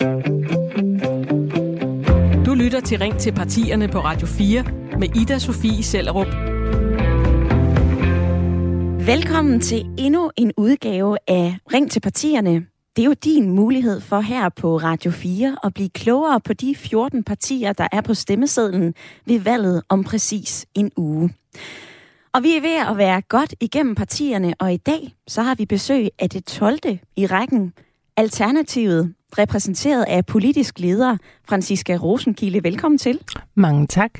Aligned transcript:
Du 0.00 0.06
lytter 2.54 2.80
til 2.84 2.98
Ring 2.98 3.18
til 3.18 3.32
partierne 3.32 3.88
på 3.88 3.98
Radio 3.98 4.26
4 4.26 4.64
med 4.98 5.16
Ida 5.16 5.38
Sofie 5.38 5.82
Sellerup. 5.82 6.26
Velkommen 9.06 9.60
til 9.60 9.86
endnu 9.98 10.30
en 10.36 10.52
udgave 10.56 11.16
af 11.28 11.56
Ring 11.72 11.90
til 11.90 12.00
partierne. 12.00 12.66
Det 12.96 13.02
er 13.02 13.06
jo 13.06 13.14
din 13.24 13.50
mulighed 13.50 14.00
for 14.00 14.20
her 14.20 14.48
på 14.48 14.76
Radio 14.76 15.10
4 15.10 15.56
at 15.64 15.74
blive 15.74 15.88
klogere 15.88 16.40
på 16.40 16.52
de 16.52 16.74
14 16.74 17.24
partier, 17.24 17.72
der 17.72 17.88
er 17.92 18.00
på 18.00 18.14
stemmesedlen 18.14 18.94
ved 19.26 19.40
valget 19.40 19.82
om 19.88 20.04
præcis 20.04 20.66
en 20.74 20.90
uge. 20.96 21.34
Og 22.34 22.42
vi 22.42 22.56
er 22.56 22.60
ved 22.60 22.76
at 22.90 22.96
være 22.96 23.22
godt 23.22 23.54
igennem 23.60 23.94
partierne, 23.94 24.54
og 24.58 24.72
i 24.72 24.76
dag 24.76 25.14
så 25.28 25.42
har 25.42 25.54
vi 25.54 25.66
besøg 25.66 26.08
af 26.18 26.30
det 26.30 26.44
12. 26.44 26.78
i 27.16 27.26
rækken. 27.26 27.72
Alternativet, 28.16 29.14
repræsenteret 29.38 30.04
af 30.08 30.26
politisk 30.26 30.78
leder 30.78 31.16
Franziska 31.48 31.96
Rosenkilde. 31.96 32.64
Velkommen 32.64 32.98
til. 32.98 33.18
Mange 33.54 33.86
tak. 33.86 34.10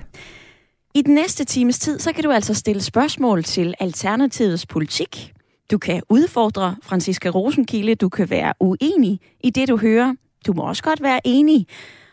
I 0.95 1.03
den 1.03 1.15
næste 1.15 1.45
times 1.45 1.79
tid, 1.79 1.99
så 1.99 2.13
kan 2.13 2.25
du 2.25 2.30
altså 2.30 2.55
stille 2.55 2.83
spørgsmål 2.83 3.45
til 3.45 3.75
Alternativets 3.80 4.66
politik. 4.66 5.33
Du 5.71 5.79
kan 5.79 6.03
udfordre 6.09 6.77
Franziska 6.83 7.29
Rosenkilde, 7.29 7.95
du 7.95 8.09
kan 8.09 8.30
være 8.30 8.55
uenig 8.61 9.21
i 9.45 9.51
det, 9.51 9.69
du 9.69 9.77
hører. 9.77 10.15
Du 10.47 10.52
må 10.52 10.63
også 10.63 10.83
godt 10.83 11.02
være 11.02 11.21
enig. 11.25 11.66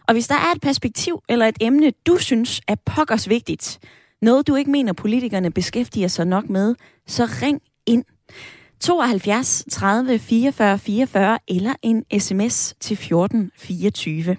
Og 0.08 0.14
hvis 0.14 0.28
der 0.28 0.36
er 0.36 0.56
et 0.56 0.62
perspektiv 0.62 1.22
eller 1.30 1.46
et 1.46 1.58
emne, 1.62 1.92
du 2.08 2.18
synes 2.18 2.62
er 2.68 2.76
pokkers 2.86 3.30
vigtigt, 3.30 3.80
noget 4.22 4.48
du 4.48 4.56
ikke 4.56 4.72
mener 4.72 4.94
politikerne 4.94 5.52
beskæftiger 5.52 6.08
sig 6.08 6.28
nok 6.28 6.50
med, 6.50 6.76
så 7.08 7.26
ring 7.42 7.62
ind 7.86 8.04
72 8.80 9.64
30 9.72 10.20
44 10.20 10.80
44 10.80 11.40
eller 11.48 11.74
en 11.82 12.20
sms 12.20 12.76
til 12.80 12.98
14 12.98 13.52
24. 13.58 14.38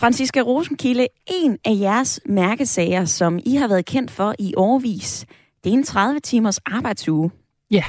Franziska 0.00 0.40
Rosenkilde, 0.40 1.06
en 1.26 1.58
af 1.64 1.72
jeres 1.80 2.20
mærkesager, 2.26 3.04
som 3.04 3.38
I 3.44 3.54
har 3.54 3.68
været 3.68 3.84
kendt 3.84 4.10
for 4.10 4.34
i 4.38 4.54
årvis, 4.56 5.26
det 5.64 5.70
er 5.70 5.74
en 5.74 5.84
30 5.84 6.20
timers 6.20 6.58
arbejdsuge. 6.58 7.30
Ja. 7.70 7.84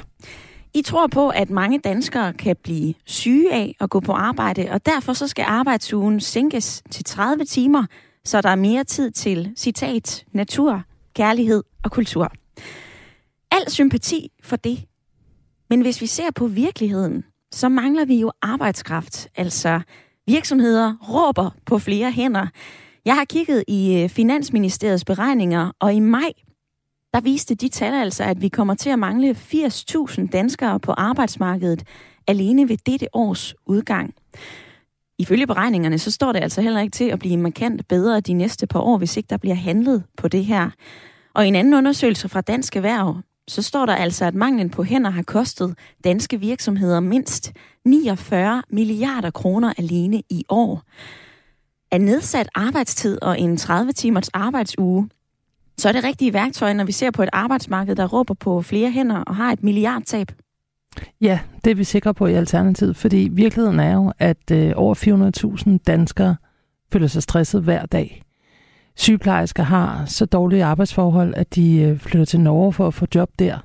I 0.74 0.82
tror 0.82 1.08
på, 1.08 1.30
at 1.30 1.50
mange 1.50 1.80
danskere 1.80 2.34
kan 2.34 2.56
blive 2.64 2.94
syge 3.06 3.54
af 3.54 3.76
at 3.80 3.90
gå 3.90 4.00
på 4.00 4.12
arbejde, 4.12 4.68
og 4.72 4.86
derfor 4.86 5.14
så 5.14 5.28
skal 5.28 5.46
arbejdsugen 5.48 6.20
sænkes 6.20 6.84
til 6.92 7.06
30 7.06 7.46
timer, 7.46 7.86
så 8.26 8.42
der 8.42 8.50
er 8.50 8.56
mere 8.56 8.84
tid 8.84 9.12
til, 9.12 9.54
citat, 9.58 10.26
natur, 10.32 10.84
kærlighed 11.14 11.64
og 11.84 11.92
kultur. 11.92 12.32
Al 13.52 13.72
sympati 13.72 14.32
for 14.44 14.56
det. 14.56 14.89
Men 15.70 15.82
hvis 15.82 16.02
vi 16.02 16.06
ser 16.06 16.32
på 16.32 16.48
virkeligheden, 16.48 17.24
så 17.52 17.70
mangler 17.70 18.06
vi 18.06 18.20
jo 18.20 18.32
arbejdskraft. 18.42 19.28
Altså 19.36 19.82
virksomheder 20.28 20.96
råber 21.10 21.50
på 21.66 21.80
flere 21.80 22.12
hænder. 22.12 22.48
Jeg 23.06 23.16
har 23.16 23.26
kigget 23.26 23.64
i 23.68 24.02
øh, 24.04 24.10
Finansministeriets 24.10 25.06
beregninger, 25.06 25.72
og 25.80 25.94
i 25.94 26.00
maj, 26.00 26.32
der 27.14 27.22
viste 27.22 27.56
de 27.56 27.70
tal 27.70 27.94
altså, 27.94 28.24
at 28.24 28.42
vi 28.42 28.48
kommer 28.48 28.76
til 28.76 28.90
at 28.90 29.00
mangle 29.00 29.32
80.000 29.32 30.28
danskere 30.28 30.80
på 30.80 30.92
arbejdsmarkedet 30.92 31.84
alene 32.28 32.70
ved 32.70 32.78
dette 32.86 33.08
års 33.14 33.56
udgang. 33.66 34.14
Ifølge 35.20 35.48
beregningerne, 35.48 36.00
så 36.00 36.12
står 36.12 36.32
det 36.32 36.40
altså 36.40 36.62
heller 36.62 36.82
ikke 36.82 36.92
til 36.92 37.10
at 37.10 37.20
blive 37.20 37.38
markant 37.38 37.88
bedre 37.88 38.20
de 38.20 38.34
næste 38.34 38.68
par 38.68 38.80
år, 38.80 38.98
hvis 38.98 39.18
ikke 39.18 39.28
der 39.28 39.38
bliver 39.38 39.56
handlet 39.56 40.04
på 40.18 40.28
det 40.28 40.46
her. 40.46 40.70
Og 41.34 41.46
i 41.46 41.48
en 41.48 41.56
anden 41.56 41.74
undersøgelse 41.74 42.30
fra 42.30 42.42
Dansk 42.42 42.76
Erhverv, 42.76 43.22
så 43.50 43.62
står 43.62 43.86
der 43.86 43.96
altså, 43.96 44.26
at 44.26 44.36
manglen 44.36 44.70
på 44.70 44.84
hænder 44.84 45.10
har 45.10 45.24
kostet 45.24 45.76
danske 46.04 46.40
virksomheder 46.40 47.00
mindst 47.00 47.54
49 47.86 48.64
milliarder 48.70 49.32
kroner 49.32 49.74
alene 49.78 50.22
i 50.30 50.46
år. 50.50 50.84
Af 51.92 52.02
nedsat 52.02 52.50
arbejdstid 52.56 53.24
og 53.24 53.40
en 53.40 53.58
30 53.58 53.92
timers 53.92 54.30
arbejdsuge, 54.30 55.10
så 55.78 55.90
er 55.90 55.92
det 55.92 56.04
rigtige 56.04 56.34
værktøj, 56.34 56.74
når 56.74 56.84
vi 56.84 56.92
ser 56.92 57.12
på 57.12 57.24
et 57.24 57.30
arbejdsmarked, 57.34 57.96
der 57.96 58.08
råber 58.08 58.34
på 58.34 58.62
flere 58.62 58.92
hænder 58.92 59.18
og 59.18 59.36
har 59.36 59.52
et 59.52 59.64
milliardtab. 59.64 60.32
Ja, 61.22 61.40
det 61.64 61.72
er 61.72 61.76
vi 61.76 61.84
sikre 61.84 62.14
på 62.14 62.28
i 62.28 62.34
Alternativet, 62.34 62.96
fordi 62.96 63.30
virkeligheden 63.32 63.80
er 63.80 63.94
jo, 63.94 64.14
at 64.20 64.52
øh, 64.52 64.74
over 64.76 64.96
400.000 65.66 65.78
danskere 65.88 66.36
føler 66.94 67.08
sig 67.08 67.24
stresset 67.24 67.64
hver 67.64 67.86
dag. 67.86 68.24
Sygeplejersker 69.00 69.64
har 69.64 70.06
så 70.06 70.26
dårlige 70.26 70.64
arbejdsforhold, 70.64 71.34
at 71.38 71.56
de 71.56 71.80
øh, 71.82 72.00
flytter 72.00 72.26
til 72.26 72.40
Norge 72.40 72.74
for 72.74 72.88
at 72.88 72.94
få 72.94 73.06
job 73.16 73.30
der. 73.40 73.58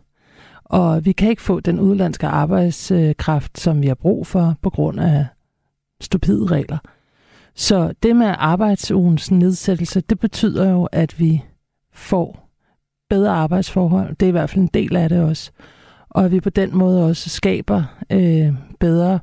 Og 0.65 1.05
vi 1.05 1.13
kan 1.13 1.31
ikke 1.31 1.43
få 1.43 1.61
den 1.61 1.81
udlandske 1.81 2.27
arbejdskraft, 2.27 3.61
som 3.61 3.83
vi 3.83 3.87
har 3.87 3.95
brug 3.95 4.27
for 4.27 4.57
på 4.63 4.71
grund 4.71 5.01
af 5.01 5.27
stupide 6.01 6.47
regler. 6.47 6.79
Så 7.55 7.95
det 8.03 8.17
med 8.17 8.35
arbejdsugens 8.39 9.31
nedsættelse, 9.31 10.01
det 10.01 10.21
betyder 10.21 10.71
jo, 10.71 10.85
at 10.85 11.21
vi 11.21 11.45
får 11.93 12.51
bedre 13.11 13.33
arbejdsforhold. 13.33 14.17
Det 14.17 14.27
er 14.27 14.29
i 14.29 14.33
hvert 14.33 14.51
fald 14.51 14.63
en 14.63 14.71
del 14.75 14.97
af 14.97 15.09
det 15.09 15.23
også 15.23 15.51
og 16.15 16.25
at 16.25 16.33
vi 16.33 16.41
på 16.41 16.51
den 16.51 16.77
måde 16.77 17.05
også 17.05 17.31
skaber 17.31 17.83
øh, 18.11 18.53
bedre, 18.81 19.19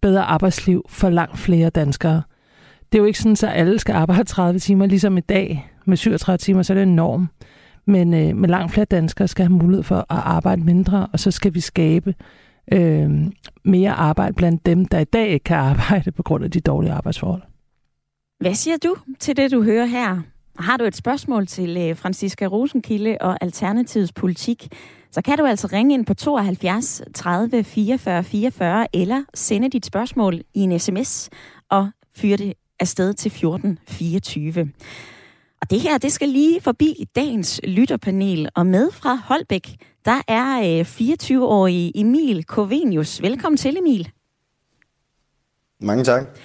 bedre 0.00 0.22
arbejdsliv 0.22 0.86
for 0.88 1.10
langt 1.10 1.38
flere 1.38 1.70
danskere. 1.70 2.22
Det 2.92 2.98
er 2.98 3.02
jo 3.02 3.06
ikke 3.06 3.18
sådan, 3.18 3.50
at 3.50 3.60
alle 3.60 3.78
skal 3.78 3.92
arbejde 3.92 4.24
30 4.24 4.58
timer, 4.58 4.86
ligesom 4.86 5.16
i 5.16 5.20
dag 5.20 5.70
med 5.86 5.96
37 5.96 6.38
timer, 6.38 6.62
så 6.62 6.72
er 6.72 6.74
det 6.74 6.82
en 6.82 6.96
norm. 6.96 7.28
Men 7.86 8.14
øh, 8.14 8.36
med 8.36 8.48
langt 8.48 8.72
flere 8.72 8.84
danskere 8.84 9.28
skal 9.28 9.44
have 9.44 9.52
mulighed 9.52 9.82
for 9.82 9.96
at 9.96 10.04
arbejde 10.08 10.62
mindre, 10.62 11.06
og 11.12 11.20
så 11.20 11.30
skal 11.30 11.54
vi 11.54 11.60
skabe 11.60 12.14
øh, 12.72 13.10
mere 13.64 13.92
arbejde 13.92 14.34
blandt 14.34 14.66
dem, 14.66 14.84
der 14.84 14.98
i 14.98 15.04
dag 15.04 15.28
ikke 15.28 15.44
kan 15.44 15.56
arbejde 15.70 16.12
på 16.12 16.22
grund 16.22 16.44
af 16.44 16.50
de 16.50 16.60
dårlige 16.60 16.92
arbejdsforhold. 16.92 17.42
Hvad 18.40 18.54
siger 18.54 18.76
du 18.76 18.96
til 19.20 19.36
det, 19.36 19.50
du 19.50 19.62
hører 19.62 19.86
her? 19.86 20.20
Har 20.58 20.76
du 20.76 20.84
et 20.84 20.96
spørgsmål 20.96 21.46
til 21.46 21.76
øh, 21.76 21.96
Franziska 21.96 22.46
Rosenkilde 22.46 23.16
og 23.20 23.38
Alternativets 23.40 24.12
politik, 24.12 24.68
så 25.10 25.22
kan 25.22 25.38
du 25.38 25.44
altså 25.44 25.68
ringe 25.72 25.94
ind 25.94 26.06
på 26.06 26.14
72 26.14 27.02
30 27.14 27.64
44 27.64 28.24
44 28.24 28.86
eller 28.92 29.24
sende 29.34 29.70
dit 29.70 29.86
spørgsmål 29.86 30.42
i 30.54 30.60
en 30.60 30.78
sms 30.78 31.30
og 31.70 31.90
fyre 32.16 32.36
det 32.36 32.52
afsted 32.82 33.14
til 33.14 33.30
14 33.30 33.78
24. 33.88 34.72
Og 35.60 35.70
det 35.70 35.80
her, 35.80 35.98
det 35.98 36.12
skal 36.12 36.28
lige 36.28 36.60
forbi 36.60 37.08
dagens 37.16 37.60
lytterpanel. 37.64 38.48
Og 38.54 38.66
med 38.66 38.90
fra 38.90 39.14
Holbæk, 39.14 39.76
der 40.04 40.20
er 40.28 40.82
24-årige 40.84 41.92
øh, 41.96 42.00
Emil 42.00 42.44
Kovenius. 42.44 43.22
Velkommen 43.22 43.56
til, 43.56 43.78
Emil. 43.78 44.10
Mange 45.80 46.04
tak. 46.04 46.38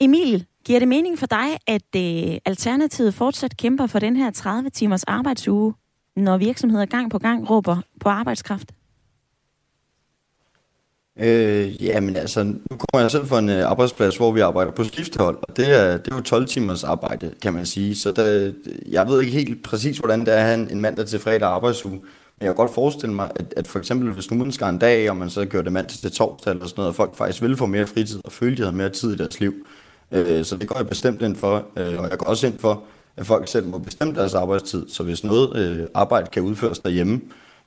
Emil, 0.00 0.46
giver 0.64 0.78
det 0.78 0.88
mening 0.88 1.18
for 1.18 1.26
dig, 1.26 1.48
at 1.66 1.96
øh, 1.96 2.38
Alternativet 2.44 3.14
fortsat 3.14 3.56
kæmper 3.56 3.86
for 3.86 3.98
den 3.98 4.16
her 4.16 4.30
30 4.30 4.70
timers 4.70 5.04
arbejdsuge, 5.04 5.74
når 6.16 6.36
virksomheder 6.36 6.86
gang 6.86 7.10
på 7.10 7.18
gang 7.18 7.50
råber 7.50 7.76
på 8.00 8.08
arbejdskraft? 8.08 8.72
Øh, 11.18 11.84
jamen 11.84 12.16
altså, 12.16 12.44
nu 12.44 12.56
kommer 12.68 13.00
jeg 13.00 13.10
selv 13.10 13.26
fra 13.26 13.38
en 13.38 13.48
øh, 13.48 13.70
arbejdsplads, 13.70 14.16
hvor 14.16 14.32
vi 14.32 14.40
arbejder 14.40 14.72
på 14.72 14.84
skifthold, 14.84 15.38
og 15.42 15.56
det 15.56 15.80
er, 15.80 15.96
det 15.96 16.12
er 16.12 16.16
jo 16.16 16.22
12 16.22 16.46
timers 16.46 16.84
arbejde, 16.84 17.30
kan 17.42 17.52
man 17.52 17.66
sige. 17.66 17.96
Så 17.96 18.12
der, 18.12 18.52
jeg 18.86 19.08
ved 19.08 19.20
ikke 19.20 19.32
helt 19.32 19.62
præcis, 19.62 19.98
hvordan 19.98 20.20
det 20.20 20.28
er 20.28 20.36
at 20.36 20.42
have 20.42 20.72
en 20.72 20.80
mandag 20.80 21.06
til 21.06 21.18
fredag 21.18 21.48
arbejdsuge. 21.48 22.00
Men 22.38 22.46
jeg 22.46 22.48
kan 22.48 22.54
godt 22.54 22.74
forestille 22.74 23.14
mig, 23.14 23.30
at, 23.36 23.54
at 23.56 23.66
for 23.66 23.78
eksempel 23.78 24.12
hvis 24.12 24.30
nu 24.30 24.36
man 24.36 24.52
skal 24.52 24.68
en 24.68 24.78
dag, 24.78 25.10
og 25.10 25.16
man 25.16 25.30
så 25.30 25.44
gør 25.44 25.62
det 25.62 25.72
mandag 25.72 25.96
til 25.96 26.12
torsdag 26.12 26.50
eller 26.50 26.66
sådan 26.66 26.80
noget, 26.80 26.88
og 26.88 26.94
folk 26.94 27.16
faktisk 27.16 27.42
vil 27.42 27.56
få 27.56 27.66
mere 27.66 27.86
fritid 27.86 28.20
og 28.24 28.32
føle, 28.32 28.56
de 28.56 28.62
har 28.62 28.70
mere 28.70 28.90
tid 28.90 29.14
i 29.14 29.16
deres 29.16 29.40
liv. 29.40 29.54
Øh, 30.12 30.44
så 30.44 30.56
det 30.56 30.68
går 30.68 30.76
jeg 30.76 30.88
bestemt 30.88 31.22
ind 31.22 31.36
for, 31.36 31.66
øh, 31.76 31.98
og 31.98 32.10
jeg 32.10 32.18
går 32.18 32.26
også 32.26 32.46
ind 32.46 32.58
for, 32.58 32.82
at 33.16 33.26
folk 33.26 33.48
selv 33.48 33.66
må 33.66 33.78
bestemme 33.78 34.14
deres 34.14 34.34
arbejdstid. 34.34 34.88
Så 34.88 35.02
hvis 35.02 35.24
noget 35.24 35.56
øh, 35.56 35.86
arbejde 35.94 36.26
kan 36.32 36.42
udføres 36.42 36.78
derhjemme, 36.78 37.20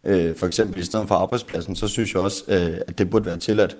øh, 0.03 0.35
for 0.35 0.47
eksempel 0.47 0.79
i 0.79 0.83
stedet 0.83 1.07
for 1.07 1.15
arbejdspladsen, 1.15 1.75
så 1.75 1.87
synes 1.87 2.13
jeg 2.13 2.21
også, 2.21 2.43
øh, 2.47 2.79
at 2.87 2.97
det 2.97 3.09
burde 3.09 3.25
være 3.25 3.37
tilladt. 3.37 3.77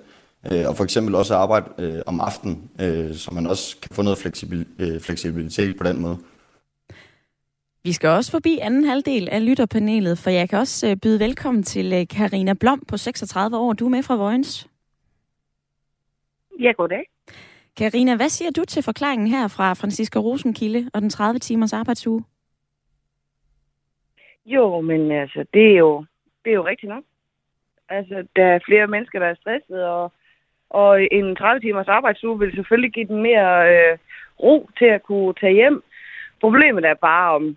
Øh, 0.52 0.68
og 0.68 0.76
for 0.76 0.84
eksempel 0.84 1.14
også 1.14 1.34
arbejde 1.34 1.66
øh, 1.78 2.02
om 2.06 2.20
aftenen, 2.20 2.70
øh, 2.80 3.14
så 3.14 3.30
man 3.34 3.46
også 3.46 3.76
kan 3.80 3.94
få 3.94 4.02
noget 4.02 4.18
fleksibil, 4.18 4.66
øh, 4.78 5.00
fleksibilitet 5.00 5.76
på 5.78 5.84
den 5.84 6.00
måde. 6.00 6.18
Vi 7.84 7.92
skal 7.92 8.08
også 8.08 8.30
forbi 8.30 8.58
anden 8.58 8.84
halvdel 8.84 9.28
af 9.28 9.46
lytterpanelet, 9.46 10.18
for 10.18 10.30
jeg 10.30 10.48
kan 10.48 10.58
også 10.58 10.90
øh, 10.90 10.96
byde 10.96 11.20
velkommen 11.20 11.62
til 11.62 11.92
øh, 11.92 12.06
Karina 12.06 12.52
Blom 12.52 12.82
på 12.88 12.96
36 12.96 13.56
år. 13.56 13.72
Du 13.72 13.84
er 13.84 13.90
med 13.90 14.02
fra 14.02 14.16
Vojens. 14.16 14.68
Ja, 16.60 16.72
goddag. 16.72 17.04
Karina, 17.76 18.16
hvad 18.16 18.28
siger 18.28 18.50
du 18.50 18.64
til 18.64 18.82
forklaringen 18.82 19.28
her 19.28 19.48
fra 19.48 19.72
Franziska 19.74 20.18
Rosenkilde 20.18 20.90
og 20.94 21.02
den 21.02 21.10
30 21.10 21.38
timers 21.38 21.72
arbejdsuge? 21.72 22.24
Jo, 24.46 24.80
men 24.80 25.12
altså, 25.12 25.44
det 25.54 25.72
er 25.72 25.78
jo, 25.78 26.04
det 26.44 26.50
er 26.50 26.54
jo 26.54 26.66
rigtigt 26.66 26.90
nok. 26.90 27.04
Altså, 27.88 28.26
der 28.36 28.44
er 28.44 28.58
flere 28.66 28.86
mennesker, 28.86 29.18
der 29.18 29.26
er 29.26 29.34
stresset, 29.34 29.84
og, 29.84 30.12
og 30.70 31.02
en 31.12 31.36
30 31.36 31.60
timers 31.60 31.88
arbejdsuge 31.88 32.38
vil 32.38 32.54
selvfølgelig 32.54 32.92
give 32.92 33.08
dem 33.08 33.16
mere 33.16 33.50
øh, 33.72 33.98
ro 34.42 34.70
til 34.78 34.84
at 34.84 35.02
kunne 35.02 35.34
tage 35.34 35.54
hjem. 35.54 35.82
Problemet 36.40 36.84
er 36.84 36.94
bare 36.94 37.34
om, 37.34 37.56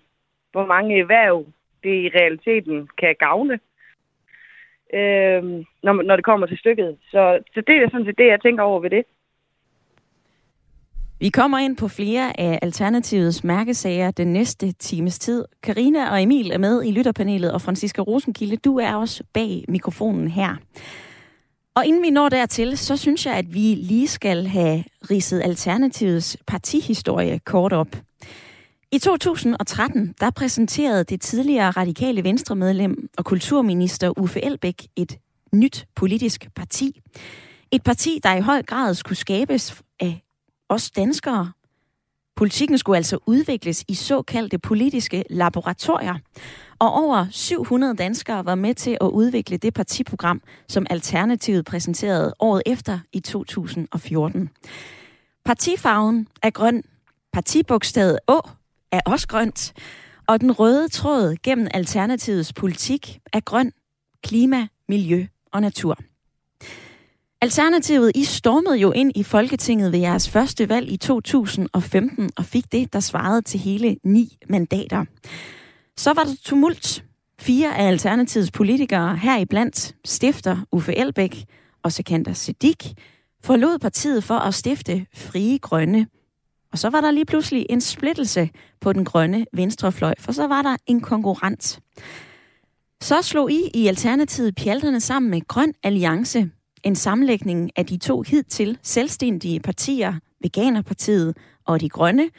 hvor 0.52 0.66
mange 0.66 1.00
erhverv 1.00 1.46
det 1.84 2.04
i 2.04 2.10
realiteten 2.10 2.90
kan 2.98 3.16
gavne, 3.20 3.60
øh, 4.94 5.44
når, 5.84 6.02
når 6.02 6.16
det 6.16 6.26
kommer 6.26 6.48
til 6.48 6.58
stykket. 6.58 6.98
Så, 7.12 7.40
så 7.54 7.62
det 7.62 7.76
er 7.76 7.90
sådan 7.90 8.06
set 8.06 8.18
det, 8.18 8.28
jeg 8.28 8.42
tænker 8.42 8.64
over 8.64 8.80
ved 8.80 8.90
det. 8.90 9.06
Vi 11.20 11.30
kommer 11.30 11.58
ind 11.60 11.78
på 11.78 11.88
flere 11.88 12.40
af 12.40 12.60
Alternativets 12.62 13.44
mærkesager 13.44 14.12
den 14.12 14.34
næste 14.34 14.72
times 14.72 15.20
tid. 15.20 15.46
Karina 15.64 16.12
og 16.12 16.22
Emil 16.24 16.52
er 16.52 16.58
med 16.58 16.84
i 16.86 16.92
lytterpanelet, 16.92 17.52
og 17.52 17.62
Franziska 17.62 18.02
Rosenkilde, 18.02 18.58
du 18.58 18.78
er 18.78 18.96
også 18.96 19.24
bag 19.34 19.66
mikrofonen 19.68 20.28
her. 20.28 20.56
Og 21.76 21.86
inden 21.86 22.02
vi 22.02 22.10
når 22.10 22.30
dertil, 22.30 22.78
så 22.78 22.98
synes 22.98 23.26
jeg, 23.26 23.34
at 23.34 23.54
vi 23.54 23.60
lige 23.60 24.08
skal 24.08 24.48
have 24.48 24.84
ridset 25.12 25.42
Alternativets 25.44 26.38
partihistorie 26.48 27.40
kort 27.40 27.74
op. 27.74 27.98
I 28.92 29.00
2013, 29.00 30.14
der 30.20 30.30
præsenterede 30.30 31.04
det 31.04 31.22
tidligere 31.22 31.70
radikale 31.72 32.24
venstremedlem 32.24 33.10
og 33.18 33.26
kulturminister 33.26 34.20
Uffe 34.20 34.46
Elbæk 34.46 34.88
et 34.96 35.18
nyt 35.54 35.88
politisk 35.96 36.48
parti. 36.56 37.02
Et 37.72 37.84
parti, 37.84 38.20
der 38.24 38.36
i 38.36 38.42
høj 38.42 38.64
grad 38.64 38.94
skulle 38.94 39.18
skabes 39.18 39.84
os 40.70 40.92
danskere. 40.92 41.52
Politikken 42.36 42.78
skulle 42.78 42.98
altså 42.98 43.18
udvikles 43.26 43.84
i 43.88 43.94
såkaldte 43.94 44.60
politiske 44.60 45.24
laboratorier. 45.30 46.16
Og 46.80 46.94
over 46.94 47.26
700 47.32 47.96
danskere 47.96 48.46
var 48.46 48.56
med 48.56 48.74
til 48.74 48.98
at 49.02 49.08
udvikle 49.08 49.58
det 49.58 49.74
partiprogram, 49.74 50.42
som 50.68 50.86
Alternativet 50.90 51.66
præsenterede 51.66 52.34
året 52.40 52.64
efter 52.66 53.00
i 53.14 53.20
2014. 53.20 54.50
Partifarven 55.46 56.28
er 56.42 56.50
grøn, 56.50 56.84
partibogstavet 57.34 58.20
Å 58.28 58.42
er 58.92 59.02
også 59.06 59.28
grønt, 59.28 59.74
og 60.28 60.42
den 60.42 60.52
røde 60.52 60.88
tråd 60.88 61.36
gennem 61.44 61.68
Alternativets 61.74 62.54
politik 62.54 63.20
er 63.34 63.40
grøn, 63.40 63.72
klima, 64.24 64.68
miljø 64.90 65.26
og 65.52 65.62
natur. 65.62 65.98
Alternativet, 67.46 68.12
I 68.16 68.24
stormede 68.24 68.76
jo 68.76 68.92
ind 68.92 69.12
i 69.16 69.24
Folketinget 69.24 69.92
ved 69.92 70.00
jeres 70.00 70.30
første 70.30 70.70
valg 70.70 70.92
i 70.92 70.98
2015 70.98 72.30
og 72.36 72.46
fik 72.46 72.72
det, 72.72 72.94
der 72.94 73.00
svarede 73.00 73.42
til 73.42 73.60
hele 73.60 73.98
ni 74.04 74.38
mandater. 74.50 75.06
Så 75.98 76.14
var 76.14 76.24
der 76.24 76.36
tumult. 76.44 77.04
Fire 77.40 77.78
af 77.78 77.88
Alternativets 77.88 78.52
politikere, 78.52 79.18
heriblandt 79.18 79.96
stifter 80.06 80.58
Uffe 80.72 80.96
Elbæk 80.98 81.46
og 81.84 81.92
Sekander 81.92 82.34
Sedik, 82.34 82.94
forlod 83.44 83.80
partiet 83.80 84.24
for 84.24 84.36
at 84.36 84.54
stifte 84.54 85.06
Frie 85.14 85.58
Grønne. 85.58 86.08
Og 86.72 86.80
så 86.80 86.90
var 86.90 87.02
der 87.02 87.12
lige 87.12 87.26
pludselig 87.26 87.66
en 87.70 87.82
splittelse 87.82 88.50
på 88.82 88.94
den 88.94 89.06
grønne 89.06 89.46
venstrefløj, 89.54 90.14
for 90.20 90.32
så 90.32 90.48
var 90.48 90.62
der 90.62 90.76
en 90.88 91.02
konkurrent. 91.02 91.80
Så 93.02 93.22
slog 93.22 93.52
I 93.52 93.70
i 93.74 93.88
Alternativet 93.88 94.56
pjalterne 94.56 95.00
sammen 95.00 95.32
med 95.32 95.42
Grøn 95.48 95.74
Alliance, 95.84 96.50
en 96.86 96.96
sammenlægning 96.96 97.72
af 97.76 97.86
de 97.86 97.98
to 97.98 98.22
hidtil 98.22 98.78
selvstændige 98.84 99.60
partier, 99.60 100.14
Veganerpartiet 100.42 101.38
og 101.66 101.82
De 101.82 101.90
Grønne, 101.90 102.30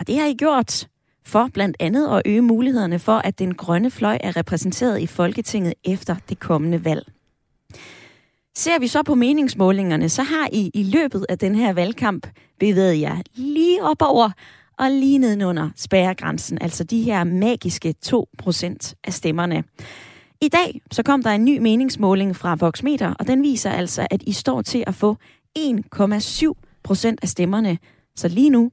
og 0.00 0.06
det 0.06 0.18
har 0.18 0.26
I 0.26 0.34
gjort 0.34 0.88
for 1.24 1.48
blandt 1.54 1.76
andet 1.80 2.08
at 2.08 2.22
øge 2.26 2.42
mulighederne 2.42 2.98
for, 2.98 3.12
at 3.12 3.38
den 3.38 3.54
grønne 3.54 3.90
fløj 3.90 4.18
er 4.20 4.36
repræsenteret 4.36 5.00
i 5.00 5.06
Folketinget 5.06 5.74
efter 5.84 6.16
det 6.28 6.38
kommende 6.38 6.84
valg. 6.84 7.06
Ser 8.56 8.78
vi 8.78 8.86
så 8.86 9.02
på 9.02 9.14
meningsmålingerne, 9.14 10.08
så 10.08 10.22
har 10.22 10.48
I 10.52 10.70
i 10.74 10.82
løbet 10.82 11.26
af 11.28 11.38
den 11.38 11.54
her 11.54 11.72
valgkamp 11.72 12.26
bevæget 12.60 13.00
jer 13.00 13.16
lige 13.34 13.82
op 13.82 14.02
over 14.02 14.30
og 14.78 14.90
lige 14.90 15.18
nedenunder 15.18 15.70
spærregrænsen, 15.76 16.58
altså 16.60 16.84
de 16.84 17.02
her 17.02 17.24
magiske 17.24 17.94
2% 18.06 18.94
af 19.04 19.12
stemmerne. 19.12 19.64
I 20.40 20.48
dag 20.48 20.80
så 20.90 21.02
kom 21.02 21.22
der 21.22 21.30
en 21.30 21.44
ny 21.44 21.58
meningsmåling 21.58 22.36
fra 22.36 22.54
Voxmeter, 22.54 23.14
og 23.18 23.26
den 23.26 23.42
viser 23.42 23.70
altså, 23.70 24.06
at 24.10 24.22
I 24.22 24.32
står 24.32 24.62
til 24.62 24.84
at 24.86 24.94
få 24.94 25.16
1,7 25.58 26.52
procent 26.82 27.18
af 27.22 27.28
stemmerne. 27.28 27.78
Så 28.16 28.28
lige 28.28 28.50
nu, 28.50 28.70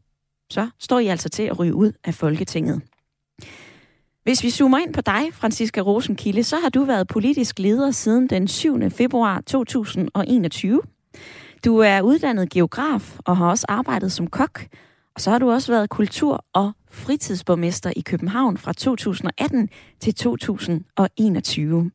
så 0.50 0.70
står 0.80 1.00
I 1.00 1.08
altså 1.08 1.30
til 1.30 1.44
at 1.44 1.60
ryge 1.60 1.76
ud 1.76 1.92
af 2.04 2.14
Folketinget. 2.14 2.82
Hvis 4.24 4.44
vi 4.44 4.50
zoomer 4.50 4.78
ind 4.78 4.94
på 4.94 5.02
dig, 5.02 5.22
Franziska 5.34 5.82
Rosenkilde, 5.82 6.44
så 6.44 6.60
har 6.60 6.70
du 6.70 6.84
været 6.84 7.08
politisk 7.08 7.60
leder 7.60 7.92
siden 7.92 8.28
den 8.28 8.48
7. 8.48 8.90
februar 8.90 9.42
2021. 9.42 10.82
Du 11.66 11.78
er 11.78 12.02
uddannet 12.02 12.50
geograf 12.50 13.18
og 13.26 13.38
har 13.38 13.50
også 13.50 13.66
arbejdet 13.70 14.12
som 14.12 14.28
kok. 14.28 14.66
Og 15.16 15.22
så 15.22 15.32
har 15.32 15.40
du 15.40 15.52
også 15.52 15.72
været 15.72 15.90
kultur- 15.90 16.46
og 16.54 16.72
fritidsborgmester 16.92 17.92
i 17.96 18.02
København 18.02 18.58
fra 18.58 18.74
2018 18.74 19.70
til 20.00 20.16
2021. 20.16 21.92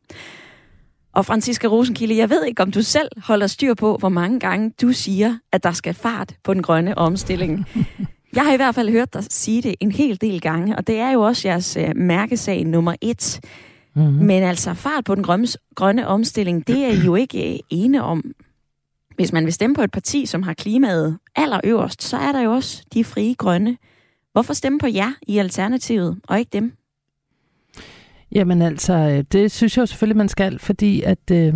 Og 1.13 1.27
Franziska 1.27 1.67
Rosenkilde, 1.67 2.17
jeg 2.17 2.31
ved 2.31 2.45
ikke, 2.45 2.63
om 2.63 2.71
du 2.71 2.83
selv 2.83 3.09
holder 3.17 3.47
styr 3.47 3.75
på, 3.75 3.97
hvor 3.97 4.09
mange 4.09 4.41
gange 4.41 4.73
du 4.83 4.93
siger, 4.93 5.39
at 5.53 5.63
der 5.63 5.73
skal 5.73 5.95
fart 5.95 6.35
på 6.45 6.55
den 6.55 6.63
grønne 6.63 6.99
omstilling. 6.99 7.67
Jeg 8.35 8.45
har 8.45 8.53
i 8.53 8.57
hvert 8.57 8.75
fald 8.75 8.91
hørt 8.91 9.15
dig 9.15 9.25
sige 9.31 9.63
det 9.63 9.75
en 9.81 9.93
hel 9.93 10.21
del 10.21 10.41
gange, 10.41 10.77
og 10.77 10.87
det 10.87 10.99
er 10.99 11.11
jo 11.11 11.21
også 11.21 11.49
jeres 11.49 11.77
uh, 11.77 11.97
mærkesag 11.97 12.65
nummer 12.65 12.95
et. 13.01 13.41
Mm-hmm. 13.95 14.13
Men 14.13 14.43
altså, 14.43 14.75
fart 14.75 15.05
på 15.05 15.15
den 15.15 15.23
grønne, 15.23 15.47
grønne 15.75 16.07
omstilling, 16.07 16.67
det 16.67 16.85
er 16.85 16.89
I 16.89 17.05
jo 17.05 17.15
ikke 17.15 17.39
uh, 17.39 17.79
ene 17.79 18.03
om. 18.03 18.25
Hvis 19.21 19.33
man 19.33 19.45
vil 19.45 19.53
stemme 19.53 19.75
på 19.75 19.83
et 19.83 19.91
parti, 19.91 20.27
som 20.27 20.43
har 20.43 20.55
klimaet 20.55 21.19
allerøverst, 21.37 22.03
så 22.03 22.17
er 22.17 22.33
der 22.33 22.41
jo 22.41 22.53
også 22.53 22.85
de 22.95 23.05
frie 23.05 23.35
grønne. 23.35 23.77
Hvorfor 24.33 24.55
stemme 24.55 24.79
på 24.79 24.87
jer 24.87 25.13
i 25.23 25.39
Alternativet, 25.39 26.19
og 26.29 26.39
ikke 26.39 26.51
dem? 26.53 26.73
Jamen 28.33 28.63
altså, 28.63 29.25
det 29.33 29.53
synes 29.53 29.77
jeg 29.77 29.83
jo 29.83 29.87
selvfølgelig, 29.87 30.17
man 30.17 30.29
skal, 30.29 30.59
fordi 30.59 31.03
at, 31.03 31.31
øh, 31.33 31.55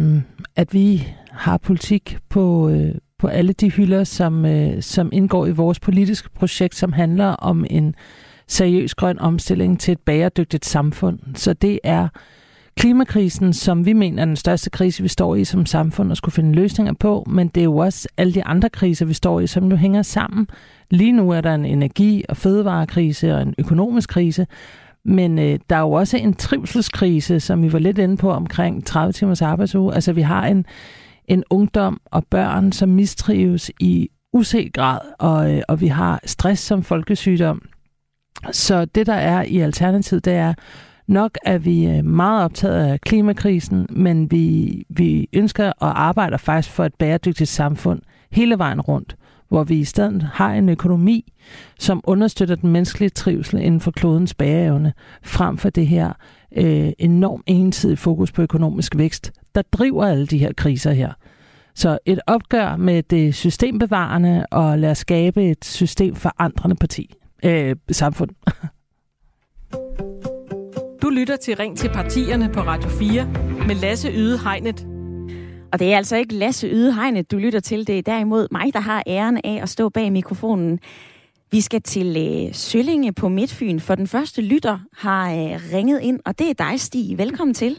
at 0.57 0.75
vi 0.75 1.07
har 1.31 1.59
politik 1.59 2.19
på, 2.29 2.69
øh, 2.69 2.95
på 3.19 3.27
alle 3.27 3.53
de 3.53 3.71
hylder, 3.71 4.05
som, 4.05 4.47
øh, 4.47 4.83
som 4.83 5.11
indgår 5.13 5.47
i 5.47 5.53
vores 5.53 5.81
politiske 5.81 6.31
projekt, 6.31 6.75
som 6.75 6.93
handler 6.93 7.27
om 7.27 7.65
en 7.71 7.95
seriøs 8.49 8.95
grøn 8.95 9.19
omstilling 9.19 9.81
til 9.81 9.93
et 9.93 10.01
bæredygtigt 10.01 10.65
samfund. 10.65 11.19
Så 11.35 11.53
det 11.53 11.81
er 11.85 12.09
klimakrisen, 12.77 13.53
som 13.53 13.87
vi 13.87 13.93
mener 13.93 14.23
er 14.23 14.27
den 14.27 14.37
største 14.37 14.71
krise, 14.71 15.03
vi 15.03 15.09
står 15.09 15.35
i 15.35 15.45
som 15.45 15.67
samfund 15.67 16.11
og 16.11 16.17
skulle 16.17 16.33
finde 16.33 16.53
løsninger 16.53 16.93
på, 16.93 17.25
men 17.31 17.49
det 17.49 17.61
er 17.61 17.65
jo 17.65 17.77
også 17.77 18.09
alle 18.17 18.35
de 18.35 18.45
andre 18.45 18.69
kriser, 18.69 19.07
vi 19.07 19.15
står 19.15 19.41
i, 19.41 19.47
som 19.47 19.63
nu 19.63 19.77
hænger 19.77 20.03
sammen. 20.03 20.49
Lige 20.91 21.13
nu 21.13 21.31
er 21.31 21.41
der 21.41 21.55
en 21.55 21.65
energi- 21.65 22.25
og 22.29 22.37
fødevarekrise 22.37 23.35
og 23.35 23.43
en 23.43 23.55
økonomisk 23.59 24.09
krise, 24.11 24.47
men 25.05 25.39
øh, 25.39 25.59
der 25.71 25.77
er 25.77 25.81
jo 25.81 25.93
også 25.93 26.17
en 26.17 26.35
trivselskrise, 26.35 27.41
som 27.41 27.63
vi 27.63 27.73
var 27.73 27.79
lidt 27.79 27.99
inde 27.99 28.17
på 28.17 28.31
omkring 28.31 28.87
30 28.87 29.13
timers 29.13 29.43
arbejdsuge. 29.43 29.95
Altså 29.95 30.13
vi 30.13 30.23
har 30.23 30.47
en, 30.47 30.67
en 31.29 31.45
ungdom 31.51 32.01
og 32.05 32.25
børn, 32.31 32.73
som 32.73 32.89
mistrives 32.89 33.71
i 33.81 34.09
uset 34.33 34.73
grad, 34.73 34.99
og, 35.19 35.55
øh, 35.55 35.63
og 35.69 35.81
vi 35.81 35.87
har 35.87 36.21
stress 36.25 36.63
som 36.63 36.83
folkesygdom. 36.83 37.63
Så 38.53 38.85
det, 38.85 39.07
der 39.07 39.15
er 39.15 39.43
i 39.43 39.59
Alternativet, 39.59 40.25
det 40.25 40.33
er, 40.33 40.55
nok 41.07 41.39
er 41.45 41.59
vi 41.59 41.87
øh, 41.87 42.05
meget 42.05 42.45
optaget 42.45 42.93
af 42.93 43.01
klimakrisen, 43.01 43.87
men 43.91 44.31
vi, 44.31 44.85
vi 44.89 45.29
ønsker 45.33 45.73
og 45.79 46.03
arbejder 46.03 46.37
faktisk 46.37 46.75
for 46.75 46.85
et 46.85 46.95
bæredygtigt 46.95 47.51
samfund 47.51 48.03
hele 48.31 48.59
vejen 48.59 48.81
rundt, 48.81 49.17
hvor 49.49 49.65
vi 49.65 49.75
i 49.75 49.85
stedet 49.85 50.23
har 50.23 50.55
en 50.55 50.69
økonomi, 50.69 51.33
som 51.79 52.01
understøtter 52.05 52.55
den 52.55 52.71
menneskelige 52.71 53.11
trivsel 53.11 53.61
inden 53.61 53.81
for 53.81 53.91
klodens 53.91 54.35
bæreevne, 54.35 54.93
frem 55.23 55.59
for 55.59 55.71
det 55.71 55.87
her 55.87 56.13
øh, 56.57 56.93
enormt 56.99 57.43
ensidige 57.47 57.97
fokus 57.97 58.33
på 58.33 58.43
økonomisk 58.43 58.97
vækst, 58.97 59.33
der 59.55 59.63
driver 59.73 60.05
alle 60.05 60.27
de 60.27 60.39
her 60.39 60.53
kriser 60.53 60.93
her. 60.93 61.13
Så 61.75 61.99
et 62.07 62.21
opgør 62.27 62.77
med 62.77 63.03
det 63.03 63.35
systembevarende 63.35 64.47
og 64.51 64.79
lade 64.79 64.95
skabe 64.95 65.51
et 65.51 65.65
systemforandrende 65.65 66.77
parti, 66.77 67.15
øh, 67.45 67.77
samfund. 67.91 68.31
Du 71.15 71.19
lytter 71.19 71.37
til 71.37 71.57
Ring 71.57 71.79
til 71.79 71.91
partierne 71.95 72.47
på 72.55 72.61
Radio 72.61 72.89
4 72.89 73.25
med 73.69 73.77
Lasse 73.85 74.09
Yde 74.21 74.39
Hegnet. 74.45 74.79
Og 75.73 75.79
det 75.81 75.93
er 75.93 75.97
altså 75.97 76.17
ikke 76.17 76.35
Lasse 76.35 76.67
Yde 76.69 76.95
Hegnet, 76.95 77.31
du 77.31 77.37
lytter 77.37 77.61
til. 77.61 77.87
Det 77.87 77.99
er 77.99 78.03
derimod 78.03 78.49
mig, 78.51 78.67
der 78.73 78.81
har 78.81 79.03
æren 79.07 79.41
af 79.45 79.57
at 79.63 79.69
stå 79.69 79.89
bag 79.89 80.13
mikrofonen. 80.13 80.81
Vi 81.53 81.61
skal 81.61 81.83
til 81.83 82.09
øh, 82.27 82.55
Søllinge 82.55 83.13
på 83.21 83.29
Midtfyn, 83.29 83.79
for 83.81 83.95
den 83.95 84.07
første 84.15 84.41
lytter 84.53 84.77
har 85.05 85.25
øh, 85.39 85.55
ringet 85.75 86.01
ind, 86.09 86.21
og 86.27 86.39
det 86.39 86.47
er 86.51 86.57
dig, 86.65 86.81
Stig. 86.81 87.19
Velkommen 87.19 87.55
til. 87.55 87.73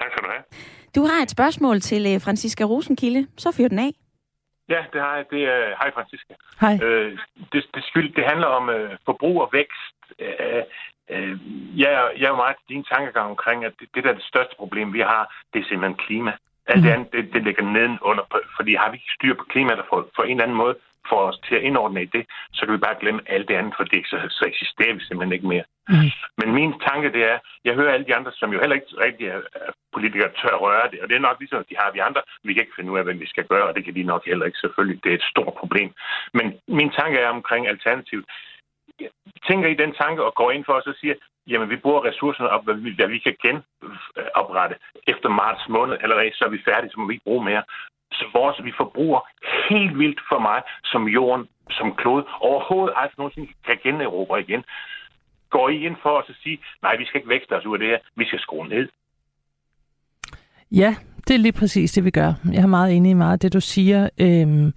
Tak 0.00 0.10
skal 0.12 0.22
du 0.24 0.30
have. 0.34 0.44
Du 0.96 1.02
har 1.10 1.22
et 1.22 1.30
spørgsmål 1.30 1.80
til 1.80 2.02
øh, 2.12 2.20
Franziska 2.24 2.64
Rosenkilde. 2.64 3.26
Så 3.36 3.48
fyr 3.56 3.68
den 3.68 3.78
af. 3.78 3.92
Ja, 4.68 4.80
det 4.92 5.00
har 5.00 5.16
jeg. 5.16 5.24
Det 5.30 5.42
er, 5.54 5.62
hej 5.80 5.90
Franziska. 5.96 6.34
Hej. 6.60 6.74
Øh, 6.86 7.18
det, 7.52 7.60
det, 7.74 7.82
skyld, 7.90 8.14
det 8.14 8.24
handler 8.30 8.46
om 8.46 8.68
øh, 8.68 8.90
forbrug 9.04 9.40
og 9.40 9.48
vækst. 9.52 10.00
Øh, 10.18 10.62
øh, 11.14 11.34
jeg, 11.82 11.90
er- 11.92 12.12
jeg 12.18 12.24
er 12.26 12.34
jo 12.34 12.42
meget 12.44 12.56
til 12.56 12.68
din 12.74 12.84
tankegang 12.84 13.30
omkring, 13.30 13.64
at 13.64 13.72
det, 13.80 13.88
det 13.94 14.04
der 14.04 14.10
er 14.10 14.14
det 14.20 14.30
største 14.32 14.54
problem, 14.58 14.92
vi 14.92 15.00
har, 15.00 15.22
det 15.52 15.58
er 15.60 15.68
simpelthen 15.68 15.98
klima. 16.06 16.32
Alt 16.66 16.82
det 16.84 16.90
andet, 16.90 17.12
det, 17.12 17.32
det 17.34 17.42
ligger 17.44 17.64
nedenunder, 17.64 18.24
fordi 18.56 18.74
har 18.74 18.90
vi 18.90 18.96
ikke 18.96 19.16
styr 19.18 19.34
på 19.34 19.44
klimaet 19.52 19.84
for, 19.88 20.08
for 20.16 20.22
en 20.22 20.30
eller 20.30 20.42
anden 20.44 20.56
måde, 20.56 20.74
får 21.08 21.22
os 21.30 21.38
til 21.48 21.54
at 21.54 21.62
indordne 21.62 22.02
i 22.02 22.12
det, 22.16 22.24
så 22.52 22.60
kan 22.64 22.72
vi 22.74 22.78
bare 22.86 23.00
glemme 23.00 23.20
alt 23.26 23.48
det 23.48 23.54
andet, 23.54 23.74
for 23.76 23.84
det, 23.84 24.02
så, 24.06 24.16
så 24.30 24.44
eksisterer 24.52 24.94
vi 24.94 25.00
simpelthen 25.04 25.32
ikke 25.32 25.48
mere. 25.54 25.64
Mm. 25.88 26.10
Men 26.40 26.48
min 26.58 26.72
tanke 26.88 27.12
det 27.16 27.22
er, 27.32 27.38
jeg 27.64 27.74
hører 27.74 27.92
alle 27.94 28.06
de 28.06 28.14
andre, 28.14 28.32
som 28.34 28.52
jo 28.52 28.60
heller 28.60 28.76
ikke 28.76 28.86
rigtig 29.06 29.26
er, 29.26 29.40
er 29.54 29.70
politikere, 29.92 30.30
tør 30.40 30.56
røre 30.64 30.90
det, 30.90 31.00
og 31.00 31.08
det 31.08 31.16
er 31.16 31.26
nok 31.28 31.36
ligesom, 31.40 31.64
de 31.70 31.76
har 31.82 31.90
vi 31.92 31.98
andre, 31.98 32.22
vi 32.44 32.52
kan 32.52 32.62
ikke 32.62 32.76
finde 32.76 32.92
ud 32.92 32.98
af, 32.98 33.04
hvad 33.04 33.14
vi 33.14 33.26
skal 33.26 33.44
gøre, 33.44 33.66
og 33.68 33.74
det 33.74 33.84
kan 33.84 33.94
de 33.94 34.02
nok 34.02 34.22
heller 34.26 34.46
ikke 34.46 34.58
selvfølgelig. 34.58 35.04
Det 35.04 35.10
er 35.10 35.14
et 35.18 35.30
stort 35.32 35.54
problem. 35.62 35.90
Men 36.34 36.46
min 36.68 36.90
tanke 36.90 37.18
er 37.18 37.28
omkring 37.28 37.68
alternativet. 37.68 38.24
Tænker 39.48 39.68
i 39.68 39.80
den 39.82 39.92
tanke 40.02 40.24
og 40.24 40.34
går 40.34 40.50
ind 40.50 40.64
for 40.64 40.72
os 40.72 40.86
og 40.86 40.94
siger, 41.00 41.14
jamen 41.46 41.70
vi 41.70 41.76
bruger 41.76 42.04
ressourcerne 42.04 42.50
op, 42.50 42.64
hvad 42.64 42.74
vi, 42.74 42.90
hvad 42.94 43.08
vi 43.08 43.18
kan 43.18 43.36
genoprette 43.44 44.76
efter 45.06 45.28
marts 45.28 45.68
måned 45.68 45.96
allerede, 46.02 46.30
så 46.34 46.44
er 46.44 46.48
vi 46.48 46.62
færdige, 46.64 46.90
så 46.90 47.00
må 47.00 47.06
vi 47.06 47.14
ikke 47.14 47.24
bruge 47.24 47.44
mere. 47.44 47.62
Så 48.12 48.24
vores, 48.34 48.64
vi 48.64 48.72
forbruger 48.76 49.20
helt 49.70 49.98
vildt 49.98 50.20
for 50.28 50.38
mig, 50.38 50.62
som 50.84 51.08
jorden, 51.08 51.48
som 51.70 51.94
klode, 51.94 52.24
overhovedet 52.40 52.94
aldrig 52.96 53.18
nogensinde 53.18 53.48
kan 53.66 53.78
generobre 53.82 54.40
igen. 54.40 54.64
Går 55.50 55.68
I 55.68 55.76
ind 55.86 55.96
for 56.02 56.10
os 56.10 56.28
at 56.28 56.36
sige, 56.42 56.58
nej, 56.82 56.96
vi 56.96 57.04
skal 57.04 57.18
ikke 57.18 57.28
vækste 57.28 57.52
os 57.56 57.66
ud 57.66 57.74
af 57.74 57.78
det 57.78 57.88
her, 57.88 57.98
vi 58.16 58.24
skal 58.24 58.40
skrue 58.40 58.68
ned? 58.68 58.88
Ja, 60.70 60.94
det 61.28 61.34
er 61.34 61.38
lige 61.38 61.52
præcis 61.52 61.92
det, 61.92 62.04
vi 62.04 62.10
gør. 62.10 62.32
Jeg 62.52 62.62
er 62.62 62.66
meget 62.66 62.96
enig 62.96 63.10
i 63.10 63.14
meget 63.14 63.32
af 63.32 63.38
det, 63.38 63.52
du 63.52 63.60
siger. 63.60 64.08
Øhm, 64.20 64.72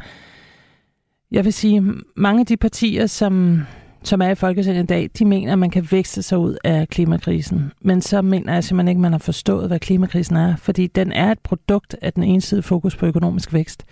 jeg 1.32 1.46
vil 1.46 1.54
sige, 1.54 1.82
mange 2.16 2.40
af 2.40 2.46
de 2.46 2.58
partier, 2.58 3.06
som 3.08 3.60
som 4.04 4.22
er 4.22 4.30
i 4.30 4.36
Folketinget 4.36 4.84
i 4.84 4.86
dag, 4.86 5.10
de 5.20 5.26
mener, 5.26 5.54
at 5.54 5.60
man 5.60 5.70
kan 5.70 5.88
vækste 5.92 6.22
sig 6.22 6.38
ud 6.38 6.58
af 6.64 6.88
klimakrisen. 6.90 7.72
Men 7.82 8.02
så 8.02 8.22
mener 8.22 8.54
jeg 8.54 8.64
simpelthen 8.64 8.88
ikke, 8.88 9.00
at 9.00 9.02
man 9.02 9.12
har 9.12 9.20
forstået, 9.20 9.68
hvad 9.68 9.80
klimakrisen 9.80 10.36
er, 10.36 10.56
fordi 10.56 10.88
den 10.88 11.12
er 11.12 11.32
et 11.32 11.40
produkt 11.40 11.96
af 12.02 12.14
den 12.14 12.24
ensidige 12.24 12.64
fokus 12.64 12.96
på 12.96 13.06
økonomisk 13.06 13.54
vækst. 13.54 13.86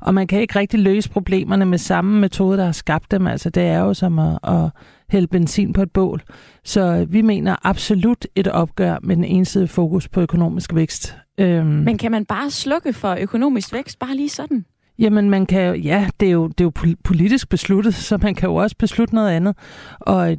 Og 0.00 0.14
man 0.14 0.26
kan 0.26 0.40
ikke 0.40 0.58
rigtig 0.58 0.80
løse 0.80 1.10
problemerne 1.10 1.64
med 1.64 1.78
samme 1.78 2.20
metode, 2.20 2.58
der 2.58 2.64
har 2.64 2.72
skabt 2.72 3.10
dem. 3.10 3.26
Altså 3.26 3.50
det 3.50 3.62
er 3.62 3.78
jo 3.78 3.94
som 3.94 4.18
at, 4.18 4.38
at 4.42 4.70
hælde 5.08 5.26
benzin 5.26 5.72
på 5.72 5.82
et 5.82 5.90
bål. 5.90 6.22
Så 6.64 7.06
vi 7.08 7.22
mener 7.22 7.56
absolut 7.62 8.26
et 8.34 8.48
opgør 8.48 8.98
med 9.02 9.16
den 9.16 9.24
ensidige 9.24 9.68
fokus 9.68 10.08
på 10.08 10.20
økonomisk 10.20 10.74
vækst. 10.74 11.16
Øhm. 11.38 11.66
Men 11.66 11.98
kan 11.98 12.10
man 12.10 12.24
bare 12.24 12.50
slukke 12.50 12.92
for 12.92 13.16
økonomisk 13.20 13.72
vækst, 13.72 13.98
bare 13.98 14.16
lige 14.16 14.28
sådan? 14.28 14.64
Jamen, 14.98 15.30
man 15.30 15.46
kan 15.46 15.76
ja, 15.76 16.08
det 16.20 16.28
er 16.28 16.32
jo, 16.32 16.48
det 16.48 16.60
er 16.60 16.64
jo 16.64 16.94
politisk 17.04 17.48
besluttet, 17.48 17.94
så 17.94 18.18
man 18.22 18.34
kan 18.34 18.48
jo 18.48 18.54
også 18.54 18.76
beslutte 18.78 19.14
noget 19.14 19.30
andet. 19.30 19.56
Og 20.00 20.30
øh, 20.32 20.36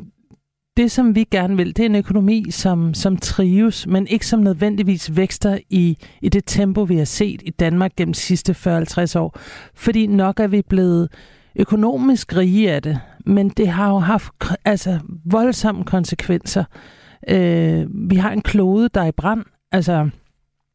det, 0.77 0.91
som 0.91 1.15
vi 1.15 1.23
gerne 1.23 1.57
vil, 1.57 1.67
det 1.67 1.79
er 1.79 1.85
en 1.85 1.95
økonomi, 1.95 2.45
som, 2.51 2.93
som 2.93 3.17
trives, 3.17 3.87
men 3.87 4.07
ikke 4.07 4.27
som 4.27 4.39
nødvendigvis 4.39 5.15
vækster 5.15 5.57
i, 5.69 5.97
i 6.21 6.29
det 6.29 6.43
tempo, 6.45 6.81
vi 6.83 6.97
har 6.97 7.05
set 7.05 7.41
i 7.45 7.49
Danmark 7.49 7.95
gennem 7.95 8.13
de 8.13 8.19
sidste 8.19 8.51
40-50 8.51 9.19
år. 9.19 9.39
Fordi 9.75 10.07
nok 10.07 10.39
er 10.39 10.47
vi 10.47 10.61
blevet 10.61 11.09
økonomisk 11.55 12.35
rige 12.35 12.71
af 12.71 12.81
det, 12.81 12.99
men 13.25 13.49
det 13.49 13.67
har 13.67 13.89
jo 13.89 13.97
haft 13.97 14.31
altså, 14.65 14.99
voldsomme 15.25 15.83
konsekvenser. 15.83 16.63
Øh, 17.29 17.85
vi 18.09 18.15
har 18.15 18.31
en 18.31 18.41
klode, 18.41 18.89
der 18.93 19.01
er 19.01 19.07
i 19.07 19.11
brand. 19.11 19.43
Altså, 19.71 20.09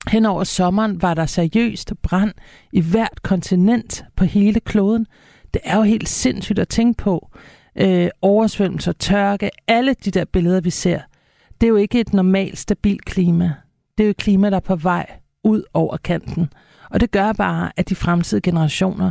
Hen 0.09 0.27
over 0.27 0.45
sommeren 0.45 1.03
var 1.03 1.15
der 1.15 1.27
seriøst 1.27 1.93
brand 2.03 2.33
i 2.73 2.81
hvert 2.81 3.23
kontinent 3.23 4.05
på 4.17 4.25
hele 4.25 4.61
kloden. 4.61 5.07
Det 5.55 5.61
er 5.65 5.77
jo 5.77 5.83
helt 5.83 6.09
sindssygt 6.09 6.59
at 6.59 6.69
tænke 6.69 7.03
på. 7.03 7.31
Øh, 7.77 8.09
oversvømmelser, 8.23 8.93
tørke, 8.93 9.51
alle 9.69 9.95
de 10.05 10.11
der 10.11 10.25
billeder, 10.25 10.61
vi 10.61 10.71
ser. 10.71 11.01
Det 11.61 11.67
er 11.67 11.69
jo 11.69 11.77
ikke 11.77 12.01
et 12.01 12.13
normalt, 12.13 12.59
stabilt 12.59 13.05
klima. 13.05 13.53
Det 13.99 14.05
er 14.05 14.07
jo 14.07 14.11
et 14.11 14.17
klima, 14.17 14.51
der 14.51 14.57
er 14.57 14.61
på 14.61 14.77
vej 14.77 15.07
ud 15.45 15.63
over 15.75 15.97
kanten. 15.97 16.49
Og 16.91 17.01
det 17.01 17.11
gør 17.11 17.33
bare, 17.33 17.73
at 17.77 17.89
de 17.89 17.95
fremtidige 17.95 18.51
generationer, 18.51 19.11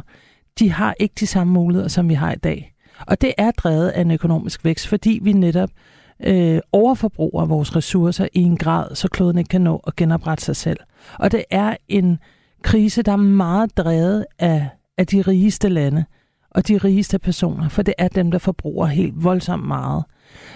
de 0.60 0.72
har 0.72 0.96
ikke 1.00 1.16
de 1.20 1.28
samme 1.28 1.54
muligheder, 1.54 1.90
som 1.90 2.10
vi 2.10 2.14
har 2.14 2.32
i 2.32 2.38
dag. 2.38 2.74
Og 3.08 3.22
det 3.22 3.34
er 3.38 3.52
drevet 3.52 3.90
af 3.90 4.02
en 4.02 4.12
økonomisk 4.12 4.66
vækst, 4.66 4.88
fordi 4.88 5.20
vi 5.24 5.34
netop 5.34 5.70
øh, 6.24 6.60
overforbruger 6.72 7.46
vores 7.46 7.76
ressourcer 7.76 8.28
i 8.34 8.42
en 8.42 8.58
grad, 8.58 8.96
så 8.96 9.08
kloden 9.08 9.38
ikke 9.38 9.50
kan 9.50 9.62
nå 9.62 9.82
at 9.88 9.96
genoprette 9.96 10.44
sig 10.44 10.56
selv. 10.56 10.80
Og 11.20 11.32
det 11.32 11.44
er 11.50 11.76
en 11.88 12.20
krise, 12.64 13.02
der 13.02 13.12
er 13.12 13.16
meget 13.16 13.78
drevet 13.78 14.26
af, 14.40 14.70
af 14.98 15.08
de 15.08 15.22
rigeste 15.22 15.70
lande 15.70 16.06
og 16.52 16.68
de 16.68 16.78
rigeste 16.78 17.20
personer, 17.20 17.70
for 17.70 17.82
det 17.82 17.94
er 17.98 18.08
dem, 18.08 18.32
der 18.32 18.38
forbruger 18.38 18.86
helt 18.86 19.24
voldsomt 19.24 19.68
meget. 19.68 20.04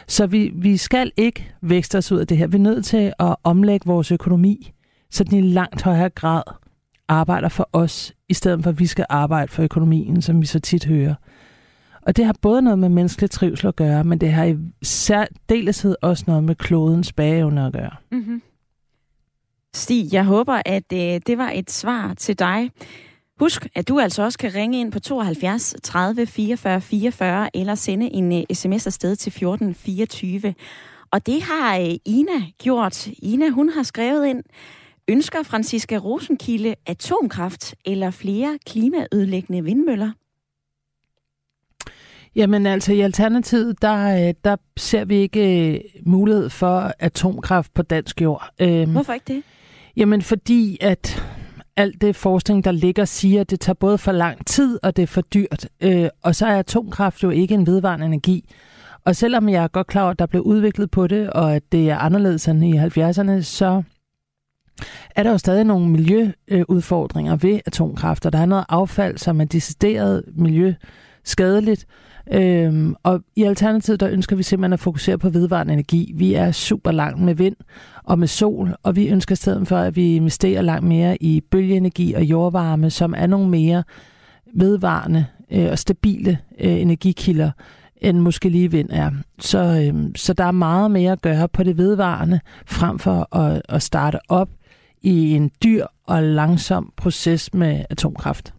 Så 0.07 0.27
vi, 0.27 0.51
vi 0.55 0.77
skal 0.77 1.11
ikke 1.17 1.53
vækste 1.61 1.97
os 1.97 2.11
ud 2.11 2.19
af 2.19 2.27
det 2.27 2.37
her. 2.37 2.47
Vi 2.47 2.57
er 2.57 2.61
nødt 2.61 2.85
til 2.85 3.13
at 3.19 3.35
omlægge 3.43 3.87
vores 3.87 4.11
økonomi, 4.11 4.71
så 5.11 5.23
den 5.23 5.37
i 5.37 5.41
langt 5.41 5.81
højere 5.81 6.09
grad 6.09 6.43
arbejder 7.07 7.49
for 7.49 7.69
os, 7.73 8.13
i 8.29 8.33
stedet 8.33 8.63
for 8.63 8.69
at 8.69 8.79
vi 8.79 8.85
skal 8.85 9.05
arbejde 9.09 9.51
for 9.51 9.63
økonomien, 9.63 10.21
som 10.21 10.41
vi 10.41 10.45
så 10.45 10.59
tit 10.59 10.85
hører. 10.85 11.15
Og 12.05 12.17
det 12.17 12.25
har 12.25 12.35
både 12.41 12.61
noget 12.61 12.79
med 12.79 12.89
menneskelig 12.89 13.31
trivsel 13.31 13.67
at 13.67 13.75
gøre, 13.75 14.03
men 14.03 14.21
det 14.21 14.31
har 14.31 14.45
i 14.45 14.55
særdeleshed 14.83 15.95
også 16.01 16.23
noget 16.27 16.43
med 16.43 16.55
klodens 16.55 17.13
bageevne 17.13 17.65
at 17.65 17.73
gøre. 17.73 17.95
Mm-hmm. 18.11 18.41
Stig, 19.73 20.13
jeg 20.13 20.25
håber, 20.25 20.61
at 20.65 20.93
øh, 20.93 21.21
det 21.27 21.37
var 21.37 21.51
et 21.51 21.71
svar 21.71 22.13
til 22.13 22.39
dig. 22.39 22.71
Husk, 23.39 23.67
at 23.75 23.87
du 23.87 23.99
altså 23.99 24.23
også 24.23 24.37
kan 24.37 24.55
ringe 24.55 24.79
ind 24.79 24.91
på 24.91 24.99
72 24.99 25.75
30 25.83 26.25
44 26.25 26.81
44 26.81 27.57
eller 27.57 27.75
sende 27.75 28.13
en 28.13 28.31
øh, 28.31 28.37
uh, 28.37 28.55
sms 28.55 28.87
afsted 28.87 29.15
til 29.15 29.31
14 29.31 29.73
24. 29.73 30.53
Og 31.11 31.25
det 31.25 31.41
har 31.41 31.79
uh, 31.79 31.85
Ina 32.05 32.51
gjort. 32.63 33.07
Ina, 33.07 33.49
hun 33.49 33.69
har 33.69 33.83
skrevet 33.83 34.27
ind, 34.27 34.43
ønsker 35.07 35.43
Franziska 35.43 35.97
Rosenkilde 35.97 36.75
atomkraft 36.85 37.75
eller 37.85 38.11
flere 38.11 38.59
klimaødelæggende 38.65 39.63
vindmøller? 39.63 40.11
Jamen 42.35 42.65
altså 42.65 42.93
i 42.93 43.01
Alternativet, 43.01 43.81
der, 43.81 44.27
øh, 44.27 44.33
der 44.43 44.55
ser 44.77 45.05
vi 45.05 45.15
ikke 45.15 45.73
øh, 45.73 45.79
mulighed 46.05 46.49
for 46.49 46.91
atomkraft 46.99 47.73
på 47.73 47.81
dansk 47.81 48.21
jord. 48.21 48.49
Øhm, 48.59 48.91
Hvorfor 48.91 49.13
ikke 49.13 49.33
det? 49.33 49.43
Jamen 49.97 50.21
fordi 50.21 50.77
at 50.81 51.23
alt 51.77 52.01
det 52.01 52.15
forskning, 52.15 52.63
der 52.63 52.71
ligger, 52.71 53.05
siger, 53.05 53.41
at 53.41 53.49
det 53.49 53.59
tager 53.59 53.73
både 53.73 53.97
for 53.97 54.11
lang 54.11 54.45
tid, 54.45 54.79
og 54.83 54.95
det 54.95 55.03
er 55.03 55.07
for 55.07 55.21
dyrt. 55.21 55.67
Øh, 55.81 56.09
og 56.21 56.35
så 56.35 56.45
er 56.45 56.59
atomkraft 56.59 57.23
jo 57.23 57.29
ikke 57.29 57.53
en 57.53 57.67
vedvarende 57.67 58.05
energi. 58.05 58.53
Og 59.05 59.15
selvom 59.15 59.49
jeg 59.49 59.63
er 59.63 59.67
godt 59.67 59.87
klar 59.87 60.01
over, 60.01 60.11
at 60.11 60.19
der 60.19 60.25
blev 60.25 60.41
udviklet 60.41 60.91
på 60.91 61.07
det, 61.07 61.29
og 61.29 61.55
at 61.55 61.63
det 61.71 61.89
er 61.89 61.97
anderledes 61.97 62.47
end 62.47 62.65
i 62.65 62.77
70'erne, 62.77 63.41
så 63.41 63.83
er 65.15 65.23
der 65.23 65.31
jo 65.31 65.37
stadig 65.37 65.63
nogle 65.63 65.89
miljøudfordringer 65.89 67.35
ved 67.35 67.59
atomkraft, 67.65 68.25
og 68.25 68.33
der 68.33 68.39
er 68.39 68.45
noget 68.45 68.65
affald, 68.69 69.17
som 69.17 69.41
er 69.41 69.45
decideret 69.45 70.23
miljøskadeligt, 70.35 71.85
Øhm, 72.31 72.95
og 73.03 73.21
i 73.35 73.43
Alternativet, 73.43 73.99
der 73.99 74.09
ønsker 74.09 74.35
vi 74.35 74.43
simpelthen 74.43 74.73
at 74.73 74.79
fokusere 74.79 75.17
på 75.17 75.29
vedvarende 75.29 75.73
energi. 75.73 76.11
Vi 76.15 76.33
er 76.33 76.51
super 76.51 76.91
langt 76.91 77.21
med 77.21 77.35
vind 77.35 77.55
og 78.03 78.19
med 78.19 78.27
sol, 78.27 78.75
og 78.83 78.95
vi 78.95 79.07
ønsker 79.07 79.33
i 79.33 79.35
stedet 79.35 79.67
for, 79.67 79.77
at 79.77 79.95
vi 79.95 80.15
investerer 80.15 80.61
langt 80.61 80.87
mere 80.87 81.23
i 81.23 81.41
bølgeenergi 81.41 82.13
og 82.13 82.23
jordvarme, 82.23 82.89
som 82.89 83.13
er 83.17 83.27
nogle 83.27 83.49
mere 83.49 83.83
vedvarende 84.53 85.25
øh, 85.51 85.67
og 85.71 85.79
stabile 85.79 86.37
øh, 86.59 86.81
energikilder, 86.81 87.51
end 87.97 88.19
måske 88.19 88.49
lige 88.49 88.71
vind 88.71 88.89
er. 88.91 89.11
Så, 89.39 89.59
øh, 89.59 90.11
så 90.15 90.33
der 90.33 90.43
er 90.43 90.51
meget 90.51 90.91
mere 90.91 91.11
at 91.11 91.21
gøre 91.21 91.47
på 91.47 91.63
det 91.63 91.77
vedvarende, 91.77 92.39
frem 92.67 92.99
for 92.99 93.35
at, 93.35 93.61
at 93.69 93.81
starte 93.81 94.19
op 94.29 94.49
i 95.01 95.31
en 95.31 95.51
dyr 95.63 95.85
og 96.07 96.23
langsom 96.23 96.93
proces 96.97 97.53
med 97.53 97.85
atomkraft. 97.89 98.53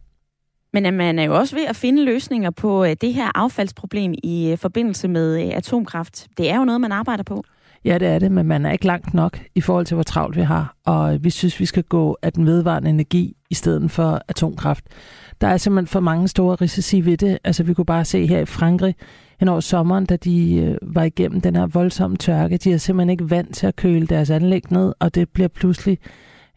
Men 0.76 0.87
øh, 0.87 0.95
man 0.95 1.18
er 1.18 1.25
jo 1.25 1.37
også 1.37 1.56
ved 1.56 1.64
at 1.64 1.76
finde 1.76 2.04
løsninger 2.04 2.50
på 2.50 2.85
øh, 2.85 2.97
det 3.00 3.14
her 3.14 3.30
affaldsproblem 3.35 4.14
i 4.23 4.50
øh, 4.50 4.59
forbindelse 4.59 5.09
med 5.09 5.38
atomkraft. 5.38 6.26
Det 6.38 6.50
er 6.50 6.56
jo 6.56 6.64
noget, 6.64 6.80
man 6.80 6.92
arbejder 6.92 7.23
på. 7.23 7.45
Ja, 7.85 7.99
det 7.99 8.09
er 8.09 8.18
det, 8.18 8.33
men 8.33 8.47
man 8.47 8.66
er 8.66 8.73
ikke 8.73 8.87
langt 8.87 9.14
nok 9.14 9.40
i 9.54 9.61
forhold 9.61 9.87
til, 9.87 9.95
hvor 9.95 10.02
travlt 10.02 10.37
vi 10.37 10.42
har. 10.42 10.76
Og 10.87 11.25
vi 11.25 11.30
synes, 11.30 11.61
vi 11.61 11.66
skal 11.66 11.83
gå 11.83 12.16
af 12.23 12.33
den 12.33 12.47
vedvarende 12.47 12.90
energi 12.90 13.37
i 13.50 13.54
stedet 13.54 13.90
for 13.90 14.21
atomkraft. 14.28 14.85
Der 15.40 15.47
er 15.47 15.56
simpelthen 15.56 15.87
for 15.87 16.00
mange 16.00 16.28
store 16.28 16.54
risici 16.54 17.00
ved 17.00 17.16
det. 17.16 17.38
Altså, 17.45 17.62
vi 17.62 17.75
kunne 17.75 17.85
bare 17.85 18.04
se 18.04 18.26
her 18.26 18.38
i 18.38 18.47
Frankrig, 18.47 18.95
hen 19.40 19.49
over 19.49 19.61
sommeren, 19.61 20.06
da 20.06 20.16
de 20.16 20.78
var 20.83 21.02
igennem 21.02 21.40
den 21.40 21.56
her 21.56 21.66
voldsomme 21.66 22.16
tørke. 22.16 22.56
De 22.56 22.73
er 22.73 22.76
simpelthen 22.76 23.11
ikke 23.11 23.30
vant 23.30 23.54
til 23.54 23.66
at 23.66 23.76
køle 23.76 24.06
deres 24.06 24.30
anlæg 24.30 24.73
ned, 24.73 24.92
og 24.99 25.14
det 25.14 25.28
bliver 25.28 25.49
pludselig 25.49 25.99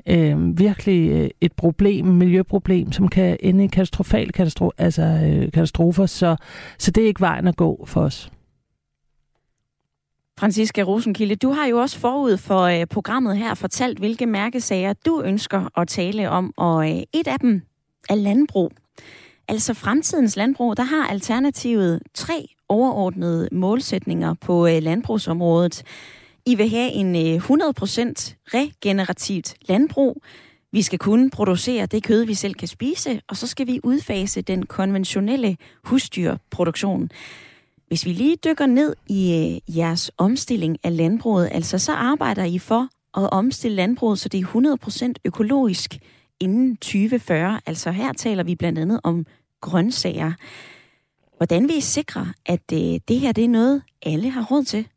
Øhm, 0.08 0.50
øh, 0.50 0.60
virkelig 0.60 1.32
et 1.42 1.54
problem, 1.54 2.06
miljøproblem, 2.06 2.92
som 2.92 3.08
kan 3.08 3.38
ende 3.40 3.64
i 3.64 3.68
katastrofale 3.68 4.32
katastro- 4.40 4.70
altså, 4.78 5.02
øh, 5.02 5.52
katastrofer. 5.52 6.06
Så, 6.06 6.36
så 6.78 6.92
det 6.92 7.04
er 7.04 7.08
ikke 7.08 7.22
vejen 7.22 7.48
at 7.48 7.56
gå 7.56 7.86
for 7.88 8.02
os. 8.02 8.32
Franziska 10.40 10.82
Rosenkilde, 10.82 11.36
du 11.36 11.52
har 11.52 11.66
jo 11.66 11.78
også 11.78 12.00
forud 12.00 12.38
for 12.38 12.62
øh, 12.62 12.86
programmet 12.86 13.38
her 13.38 13.54
fortalt, 13.54 14.00
hvilke 14.00 14.26
mærkesager 14.26 14.94
du 15.06 15.22
ønsker 15.22 15.80
at 15.80 15.88
tale 15.88 16.30
om, 16.30 16.54
og 16.58 16.90
øh, 16.90 17.04
et 17.14 17.28
af 17.28 17.40
dem 17.40 17.62
er 18.10 18.16
landbrug. 18.16 18.72
Altså 19.48 19.74
fremtidens 19.74 20.36
landbrug, 20.36 20.78
der 20.78 20.84
har 20.84 21.08
Alternativet 21.08 22.02
tre 22.14 22.48
overordnede 22.70 23.50
målsætninger 23.52 24.34
på 24.42 24.68
øh, 24.68 24.84
landbrugsområdet. 24.84 25.84
I 26.46 26.56
vil 26.56 26.70
have 26.70 26.92
en 26.92 27.16
øh, 27.16 27.36
100% 27.36 28.36
regenerativt 28.54 29.56
landbrug. 29.62 30.22
Vi 30.72 30.82
skal 30.82 31.00
kunne 31.00 31.30
producere 31.30 31.86
det 31.86 32.04
kød, 32.04 32.26
vi 32.26 32.34
selv 32.34 32.54
kan 32.54 32.68
spise, 32.68 33.22
og 33.28 33.38
så 33.38 33.48
skal 33.48 33.68
vi 33.68 33.80
udfase 33.84 34.42
den 34.42 34.66
konventionelle 34.66 35.58
husdyrproduktion. 35.84 37.10
Hvis 37.88 38.06
vi 38.06 38.14
lige 38.14 38.36
dykker 38.36 38.66
ned 38.66 38.96
i 39.08 39.34
øh, 39.68 39.78
jeres 39.78 40.12
omstilling 40.18 40.78
af 40.84 40.98
landbruget, 40.98 41.50
altså 41.52 41.78
så 41.78 41.94
arbejder 41.94 42.44
I 42.44 42.60
for 42.60 42.88
at 43.18 43.30
omstille 43.32 43.76
landbruget, 43.76 44.20
så 44.20 44.30
det 44.30 44.40
er 44.40 45.08
100% 45.08 45.14
økologisk 45.26 45.98
inden 46.40 46.78
2040. 46.78 47.62
Altså 47.66 47.92
her 47.92 48.14
taler 48.14 48.44
vi 48.44 48.56
blandt 48.56 48.80
andet 48.80 49.00
om 49.04 49.26
grøntsager. 49.62 50.32
Hvordan 51.38 51.68
vil 51.68 51.78
I 51.78 51.82
sikre, 51.82 52.34
at 52.46 52.72
øh, 52.74 53.00
det 53.08 53.20
her 53.20 53.32
det 53.32 53.44
er 53.44 53.50
noget, 53.50 53.82
alle 54.02 54.30
har 54.30 54.44
råd 54.44 54.64
til? 54.64 54.88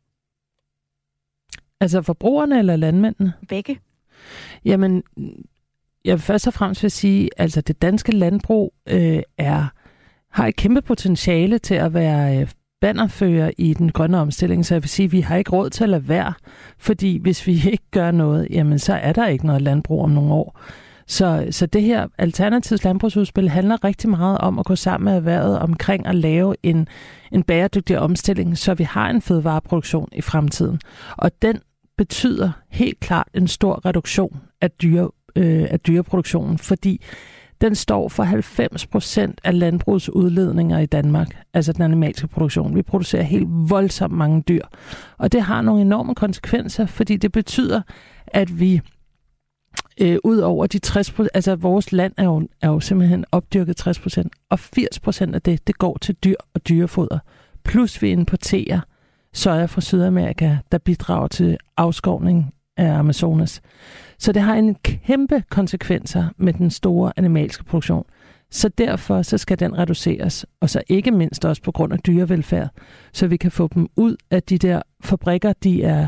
Altså 1.83 2.01
forbrugerne 2.01 2.59
eller 2.59 2.75
landmændene? 2.75 3.33
Begge. 3.49 3.79
Jamen, 4.65 5.03
jeg 6.05 6.13
vil 6.13 6.21
først 6.21 6.47
og 6.47 6.53
fremmest 6.53 6.83
vil 6.83 6.91
sige, 6.91 7.29
altså 7.37 7.61
det 7.61 7.81
danske 7.81 8.11
landbrug 8.11 8.73
øh, 8.89 9.21
er 9.37 9.67
har 10.31 10.47
et 10.47 10.55
kæmpe 10.55 10.81
potentiale 10.81 11.57
til 11.57 11.75
at 11.75 11.93
være 11.93 12.37
øh, 12.37 12.47
bannerfører 12.81 13.51
i 13.57 13.73
den 13.73 13.91
grønne 13.91 14.19
omstilling, 14.19 14.65
så 14.65 14.75
jeg 14.75 14.83
vil 14.83 14.89
sige, 14.89 15.05
at 15.05 15.11
vi 15.11 15.21
har 15.21 15.35
ikke 15.35 15.51
råd 15.51 15.69
til 15.69 15.83
at 15.83 15.89
lade 15.89 16.07
være, 16.07 16.33
fordi 16.77 17.17
hvis 17.21 17.47
vi 17.47 17.51
ikke 17.71 17.91
gør 17.91 18.11
noget, 18.11 18.47
jamen 18.49 18.79
så 18.79 18.93
er 18.93 19.13
der 19.13 19.27
ikke 19.27 19.45
noget 19.45 19.61
landbrug 19.61 20.03
om 20.03 20.09
nogle 20.09 20.33
år. 20.33 20.59
Så, 21.07 21.47
så 21.51 21.65
det 21.65 21.81
her 21.81 22.07
Alternativs 22.17 22.83
landbrugsudspil 22.83 23.49
handler 23.49 23.83
rigtig 23.83 24.09
meget 24.09 24.37
om 24.37 24.59
at 24.59 24.65
gå 24.65 24.75
sammen 24.75 25.05
med 25.05 25.15
erhvervet 25.15 25.59
omkring 25.59 26.07
at 26.07 26.15
lave 26.15 26.55
en, 26.63 26.87
en 27.31 27.43
bæredygtig 27.43 27.99
omstilling, 27.99 28.57
så 28.57 28.73
vi 28.73 28.83
har 28.83 29.09
en 29.09 29.21
fødevareproduktion 29.21 30.09
i 30.11 30.21
fremtiden. 30.21 30.79
Og 31.17 31.31
den 31.41 31.59
betyder 31.97 32.51
helt 32.69 32.99
klart 32.99 33.27
en 33.33 33.47
stor 33.47 33.85
reduktion 33.85 34.41
af, 34.61 34.71
dyre, 34.71 35.11
øh, 35.35 35.67
af 35.69 35.79
dyreproduktionen, 35.79 36.57
fordi 36.57 37.01
den 37.61 37.75
står 37.75 38.09
for 38.09 38.23
90 38.23 38.87
procent 38.87 39.41
af 39.43 39.59
landbrugets 39.59 40.09
udledninger 40.09 40.79
i 40.79 40.85
Danmark, 40.85 41.27
altså 41.53 41.73
den 41.73 41.81
animalske 41.81 42.27
produktion. 42.27 42.75
Vi 42.75 42.81
producerer 42.81 43.23
helt 43.23 43.47
voldsomt 43.49 44.13
mange 44.13 44.41
dyr, 44.41 44.65
og 45.17 45.31
det 45.31 45.41
har 45.41 45.61
nogle 45.61 45.81
enorme 45.81 46.15
konsekvenser, 46.15 46.85
fordi 46.85 47.17
det 47.17 47.31
betyder, 47.31 47.81
at 48.27 48.59
vi 48.59 48.81
øh, 50.01 50.17
ud 50.23 50.37
over 50.37 50.67
de 50.67 50.79
60 50.79 51.13
altså 51.33 51.55
vores 51.55 51.91
land 51.91 52.13
er 52.17 52.23
jo, 52.23 52.47
er 52.61 52.67
jo 52.67 52.79
simpelthen 52.79 53.25
opdyrket 53.31 53.77
60 53.77 53.99
procent, 53.99 54.33
og 54.49 54.59
80 54.59 54.99
procent 54.99 55.35
af 55.35 55.41
det, 55.41 55.67
det 55.67 55.77
går 55.77 55.97
til 56.01 56.15
dyr 56.15 56.35
og 56.53 56.67
dyrefoder. 56.67 57.19
Plus 57.63 58.01
vi 58.01 58.09
importerer 58.09 58.79
soja 59.33 59.65
fra 59.65 59.81
Sydamerika, 59.81 60.57
der 60.71 60.77
bidrager 60.77 61.27
til 61.27 61.57
afskovning 61.77 62.53
af 62.77 62.93
Amazonas. 62.93 63.61
Så 64.19 64.31
det 64.31 64.41
har 64.41 64.55
en 64.55 64.75
kæmpe 64.75 65.43
konsekvenser 65.49 66.25
med 66.37 66.53
den 66.53 66.71
store 66.71 67.11
animalske 67.17 67.63
produktion. 67.63 68.05
Så 68.51 68.69
derfor 68.69 69.21
så 69.21 69.37
skal 69.37 69.59
den 69.59 69.77
reduceres, 69.77 70.45
og 70.61 70.69
så 70.69 70.81
ikke 70.87 71.11
mindst 71.11 71.45
også 71.45 71.61
på 71.61 71.71
grund 71.71 71.93
af 71.93 71.99
dyrevelfærd, 71.99 72.69
så 73.13 73.27
vi 73.27 73.37
kan 73.37 73.51
få 73.51 73.69
dem 73.75 73.87
ud 73.95 74.15
af 74.31 74.43
de 74.43 74.57
der 74.57 74.81
fabrikker, 75.03 75.53
de 75.53 75.83
er 75.83 76.07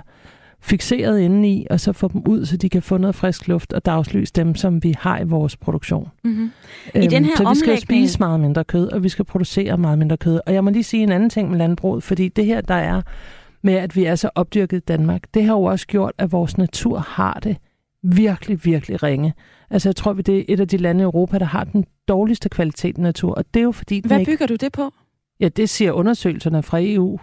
fixeret 0.65 1.19
indeni, 1.19 1.67
og 1.69 1.79
så 1.79 1.93
få 1.93 2.07
dem 2.07 2.21
ud, 2.27 2.45
så 2.45 2.57
de 2.57 2.69
kan 2.69 2.81
få 2.81 2.97
noget 2.97 3.15
frisk 3.15 3.47
luft 3.47 3.73
og 3.73 3.85
dagslys 3.85 4.31
dem, 4.31 4.55
som 4.55 4.83
vi 4.83 4.95
har 4.99 5.19
i 5.19 5.23
vores 5.23 5.57
produktion. 5.57 6.09
Mm-hmm. 6.23 6.51
I 6.95 6.97
øhm, 6.97 7.09
den 7.09 7.25
her 7.25 7.35
så 7.35 7.49
vi 7.49 7.55
skal 7.55 7.69
omlægning... 7.69 7.81
spise 7.81 8.19
meget 8.19 8.39
mindre 8.39 8.63
kød, 8.63 8.87
og 8.87 9.03
vi 9.03 9.09
skal 9.09 9.25
producere 9.25 9.77
meget 9.77 9.99
mindre 9.99 10.17
kød. 10.17 10.39
Og 10.45 10.53
jeg 10.53 10.63
må 10.63 10.69
lige 10.69 10.83
sige 10.83 11.03
en 11.03 11.11
anden 11.11 11.29
ting 11.29 11.49
med 11.49 11.57
landbruget, 11.57 12.03
fordi 12.03 12.29
det 12.29 12.45
her, 12.45 12.61
der 12.61 12.75
er 12.75 13.01
med, 13.61 13.73
at 13.73 13.95
vi 13.95 14.05
er 14.05 14.15
så 14.15 14.29
opdyrket 14.35 14.77
i 14.77 14.79
Danmark, 14.79 15.21
det 15.33 15.43
har 15.43 15.53
jo 15.53 15.63
også 15.63 15.87
gjort, 15.87 16.13
at 16.17 16.31
vores 16.31 16.57
natur 16.57 16.99
har 16.99 17.39
det 17.43 17.57
virkelig, 18.03 18.65
virkelig 18.65 19.03
ringe. 19.03 19.33
Altså 19.69 19.89
jeg 19.89 19.95
tror, 19.95 20.13
vi 20.13 20.21
det 20.21 20.39
er 20.39 20.43
et 20.47 20.59
af 20.59 20.67
de 20.67 20.77
lande 20.77 21.01
i 21.01 21.03
Europa, 21.03 21.37
der 21.37 21.45
har 21.45 21.63
den 21.63 21.85
dårligste 22.07 22.49
kvalitet 22.49 22.97
i 22.97 23.01
natur, 23.01 23.33
og 23.33 23.45
det 23.53 23.59
er 23.59 23.63
jo 23.63 23.71
fordi... 23.71 24.01
Hvad 24.05 24.19
ikke... 24.19 24.31
bygger 24.31 24.47
du 24.47 24.55
det 24.55 24.71
på? 24.71 24.91
Ja, 25.39 25.47
det 25.47 25.69
siger 25.69 25.91
undersøgelserne 25.91 26.63
fra 26.63 26.77
EU 26.81 27.19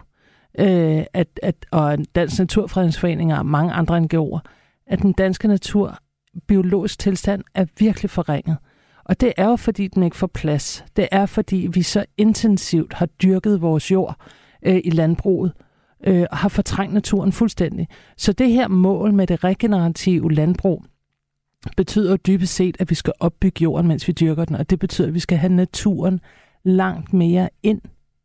øh, 0.59 1.05
at, 1.13 1.41
at, 1.43 1.67
og 1.71 1.99
Dansk 2.15 2.39
Naturfredningsforening 2.39 3.35
og 3.35 3.47
mange 3.47 3.73
andre 3.73 3.99
NGO'er, 3.99 4.41
at 4.87 5.03
den 5.03 5.13
danske 5.13 5.49
natur 5.49 5.99
biologisk 6.49 6.99
tilstand 6.99 7.45
er 7.55 7.67
virkelig 7.79 8.11
forringet. 8.11 8.57
Og 9.05 9.21
det 9.21 9.33
er 9.37 9.49
jo, 9.49 9.57
fordi 9.57 9.89
den 9.89 10.03
ikke 10.03 10.17
får 10.17 10.27
plads. 10.27 10.85
Det 10.97 11.09
er, 11.13 11.27
fordi 11.27 11.69
vi 11.73 11.83
så 11.83 12.05
intensivt 12.17 12.93
har 12.93 13.07
dyrket 13.07 13.61
vores 13.61 13.91
jord 13.91 14.17
øh, 14.63 14.81
i 14.85 14.91
landbruget 14.91 15.53
øh, 16.07 16.27
og 16.31 16.37
har 16.37 16.49
fortrængt 16.49 16.95
naturen 16.95 17.33
fuldstændig. 17.33 17.89
Så 18.17 18.33
det 18.33 18.51
her 18.51 18.69
mål 18.69 19.13
med 19.13 19.27
det 19.27 19.45
regenerative 19.45 20.33
landbrug 20.33 20.85
betyder 21.77 22.17
dybest 22.17 22.55
set, 22.55 22.77
at 22.81 22.91
vi 22.91 22.95
skal 22.95 23.13
opbygge 23.21 23.63
jorden, 23.63 23.89
mens 23.89 24.09
vi 24.09 24.13
dyrker 24.13 24.45
den, 24.45 24.57
og 24.57 24.71
det 24.71 24.79
betyder, 24.79 25.09
at 25.09 25.15
vi 25.15 25.21
skal 25.21 25.39
have 25.39 25.53
naturen 25.53 26.21
langt 26.65 27.13
mere 27.13 27.49
ind 27.63 27.81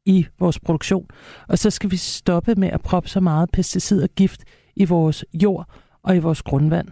i 0.07 0.27
vores 0.39 0.59
produktion. 0.59 1.05
Og 1.47 1.59
så 1.59 1.69
skal 1.69 1.91
vi 1.91 1.97
stoppe 1.97 2.55
med 2.55 2.67
at 2.67 2.81
proppe 2.81 3.09
så 3.09 3.19
meget 3.19 3.49
pesticid 3.53 4.03
og 4.03 4.09
gift 4.09 4.43
i 4.75 4.85
vores 4.85 5.25
jord 5.33 5.69
og 6.03 6.15
i 6.15 6.19
vores 6.19 6.41
grundvand. 6.41 6.87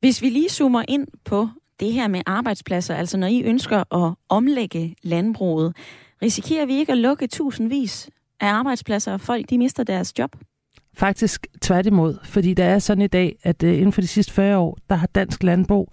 Hvis 0.00 0.22
vi 0.22 0.28
lige 0.28 0.48
zoomer 0.48 0.82
ind 0.88 1.06
på 1.24 1.48
det 1.80 1.92
her 1.92 2.08
med 2.08 2.20
arbejdspladser, 2.26 2.94
altså 2.94 3.18
når 3.18 3.26
I 3.26 3.42
ønsker 3.42 3.94
at 3.94 4.14
omlægge 4.28 4.96
landbruget, 5.02 5.76
risikerer 6.22 6.66
vi 6.66 6.74
ikke 6.74 6.92
at 6.92 6.98
lukke 6.98 7.26
tusindvis 7.26 8.10
af 8.40 8.46
arbejdspladser, 8.46 9.12
og 9.12 9.20
folk 9.20 9.50
de 9.50 9.58
mister 9.58 9.84
deres 9.84 10.18
job? 10.18 10.36
Faktisk 10.94 11.46
tværtimod, 11.60 12.18
fordi 12.24 12.54
der 12.54 12.64
er 12.64 12.78
sådan 12.78 13.02
i 13.02 13.06
dag, 13.06 13.36
at 13.42 13.62
uh, 13.62 13.68
inden 13.68 13.92
for 13.92 14.00
de 14.00 14.06
sidste 14.06 14.32
40 14.32 14.58
år, 14.58 14.78
der 14.90 14.96
har 14.96 15.06
dansk 15.06 15.42
landbrug 15.42 15.92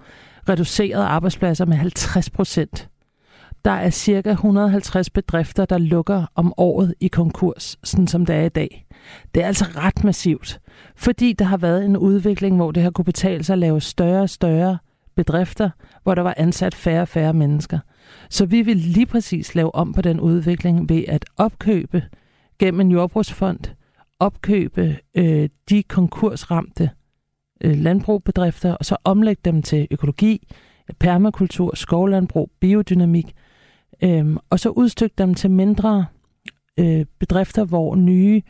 reduceret 0.50 1.04
arbejdspladser 1.04 1.66
med 1.66 1.78
50 1.78 2.30
procent. 2.30 2.90
Der 3.66 3.72
er 3.72 3.90
cirka 3.90 4.32
150 4.32 5.10
bedrifter, 5.10 5.66
der 5.66 5.78
lukker 5.78 6.26
om 6.36 6.54
året 6.58 6.96
i 7.00 7.08
konkurs, 7.08 7.78
sådan 7.84 8.08
som 8.08 8.26
det 8.26 8.36
er 8.36 8.42
i 8.42 8.50
dag. 8.50 8.86
Det 9.36 9.44
er 9.44 9.48
altså 9.48 9.66
ret 9.76 10.04
massivt, 10.04 10.60
fordi 10.96 11.34
der 11.34 11.46
har 11.46 11.58
været 11.58 11.86
en 11.86 11.98
udvikling, 11.98 12.56
hvor 12.56 12.72
det 12.72 12.84
har 12.84 12.92
kunne 12.92 13.06
betale 13.06 13.44
sig 13.44 13.54
at 13.54 13.60
lave 13.60 13.82
større 13.82 14.22
og 14.22 14.30
større 14.30 14.78
bedrifter, 15.16 15.70
hvor 16.04 16.16
der 16.16 16.22
var 16.22 16.34
ansat 16.38 16.76
færre 16.76 17.02
og 17.02 17.08
færre 17.08 17.34
mennesker. 17.34 17.80
Så 18.30 18.46
vi 18.46 18.62
vil 18.62 18.78
lige 18.78 19.06
præcis 19.06 19.56
lave 19.56 19.76
om 19.76 19.94
på 19.94 20.02
den 20.02 20.20
udvikling 20.20 20.90
ved 20.90 21.04
at 21.08 21.26
opkøbe 21.38 22.04
gennem 22.60 22.82
en 22.82 22.92
jordbrugsfond, 22.92 23.60
opkøbe 24.20 24.98
øh, 25.16 25.50
de 25.70 25.84
konkursramte 25.84 26.90
øh, 27.62 27.78
landbrugbedrifter, 27.78 28.74
og 28.74 28.86
så 28.86 28.98
omlægge 29.04 29.42
dem 29.46 29.62
til 29.62 29.88
økologi, 29.92 30.48
permakultur, 31.00 31.76
skovlandbrug, 31.76 32.52
biodynamik, 32.60 33.36
Øhm, 34.04 34.38
og 34.50 34.60
så 34.60 34.70
udstykke 34.70 35.16
dem 35.18 35.34
til 35.34 35.52
mindre 35.52 36.06
øh, 36.80 37.06
bedrifter, 37.20 37.66
hvor 37.66 37.96
nye 37.96 38.42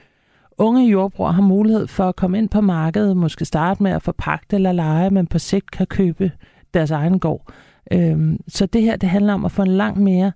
unge 0.57 0.89
jordbrugere 0.89 1.33
har 1.33 1.41
mulighed 1.41 1.87
for 1.87 2.03
at 2.03 2.15
komme 2.15 2.37
ind 2.37 2.49
på 2.49 2.61
markedet, 2.61 3.17
måske 3.17 3.45
starte 3.45 3.83
med 3.83 3.91
at 3.91 4.01
forpagte 4.01 4.55
eller 4.55 4.71
lege, 4.71 5.09
men 5.09 5.27
på 5.27 5.39
sigt 5.39 5.71
kan 5.71 5.87
købe 5.87 6.31
deres 6.73 6.91
egen 6.91 7.19
gård. 7.19 7.51
Øhm, 7.91 8.39
så 8.47 8.65
det 8.65 8.81
her, 8.81 8.95
det 8.95 9.09
handler 9.09 9.33
om 9.33 9.45
at 9.45 9.51
få 9.51 9.61
en 9.61 9.67
langt 9.67 9.99
mere 9.99 10.31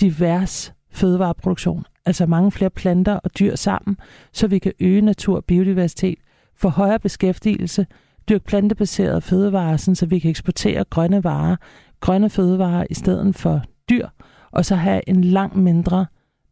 divers 0.00 0.72
fødevareproduktion, 0.90 1.84
altså 2.06 2.26
mange 2.26 2.52
flere 2.52 2.70
planter 2.70 3.14
og 3.14 3.38
dyr 3.38 3.54
sammen, 3.56 3.96
så 4.32 4.46
vi 4.46 4.58
kan 4.58 4.72
øge 4.80 5.00
natur 5.00 5.36
og 5.36 5.44
biodiversitet, 5.44 6.18
få 6.56 6.68
højere 6.68 6.98
beskæftigelse, 6.98 7.86
dyrke 8.28 8.44
plantebaserede 8.44 9.20
fødevarer, 9.20 9.76
så 9.76 10.06
vi 10.06 10.18
kan 10.18 10.30
eksportere 10.30 10.84
grønne 10.84 11.24
varer, 11.24 11.56
grønne 12.00 12.30
fødevarer 12.30 12.86
i 12.90 12.94
stedet 12.94 13.36
for 13.36 13.62
dyr, 13.90 14.08
og 14.54 14.64
så 14.64 14.74
have 14.74 15.08
en 15.08 15.24
langt 15.24 15.56
mindre 15.56 16.06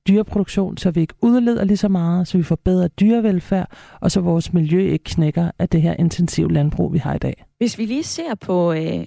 dyreproduktion, 0.08 0.78
så 0.78 0.90
vi 0.90 1.00
ikke 1.00 1.14
udleder 1.20 1.64
lige 1.64 1.76
så 1.76 1.88
meget, 1.88 2.28
så 2.28 2.38
vi 2.38 2.44
får 2.44 2.58
bedre 2.64 2.88
dyrevelfærd, 2.88 3.72
og 4.00 4.10
så 4.10 4.20
vores 4.20 4.52
miljø 4.52 4.92
ikke 4.92 5.04
knækker 5.04 5.50
af 5.58 5.68
det 5.68 5.82
her 5.82 5.94
intensive 5.98 6.52
landbrug, 6.52 6.92
vi 6.92 6.98
har 6.98 7.14
i 7.14 7.18
dag. 7.18 7.44
Hvis 7.58 7.78
vi 7.78 7.86
lige 7.86 8.02
ser 8.02 8.34
på 8.34 8.72
øh, 8.72 9.04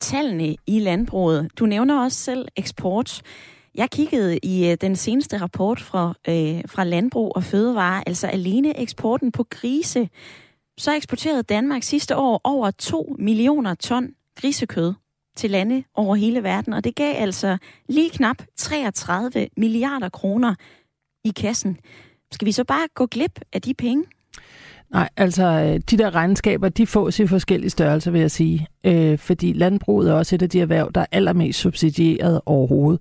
tallene 0.00 0.56
i 0.66 0.78
landbruget, 0.78 1.48
du 1.58 1.66
nævner 1.66 2.02
også 2.02 2.18
selv 2.18 2.48
eksport. 2.56 3.22
Jeg 3.74 3.90
kiggede 3.90 4.38
i 4.38 4.70
øh, 4.70 4.76
den 4.80 4.96
seneste 4.96 5.36
rapport 5.36 5.80
fra, 5.80 6.14
øh, 6.28 6.62
fra 6.66 6.84
Landbrug 6.84 7.32
og 7.36 7.44
Fødevare, 7.44 8.02
altså 8.06 8.26
alene 8.26 8.80
eksporten 8.80 9.32
på 9.32 9.46
grise. 9.50 10.08
Så 10.78 10.94
eksporterede 10.94 11.42
Danmark 11.42 11.82
sidste 11.82 12.16
år 12.16 12.40
over 12.44 12.70
2 12.70 13.16
millioner 13.18 13.74
ton 13.74 14.08
grisekød 14.36 14.92
til 15.38 15.50
lande 15.50 15.84
over 15.94 16.16
hele 16.16 16.42
verden, 16.42 16.72
og 16.72 16.84
det 16.84 16.94
gav 16.94 17.14
altså 17.16 17.58
lige 17.88 18.10
knap 18.10 18.36
33 18.56 19.48
milliarder 19.56 20.08
kroner 20.08 20.54
i 21.24 21.30
kassen. 21.30 21.78
Skal 22.32 22.46
vi 22.46 22.52
så 22.52 22.64
bare 22.64 22.88
gå 22.94 23.06
glip 23.06 23.40
af 23.52 23.62
de 23.62 23.74
penge? 23.74 24.04
Nej, 24.90 25.08
altså 25.16 25.44
øh, 25.44 25.80
de 25.90 25.98
der 25.98 26.14
regnskaber, 26.14 26.68
de 26.68 26.86
fås 26.86 27.18
i 27.18 27.26
forskellige 27.26 27.70
størrelser, 27.70 28.10
vil 28.10 28.20
jeg 28.20 28.30
sige. 28.30 28.66
Øh, 28.84 29.18
fordi 29.18 29.52
landbruget 29.52 30.10
er 30.10 30.14
også 30.14 30.34
et 30.34 30.42
af 30.42 30.50
de 30.50 30.60
erhverv, 30.60 30.90
der 30.94 31.00
er 31.00 31.06
allermest 31.12 31.58
subsidieret 31.58 32.40
overhovedet. 32.46 33.00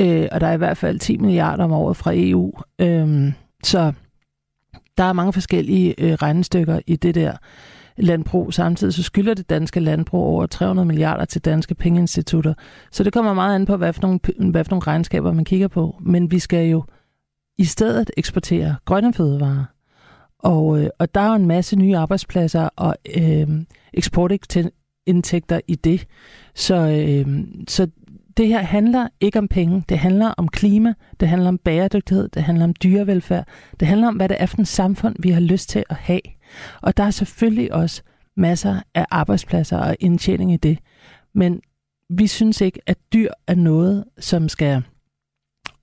Øh, 0.00 0.28
og 0.32 0.40
der 0.40 0.46
er 0.46 0.52
i 0.52 0.56
hvert 0.56 0.76
fald 0.76 0.98
10 0.98 1.16
milliarder 1.16 1.64
om 1.64 1.72
året 1.72 1.96
fra 1.96 2.12
EU. 2.14 2.52
Øh, 2.78 3.32
så 3.64 3.92
der 4.98 5.04
er 5.04 5.12
mange 5.12 5.32
forskellige 5.32 5.94
øh, 5.98 6.12
regnestykker 6.12 6.80
i 6.86 6.96
det 6.96 7.14
der 7.14 7.36
landbrug. 7.96 8.54
Samtidig 8.54 8.94
så 8.94 9.02
skylder 9.02 9.34
det 9.34 9.50
danske 9.50 9.80
landbrug 9.80 10.22
over 10.24 10.46
300 10.46 10.86
milliarder 10.86 11.24
til 11.24 11.40
danske 11.44 11.74
pengeinstitutter. 11.74 12.54
Så 12.90 13.04
det 13.04 13.12
kommer 13.12 13.34
meget 13.34 13.54
an 13.54 13.66
på, 13.66 13.76
hvad 13.76 13.92
for 13.92 14.02
nogle, 14.02 14.50
hvad 14.50 14.64
for 14.64 14.70
nogle 14.70 14.86
regnskaber 14.86 15.32
man 15.32 15.44
kigger 15.44 15.68
på. 15.68 15.96
Men 16.00 16.30
vi 16.30 16.38
skal 16.38 16.68
jo 16.68 16.84
i 17.58 17.64
stedet 17.64 18.10
eksportere 18.16 18.76
grønne 18.84 19.14
fødevarer. 19.14 19.64
Og, 20.38 20.80
øh, 20.80 20.90
og 20.98 21.14
der 21.14 21.20
er 21.20 21.28
jo 21.28 21.34
en 21.34 21.46
masse 21.46 21.76
nye 21.76 21.96
arbejdspladser 21.96 22.68
og 22.76 22.96
øh, 23.16 23.48
eksportindtægter 23.94 25.60
i 25.68 25.74
det. 25.74 26.06
Så, 26.54 26.74
øh, 26.74 27.44
så 27.68 27.88
det 28.36 28.48
her 28.48 28.60
handler 28.60 29.08
ikke 29.20 29.38
om 29.38 29.48
penge. 29.48 29.84
Det 29.88 29.98
handler 29.98 30.26
om 30.36 30.48
klima, 30.48 30.94
det 31.20 31.28
handler 31.28 31.48
om 31.48 31.58
bæredygtighed, 31.58 32.28
det 32.28 32.42
handler 32.42 32.64
om 32.64 32.74
dyrevelfærd. 32.82 33.46
Det 33.80 33.88
handler 33.88 34.08
om, 34.08 34.14
hvad 34.14 34.28
det 34.28 34.36
er 34.40 34.46
for 34.46 34.56
en 34.58 34.64
samfund, 34.64 35.16
vi 35.18 35.30
har 35.30 35.40
lyst 35.40 35.68
til 35.68 35.84
at 35.90 35.96
have. 35.96 36.20
Og 36.82 36.96
der 36.96 37.04
er 37.04 37.10
selvfølgelig 37.10 37.72
også 37.72 38.02
masser 38.36 38.80
af 38.94 39.06
arbejdspladser 39.10 39.78
og 39.78 39.96
indtjening 40.00 40.52
i 40.52 40.56
det. 40.56 40.78
Men 41.34 41.60
vi 42.10 42.26
synes 42.26 42.60
ikke, 42.60 42.80
at 42.86 42.98
dyr 43.12 43.30
er 43.46 43.54
noget, 43.54 44.04
som 44.18 44.48
skal 44.48 44.82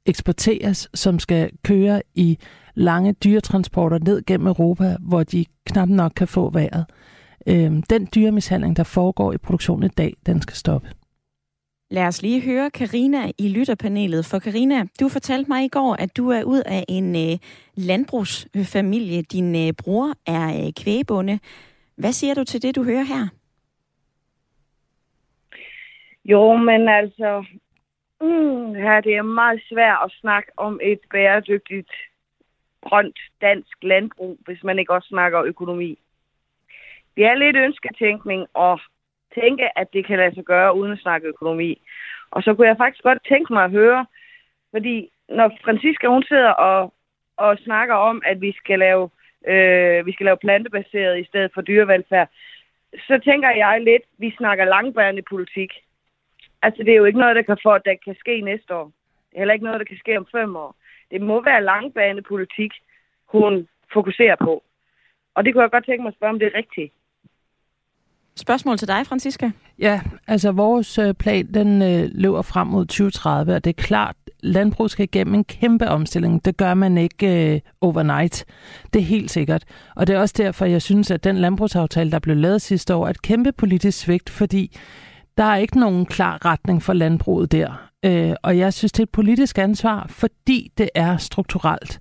eksporteres, 0.05 0.89
som 0.93 1.19
skal 1.19 1.49
køre 1.63 2.01
i 2.15 2.37
lange 2.75 3.13
dyretransporter 3.13 3.99
ned 3.99 4.25
gennem 4.25 4.47
Europa, 4.47 4.97
hvor 4.99 5.23
de 5.23 5.45
knap 5.65 5.89
nok 5.89 6.11
kan 6.15 6.27
få 6.27 6.49
vejret. 6.49 6.85
Øhm, 7.47 7.83
den 7.83 8.07
dyremishandling, 8.15 8.77
der 8.77 8.83
foregår 8.83 9.33
i 9.33 9.37
produktionen 9.37 9.85
i 9.85 9.93
dag, 9.97 10.13
den 10.25 10.41
skal 10.41 10.55
stoppe. 10.55 10.89
Lad 11.91 12.07
os 12.07 12.21
lige 12.21 12.41
høre 12.41 12.69
Karina 12.69 13.31
i 13.37 13.47
lytterpanelet. 13.49 14.25
For 14.25 14.39
Karina, 14.39 14.83
du 14.99 15.09
fortalte 15.09 15.49
mig 15.49 15.63
i 15.65 15.67
går, 15.67 15.95
at 16.03 16.17
du 16.17 16.29
er 16.29 16.43
ud 16.43 16.61
af 16.65 16.85
en 16.87 17.15
øh, 17.15 17.37
landbrugsfamilie. 17.75 19.21
Din 19.21 19.55
øh, 19.55 19.73
bror 19.83 20.13
er 20.27 20.65
øh, 20.65 20.73
kvægebonde. 20.83 21.39
Hvad 21.97 22.11
siger 22.11 22.33
du 22.33 22.43
til 22.43 22.61
det, 22.61 22.75
du 22.75 22.83
hører 22.83 23.03
her? 23.03 23.27
Jo, 26.25 26.55
men 26.55 26.89
altså, 26.89 27.45
mm, 28.21 28.75
her 28.75 29.01
det 29.01 29.15
er 29.15 29.21
meget 29.21 29.61
svært 29.69 29.99
at 30.05 30.11
snakke 30.11 30.51
om 30.57 30.79
et 30.83 30.99
bæredygtigt, 31.11 31.91
grønt 32.81 33.19
dansk 33.41 33.77
landbrug, 33.81 34.37
hvis 34.45 34.63
man 34.63 34.79
ikke 34.79 34.93
også 34.93 35.07
snakker 35.07 35.43
økonomi. 35.43 35.99
Det 37.15 37.25
er 37.25 37.35
lidt 37.35 37.55
ønsketænkning 37.55 38.47
og 38.53 38.79
tænke, 39.35 39.79
at 39.79 39.87
det 39.93 40.05
kan 40.05 40.17
lade 40.17 40.35
sig 40.35 40.43
gøre 40.43 40.75
uden 40.75 40.91
at 40.91 40.99
snakke 40.99 41.27
økonomi. 41.27 41.81
Og 42.31 42.43
så 42.43 42.53
kunne 42.53 42.67
jeg 42.67 42.77
faktisk 42.77 43.03
godt 43.03 43.27
tænke 43.27 43.53
mig 43.53 43.63
at 43.63 43.71
høre, 43.71 44.05
fordi 44.71 45.09
når 45.29 45.51
Francisca 45.63 46.07
hun 46.07 46.23
sidder 46.23 46.49
og, 46.49 46.93
og 47.37 47.57
snakker 47.57 47.95
om, 47.95 48.21
at 48.25 48.41
vi 48.41 48.51
skal 48.51 48.79
lave 48.79 49.09
øh, 49.47 50.05
vi 50.05 50.11
skal 50.11 50.25
lave 50.25 50.37
plantebaseret 50.37 51.19
i 51.19 51.23
stedet 51.23 51.51
for 51.53 51.61
dyrevelfærd, 51.61 52.29
så 53.07 53.19
tænker 53.23 53.49
jeg 53.49 53.81
lidt, 53.81 54.03
vi 54.17 54.33
snakker 54.37 54.65
langbærende 54.65 55.21
politik. 55.29 55.71
Altså, 56.61 56.83
det 56.83 56.91
er 56.91 56.97
jo 56.97 57.05
ikke 57.05 57.19
noget, 57.19 57.35
der 57.35 57.41
kan, 57.41 57.57
for, 57.63 57.77
der 57.77 57.95
kan 58.05 58.15
ske 58.19 58.41
næste 58.41 58.75
år. 58.75 58.85
Det 59.29 59.35
er 59.35 59.39
heller 59.39 59.53
ikke 59.53 59.65
noget, 59.65 59.79
der 59.79 59.85
kan 59.85 59.97
ske 59.97 60.17
om 60.17 60.27
fem 60.31 60.55
år. 60.55 60.75
Det 61.11 61.21
må 61.21 61.41
være 61.41 61.63
langbærende 61.63 62.21
politik, 62.21 62.71
hun 63.25 63.67
fokuserer 63.93 64.35
på. 64.35 64.63
Og 65.35 65.45
det 65.45 65.53
kunne 65.53 65.61
jeg 65.61 65.71
godt 65.71 65.85
tænke 65.85 66.01
mig 66.01 66.09
at 66.09 66.15
spørge, 66.15 66.33
om 66.33 66.39
det 66.39 66.47
er 66.47 66.57
rigtigt. 66.57 66.93
Spørgsmål 68.37 68.77
til 68.77 68.87
dig, 68.87 69.05
Francisca? 69.05 69.51
Ja, 69.79 70.01
altså 70.27 70.51
vores 70.51 70.97
øh, 70.97 71.13
plan, 71.13 71.53
den 71.53 71.81
øh, 71.81 72.09
løber 72.11 72.41
frem 72.41 72.67
mod 72.67 72.85
2030, 72.85 73.55
og 73.55 73.63
det 73.63 73.69
er 73.69 73.83
klart, 73.83 74.15
landbruget 74.43 74.91
skal 74.91 75.03
igennem 75.03 75.35
en 75.35 75.43
kæmpe 75.43 75.87
omstilling. 75.89 76.45
Det 76.45 76.57
gør 76.57 76.73
man 76.73 76.97
ikke 76.97 77.53
øh, 77.53 77.61
overnight. 77.81 78.45
Det 78.93 78.99
er 78.99 79.03
helt 79.05 79.31
sikkert. 79.31 79.63
Og 79.95 80.07
det 80.07 80.15
er 80.15 80.19
også 80.19 80.35
derfor, 80.37 80.65
jeg 80.65 80.81
synes, 80.81 81.11
at 81.11 81.23
den 81.23 81.37
landbrugsaftale, 81.37 82.11
der 82.11 82.19
blev 82.19 82.35
lavet 82.35 82.61
sidste 82.61 82.95
år, 82.95 83.05
er 83.05 83.09
et 83.09 83.21
kæmpe 83.21 83.51
politisk 83.51 83.99
svigt, 83.99 84.29
fordi 84.29 84.77
der 85.37 85.43
er 85.43 85.55
ikke 85.55 85.79
nogen 85.79 86.05
klar 86.05 86.45
retning 86.45 86.83
for 86.83 86.93
landbruget 86.93 87.51
der. 87.51 87.89
Øh, 88.05 88.33
og 88.43 88.57
jeg 88.57 88.73
synes, 88.73 88.91
det 88.91 88.99
er 88.99 89.03
et 89.03 89.09
politisk 89.09 89.57
ansvar, 89.57 90.05
fordi 90.09 90.71
det 90.77 90.89
er 90.95 91.17
strukturelt. 91.17 91.99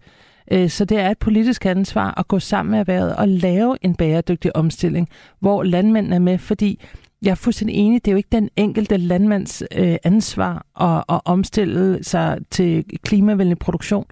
Øh, 0.50 0.70
så 0.70 0.84
det 0.84 0.98
er 0.98 1.10
et 1.10 1.18
politisk 1.18 1.66
ansvar 1.66 2.14
at 2.18 2.28
gå 2.28 2.38
sammen 2.38 2.70
med 2.70 2.78
erhvervet 2.78 3.16
og 3.16 3.28
lave 3.28 3.76
en 3.82 3.94
bæredygtig 3.94 4.56
omstilling, 4.56 5.08
hvor 5.40 5.62
landmændene 5.62 6.14
er 6.14 6.20
med, 6.20 6.38
fordi 6.38 6.80
jeg 7.22 7.30
er 7.30 7.34
fuldstændig 7.34 7.76
enig, 7.76 8.04
det 8.04 8.10
er 8.10 8.12
jo 8.12 8.16
ikke 8.16 8.28
den 8.32 8.48
enkelte 8.56 8.96
landmands 8.96 9.62
øh, 9.76 9.96
ansvar 10.04 10.66
at, 10.80 11.04
at 11.14 11.20
omstille 11.24 12.04
sig 12.04 12.38
til 12.50 12.84
klimavenlig 13.02 13.58
produktion. 13.58 14.04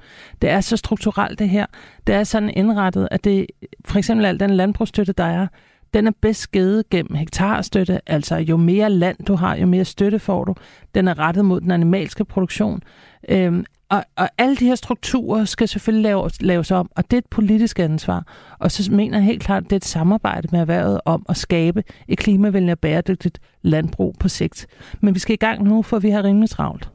Det 0.42 0.50
er 0.50 0.60
så 0.60 0.76
strukturelt 0.76 1.38
det 1.38 1.48
her. 1.48 1.66
Det 2.06 2.14
er 2.14 2.24
sådan 2.24 2.50
indrettet, 2.50 3.08
at 3.10 3.24
det 3.24 3.46
for 3.84 3.98
eksempel 3.98 4.26
al 4.26 4.40
den 4.40 4.50
landbrugsstøtte, 4.50 5.12
der 5.12 5.24
er, 5.24 5.46
den 5.94 6.06
er 6.06 6.12
bedst 6.20 6.52
givet 6.52 6.90
gennem 6.90 7.14
hektarstøtte, 7.14 8.00
altså 8.06 8.36
jo 8.36 8.56
mere 8.56 8.90
land 8.90 9.16
du 9.26 9.34
har, 9.34 9.56
jo 9.56 9.66
mere 9.66 9.84
støtte 9.84 10.18
får 10.18 10.44
du. 10.44 10.54
Den 10.94 11.08
er 11.08 11.18
rettet 11.18 11.44
mod 11.44 11.60
den 11.60 11.70
animalske 11.70 12.24
produktion. 12.24 12.82
Øhm, 13.28 13.64
og, 13.90 14.04
og 14.16 14.28
alle 14.38 14.56
de 14.56 14.64
her 14.64 14.74
strukturer 14.74 15.44
skal 15.44 15.68
selvfølgelig 15.68 16.02
laves, 16.02 16.42
laves 16.42 16.70
om, 16.70 16.90
og 16.96 17.10
det 17.10 17.16
er 17.16 17.18
et 17.18 17.26
politisk 17.30 17.78
ansvar. 17.78 18.26
Og 18.58 18.72
så 18.72 18.92
mener 18.92 19.18
jeg 19.18 19.24
helt 19.24 19.42
klart, 19.42 19.64
at 19.64 19.70
det 19.70 19.72
er 19.72 19.76
et 19.76 19.84
samarbejde 19.84 20.48
med 20.52 20.60
erhvervet 20.60 21.00
om 21.04 21.26
at 21.28 21.36
skabe 21.36 21.84
et 22.08 22.18
klimavenligt 22.18 22.72
og 22.72 22.78
bæredygtigt 22.78 23.38
landbrug 23.62 24.14
på 24.20 24.28
sigt. 24.28 24.66
Men 25.00 25.14
vi 25.14 25.18
skal 25.18 25.34
i 25.34 25.36
gang 25.36 25.64
nu, 25.64 25.82
for 25.82 25.98
vi 25.98 26.10
har 26.10 26.24
rimelig 26.24 26.50
travlt. 26.50 26.90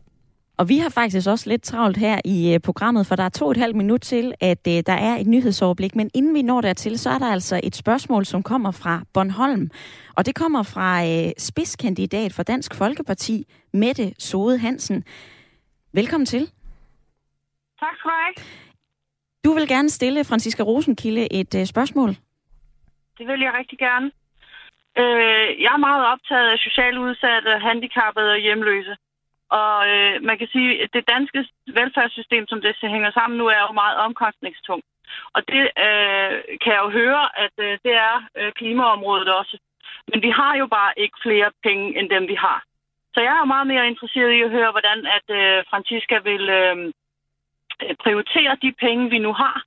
Og 0.58 0.70
vi 0.70 0.78
har 0.78 0.90
faktisk 0.90 1.28
også 1.28 1.50
lidt 1.50 1.62
travlt 1.64 1.98
her 1.98 2.20
i 2.26 2.54
øh, 2.54 2.60
programmet, 2.60 3.08
for 3.08 3.16
der 3.16 3.24
er 3.24 3.30
to 3.30 3.46
og 3.46 3.52
et 3.52 3.58
halvt 3.58 3.76
minut 3.76 4.02
til, 4.02 4.34
at 4.40 4.68
øh, 4.68 4.84
der 4.86 4.94
er 4.94 5.18
et 5.18 5.28
nyhedsoverblik. 5.28 5.96
Men 5.96 6.10
inden 6.14 6.34
vi 6.34 6.42
når 6.42 6.62
dertil, 6.62 7.00
så 7.00 7.10
er 7.10 7.18
der 7.18 7.26
altså 7.26 7.60
et 7.64 7.76
spørgsmål, 7.76 8.26
som 8.26 8.44
kommer 8.44 8.72
fra 8.72 9.04
Bornholm. 9.14 9.70
Og 10.16 10.26
det 10.26 10.36
kommer 10.36 10.64
fra 10.64 11.08
øh, 11.08 11.32
spidskandidat 11.38 12.34
for 12.34 12.44
Dansk 12.44 12.76
Folkeparti, 12.76 13.48
Mette 13.74 14.14
Sode 14.20 14.58
Hansen. 14.58 15.04
Velkommen 15.94 16.26
til. 16.26 16.48
Tak 17.84 17.96
skal 17.98 18.12
du 18.12 18.15
have. 18.24 18.34
Du 19.46 19.52
vil 19.54 19.67
gerne 19.67 19.89
stille 19.89 20.24
Franziska 20.24 20.63
Rosenkilde 20.63 21.34
et 21.39 21.56
uh, 21.56 21.63
spørgsmål. 21.74 22.10
Det 23.17 23.26
vil 23.28 23.39
jeg 23.39 23.54
rigtig 23.60 23.80
gerne. 23.80 24.12
Øh, 25.02 25.48
jeg 25.63 25.72
er 25.74 25.86
meget 25.89 26.04
optaget 26.13 26.50
af 26.52 26.58
socialt 26.67 26.98
udsatte, 26.98 27.60
handicappede 27.67 28.32
og 28.32 28.44
hjemløse. 28.46 28.96
Og 29.50 29.76
øh, 29.91 30.13
man 30.30 30.38
kan 30.38 30.48
sige, 30.56 30.84
at 30.84 30.89
det 30.94 31.10
danske 31.13 31.39
velfærdssystem, 31.80 32.44
som 32.48 32.62
det 32.62 32.76
hænger 32.96 33.12
sammen 33.12 33.38
nu, 33.38 33.46
er 33.48 33.62
jo 33.67 33.72
meget 33.84 33.98
omkostningstungt. 33.98 34.86
Og 35.36 35.41
det 35.52 35.63
øh, 35.86 36.32
kan 36.62 36.72
jeg 36.76 36.82
jo 36.86 36.89
høre, 36.89 37.24
at 37.44 37.56
øh, 37.67 37.74
det 37.86 37.94
er 38.10 38.15
øh, 38.38 38.52
klimaområdet 38.60 39.30
også. 39.39 39.58
Men 40.12 40.22
vi 40.22 40.30
har 40.30 40.54
jo 40.62 40.67
bare 40.67 40.94
ikke 40.98 41.17
flere 41.26 41.50
penge, 41.63 42.00
end 42.00 42.10
dem 42.10 42.28
vi 42.28 42.36
har. 42.46 42.60
Så 43.13 43.20
jeg 43.28 43.36
er 43.39 43.54
meget 43.54 43.67
mere 43.67 43.88
interesseret 43.88 44.32
i 44.32 44.41
at 44.41 44.54
høre, 44.58 44.72
hvordan 44.72 45.00
at 45.17 45.28
øh, 45.39 45.63
Francisca 45.70 46.17
vil 46.30 46.50
øh, 46.50 46.78
prioritere 48.04 48.58
de 48.62 48.74
penge, 48.80 49.10
vi 49.10 49.20
nu 49.20 49.34
har, 49.34 49.58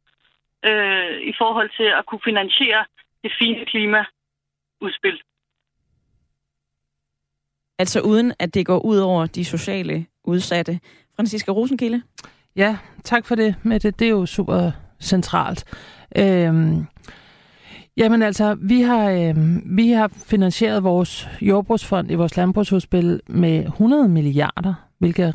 øh, 0.68 1.20
i 1.30 1.32
forhold 1.40 1.70
til 1.78 1.88
at 1.98 2.06
kunne 2.06 2.24
finansiere 2.24 2.84
det 3.22 3.32
fine 3.38 3.64
klimaudspil. 3.64 5.18
Altså 7.78 8.00
uden 8.00 8.32
at 8.38 8.54
det 8.54 8.66
går 8.66 8.78
ud 8.78 8.98
over 8.98 9.26
de 9.26 9.44
sociale 9.44 10.06
udsatte. 10.24 10.80
Franziska 11.16 11.52
Rosenkilde? 11.52 12.02
Ja, 12.56 12.76
tak 13.04 13.26
for 13.26 13.34
det, 13.34 13.54
Mette. 13.62 13.90
Det 13.90 14.04
er 14.04 14.10
jo 14.10 14.26
super 14.26 14.70
centralt. 15.00 15.64
Øhm, 16.18 16.86
jamen 17.96 18.22
altså, 18.22 18.56
vi 18.62 18.80
har, 18.80 19.10
øhm, 19.10 19.76
vi 19.76 19.90
har 19.90 20.08
finansieret 20.30 20.84
vores 20.84 21.28
jordbrugsfond 21.40 22.10
i 22.10 22.14
vores 22.14 22.36
landbrugsudspil 22.36 23.20
med 23.26 23.64
100 23.64 24.08
milliarder, 24.08 24.74
hvilket 24.98 25.24
er 25.24 25.32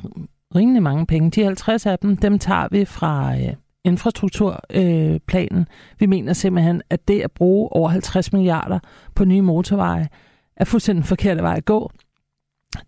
rimelig 0.55 0.83
mange 0.83 1.05
penge. 1.05 1.31
De 1.31 1.43
50 1.43 1.85
af 1.85 1.99
dem, 1.99 2.17
dem 2.17 2.39
tager 2.39 2.67
vi 2.71 2.85
fra 2.85 3.35
øh, 3.35 3.53
infrastrukturplanen. 3.83 5.59
Øh, 5.59 5.99
vi 5.99 6.05
mener 6.05 6.33
simpelthen, 6.33 6.81
at 6.89 7.07
det 7.07 7.21
at 7.21 7.31
bruge 7.31 7.73
over 7.73 7.89
50 7.89 8.33
milliarder 8.33 8.79
på 9.15 9.25
nye 9.25 9.41
motorveje 9.41 10.07
er 10.57 10.65
fuldstændig 10.65 11.05
forkert 11.05 11.43
vej 11.43 11.55
at 11.57 11.65
gå. 11.65 11.91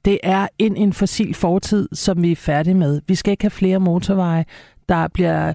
Det 0.06 0.20
er 0.24 0.48
en, 0.60 0.78
en 0.78 0.94
fossil 0.94 1.34
fortid, 1.34 1.90
som 1.94 2.24
vi 2.24 2.32
er 2.32 2.36
færdige 2.36 2.74
med. 2.74 3.02
Vi 3.08 3.16
skal 3.16 3.32
ikke 3.32 3.44
have 3.44 3.52
flere 3.52 3.80
motorveje, 3.80 4.46
der 4.90 5.08
bliver 5.08 5.54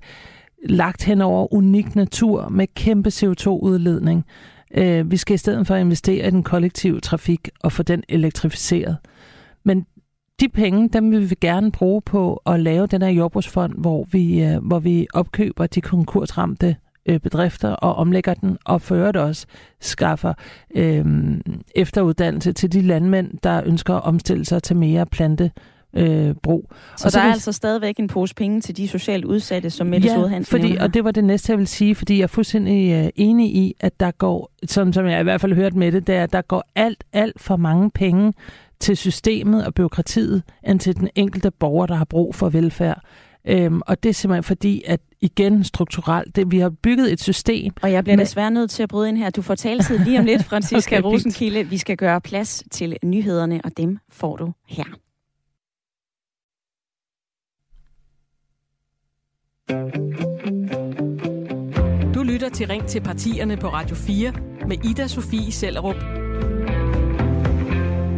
lagt 0.69 1.05
hen 1.05 1.21
over 1.21 1.55
unik 1.55 1.95
natur 1.95 2.49
med 2.49 2.67
kæmpe 2.75 3.09
CO2-udledning. 3.09 4.25
Øh, 4.75 5.11
vi 5.11 5.17
skal 5.17 5.35
i 5.35 5.39
stedet 5.39 5.67
for 5.67 5.77
investere 5.77 6.27
i 6.27 6.31
den 6.31 6.43
kollektive 6.43 7.01
trafik 7.01 7.49
og 7.61 7.73
få 7.73 7.83
den 7.83 8.03
elektrificeret. 8.09 8.97
Øh, 9.03 9.17
de 10.41 10.49
penge, 10.49 10.89
dem 10.89 11.11
vil 11.11 11.31
vi 11.31 11.35
gerne 11.41 11.73
bruge 11.73 12.03
på 12.03 12.43
at 12.47 12.61
lave 12.61 12.87
den 12.87 13.03
her 13.03 13.09
jordbrugsfond, 13.09 13.75
hvor 13.79 14.07
vi, 14.13 14.45
øh, 14.45 14.67
hvor 14.67 14.79
vi 14.79 15.07
opkøber 15.15 15.67
de 15.67 15.81
konkursramte 15.81 16.77
øh, 17.07 17.21
bedrifter 17.21 17.69
og 17.69 17.95
omlægger 17.95 18.35
den, 18.35 18.59
og 18.65 18.83
for 18.83 18.95
øvrigt 18.95 19.17
også 19.17 19.47
skaffer 19.81 20.35
øh, 20.75 21.05
efteruddannelse 21.75 22.53
til 22.53 22.73
de 22.73 22.83
landmænd, 22.83 23.31
der 23.43 23.63
ønsker 23.67 23.95
at 23.95 24.05
omstille 24.05 24.45
sig 24.45 24.63
til 24.63 24.77
mere 24.77 25.07
plante 25.07 25.51
øh, 25.97 26.35
brug. 26.43 26.71
Så 26.97 27.09
og 27.09 27.13
der 27.13 27.21
er 27.21 27.33
altså 27.33 27.53
stadigvæk 27.53 27.97
en 27.99 28.09
pose 28.09 28.35
penge 28.35 28.61
til 28.61 28.77
de 28.77 28.89
socialt 28.89 29.25
udsatte, 29.25 29.71
som 29.71 29.87
Mette 29.87 30.09
ja, 30.09 30.15
Sodehansen 30.15 30.51
fordi, 30.51 30.77
og 30.77 30.95
det 30.95 31.05
var 31.05 31.11
det 31.11 31.25
næste, 31.25 31.53
jeg 31.53 31.59
vil 31.59 31.67
sige, 31.67 31.95
fordi 31.95 32.17
jeg 32.17 32.23
er 32.23 32.27
fuldstændig 32.27 33.05
uh, 33.05 33.09
enig 33.17 33.57
i, 33.57 33.75
at 33.81 34.01
der 34.01 34.11
går, 34.11 34.51
som, 34.67 34.93
som 34.93 35.07
jeg 35.07 35.21
i 35.21 35.23
hvert 35.23 35.41
fald 35.41 35.55
hørt 35.55 35.75
med 35.75 35.93
det, 35.93 36.07
der, 36.07 36.27
der 36.27 36.43
går 36.43 36.65
alt, 36.75 37.05
alt 37.13 37.41
for 37.41 37.57
mange 37.57 37.91
penge 37.91 38.33
til 38.81 38.97
systemet 38.97 39.67
og 39.67 39.75
byråkratiet, 39.75 40.43
end 40.67 40.81
til 40.81 40.97
den 40.97 41.09
enkelte 41.15 41.51
borger, 41.51 41.87
der 41.87 41.95
har 41.95 42.05
brug 42.05 42.35
for 42.35 42.49
velfærd. 42.49 43.03
Øhm, 43.49 43.83
og 43.87 44.03
det 44.03 44.09
er 44.09 44.13
simpelthen 44.13 44.43
fordi, 44.43 44.83
at 44.87 45.01
igen 45.21 45.65
strukturelt, 45.65 46.37
det, 46.37 46.51
vi 46.51 46.59
har 46.59 46.71
bygget 46.71 47.13
et 47.13 47.21
system. 47.21 47.73
Og 47.83 47.93
jeg 47.93 48.05
bliver 48.05 48.17
med... 48.17 48.25
desværre 48.25 48.51
nødt 48.51 48.71
til 48.71 48.83
at 48.83 48.89
bryde 48.89 49.09
ind 49.09 49.19
her. 49.19 49.31
Du 49.31 49.43
får 49.43 49.55
taletid 49.55 49.99
lige 49.99 50.19
om 50.19 50.25
lidt, 50.25 50.45
Franziska 50.51 50.99
okay, 50.99 51.07
Rosenkilde. 51.07 51.65
Vi 51.65 51.79
skal 51.79 51.97
gøre 51.97 52.21
plads 52.21 52.65
til 52.71 52.97
nyhederne, 53.05 53.61
og 53.65 53.77
dem 53.77 53.99
får 54.09 54.37
du 54.37 54.53
her. 54.69 54.85
Du 62.15 62.23
lytter 62.23 62.49
til 62.49 62.67
Ring 62.67 62.87
til 62.87 63.01
partierne 63.01 63.57
på 63.57 63.69
Radio 63.69 63.97
4 63.97 64.33
med 64.69 64.85
Ida 64.85 65.07
Sofie 65.07 65.53
Sellerup. 65.53 66.26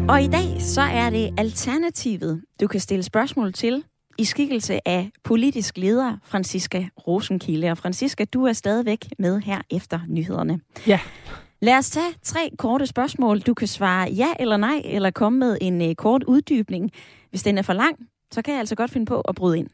Og 0.09 0.23
i 0.23 0.27
dag 0.27 0.62
så 0.62 0.81
er 0.81 1.11
det 1.11 1.35
Alternativet, 1.38 2.42
du 2.61 2.66
kan 2.66 2.81
stille 2.81 3.03
spørgsmål 3.03 3.53
til 3.53 3.85
i 4.18 4.25
skikkelse 4.25 4.88
af 4.88 5.11
politisk 5.25 5.79
leder 5.79 6.16
Franziska 6.25 6.87
Rosenkilde. 7.07 7.71
Og 7.71 7.79
Franziska, 7.79 8.25
du 8.25 8.44
er 8.44 8.53
stadigvæk 8.53 9.09
med 9.18 9.40
her 9.40 9.61
efter 9.71 10.01
nyhederne. 10.09 10.61
Ja. 10.87 11.01
Lad 11.62 11.79
os 11.79 11.90
tage 11.90 12.14
tre 12.23 12.51
korte 12.59 12.87
spørgsmål. 12.87 13.40
Du 13.40 13.55
kan 13.55 13.68
svare 13.68 14.11
ja 14.11 14.29
eller 14.40 14.57
nej, 14.57 14.83
eller 14.85 15.11
komme 15.11 15.38
med 15.38 15.59
en 15.61 15.81
uh, 15.81 15.94
kort 15.94 16.25
uddybning. 16.25 16.90
Hvis 17.31 17.42
den 17.42 17.59
er 17.59 17.62
for 17.62 17.73
lang, 17.73 17.97
så 18.33 18.42
kan 18.42 18.53
jeg 18.53 18.61
altså 18.61 18.75
godt 18.75 18.90
finde 18.90 19.07
på 19.07 19.21
at 19.21 19.35
bryde 19.35 19.59
ind. 19.59 19.68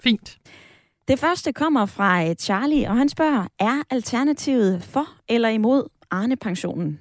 Fint. 0.00 0.38
Det 1.08 1.18
første 1.18 1.52
kommer 1.52 1.86
fra 1.86 2.24
uh, 2.24 2.34
Charlie, 2.34 2.88
og 2.88 2.96
han 2.96 3.08
spørger, 3.08 3.46
er 3.58 3.82
alternativet 3.90 4.82
for 4.82 5.06
eller 5.28 5.48
imod 5.48 5.88
Arne-pensionen? 6.10 6.98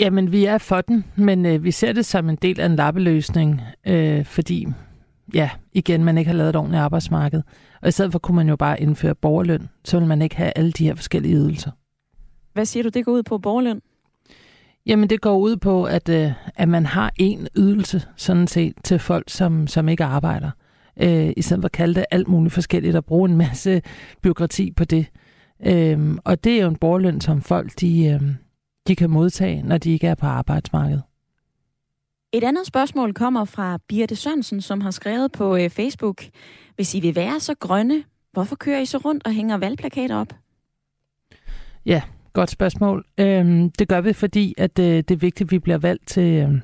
Jamen, 0.00 0.32
vi 0.32 0.44
er 0.44 0.58
for 0.58 0.80
den, 0.80 1.04
men 1.16 1.46
øh, 1.46 1.64
vi 1.64 1.70
ser 1.70 1.92
det 1.92 2.06
som 2.06 2.28
en 2.28 2.36
del 2.36 2.60
af 2.60 2.66
en 2.66 2.76
lappeløsning, 2.76 3.60
øh, 3.86 4.24
fordi, 4.24 4.66
ja, 5.34 5.50
igen, 5.72 6.04
man 6.04 6.18
ikke 6.18 6.30
har 6.30 6.36
lavet 6.36 6.48
et 6.50 6.56
ordentligt 6.56 6.80
arbejdsmarked. 6.82 7.42
Og 7.82 7.88
i 7.88 7.90
stedet 7.90 8.12
for 8.12 8.18
kunne 8.18 8.36
man 8.36 8.48
jo 8.48 8.56
bare 8.56 8.80
indføre 8.80 9.14
borgerløn, 9.14 9.68
så 9.84 9.98
vil 9.98 10.08
man 10.08 10.22
ikke 10.22 10.36
have 10.36 10.52
alle 10.56 10.72
de 10.72 10.84
her 10.84 10.94
forskellige 10.94 11.34
ydelser. 11.34 11.70
Hvad 12.52 12.64
siger 12.64 12.82
du, 12.82 12.88
det 12.88 13.04
går 13.04 13.12
ud 13.12 13.22
på 13.22 13.38
borgerløn? 13.38 13.80
Jamen, 14.86 15.10
det 15.10 15.20
går 15.20 15.38
ud 15.38 15.56
på, 15.56 15.84
at, 15.84 16.08
øh, 16.08 16.32
at 16.56 16.68
man 16.68 16.86
har 16.86 17.12
en 17.16 17.48
ydelse, 17.56 18.02
sådan 18.16 18.46
set, 18.46 18.74
til 18.84 18.98
folk, 18.98 19.24
som, 19.28 19.66
som 19.66 19.88
ikke 19.88 20.04
arbejder. 20.04 20.50
Øh, 21.02 21.32
I 21.36 21.42
stedet 21.42 21.62
for 21.62 21.68
at 21.68 21.72
kalde 21.72 21.94
det 21.94 22.04
alt 22.10 22.28
muligt 22.28 22.54
forskelligt 22.54 22.96
og 22.96 23.04
bruge 23.04 23.30
en 23.30 23.36
masse 23.36 23.82
byråkrati 24.22 24.70
på 24.70 24.84
det. 24.84 25.06
Øh, 25.66 26.16
og 26.24 26.44
det 26.44 26.52
er 26.52 26.62
jo 26.62 26.68
en 26.68 26.76
borgerløn, 26.76 27.20
som 27.20 27.42
folk, 27.42 27.80
de... 27.80 28.06
Øh, 28.06 28.20
de 28.90 28.96
kan 28.96 29.10
modtage, 29.10 29.62
når 29.62 29.78
de 29.78 29.92
ikke 29.92 30.06
er 30.06 30.14
på 30.14 30.26
arbejdsmarkedet. 30.26 31.02
Et 32.32 32.44
andet 32.44 32.66
spørgsmål 32.66 33.14
kommer 33.14 33.44
fra 33.44 33.78
Birte 33.88 34.16
Sørensen, 34.16 34.60
som 34.60 34.80
har 34.80 34.90
skrevet 34.90 35.32
på 35.32 35.56
øh, 35.56 35.70
Facebook. 35.70 36.24
Hvis 36.76 36.94
I 36.94 37.00
vil 37.00 37.14
være 37.14 37.40
så 37.40 37.54
grønne, 37.54 38.04
hvorfor 38.32 38.56
kører 38.56 38.80
I 38.80 38.86
så 38.86 38.98
rundt 38.98 39.26
og 39.26 39.32
hænger 39.32 39.56
valgplakater 39.56 40.16
op? 40.16 40.34
Ja, 41.86 42.02
godt 42.32 42.50
spørgsmål. 42.50 43.04
Øhm, 43.18 43.70
det 43.70 43.88
gør 43.88 44.00
vi, 44.00 44.12
fordi 44.12 44.54
at 44.58 44.78
øh, 44.78 44.84
det 44.84 45.10
er 45.10 45.16
vigtigt, 45.16 45.46
at 45.46 45.50
vi 45.50 45.58
bliver 45.58 45.78
valgt 45.78 46.06
til, 46.06 46.32
øh, 46.32 46.60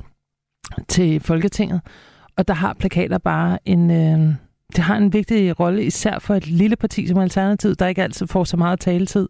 til 0.88 1.20
Folketinget. 1.20 1.80
Og 2.36 2.48
der 2.48 2.54
har 2.54 2.74
plakater 2.74 3.18
bare 3.18 3.58
en... 3.64 3.90
Øh, 3.90 4.34
det 4.76 4.84
har 4.84 4.96
en 4.96 5.12
vigtig 5.12 5.60
rolle, 5.60 5.84
især 5.84 6.18
for 6.18 6.34
et 6.34 6.46
lille 6.46 6.76
parti 6.76 7.06
som 7.06 7.18
Alternativ, 7.18 7.74
der 7.74 7.86
ikke 7.86 8.02
altid 8.02 8.26
får 8.26 8.44
så 8.44 8.56
meget 8.56 8.80
taletid. 8.80 9.28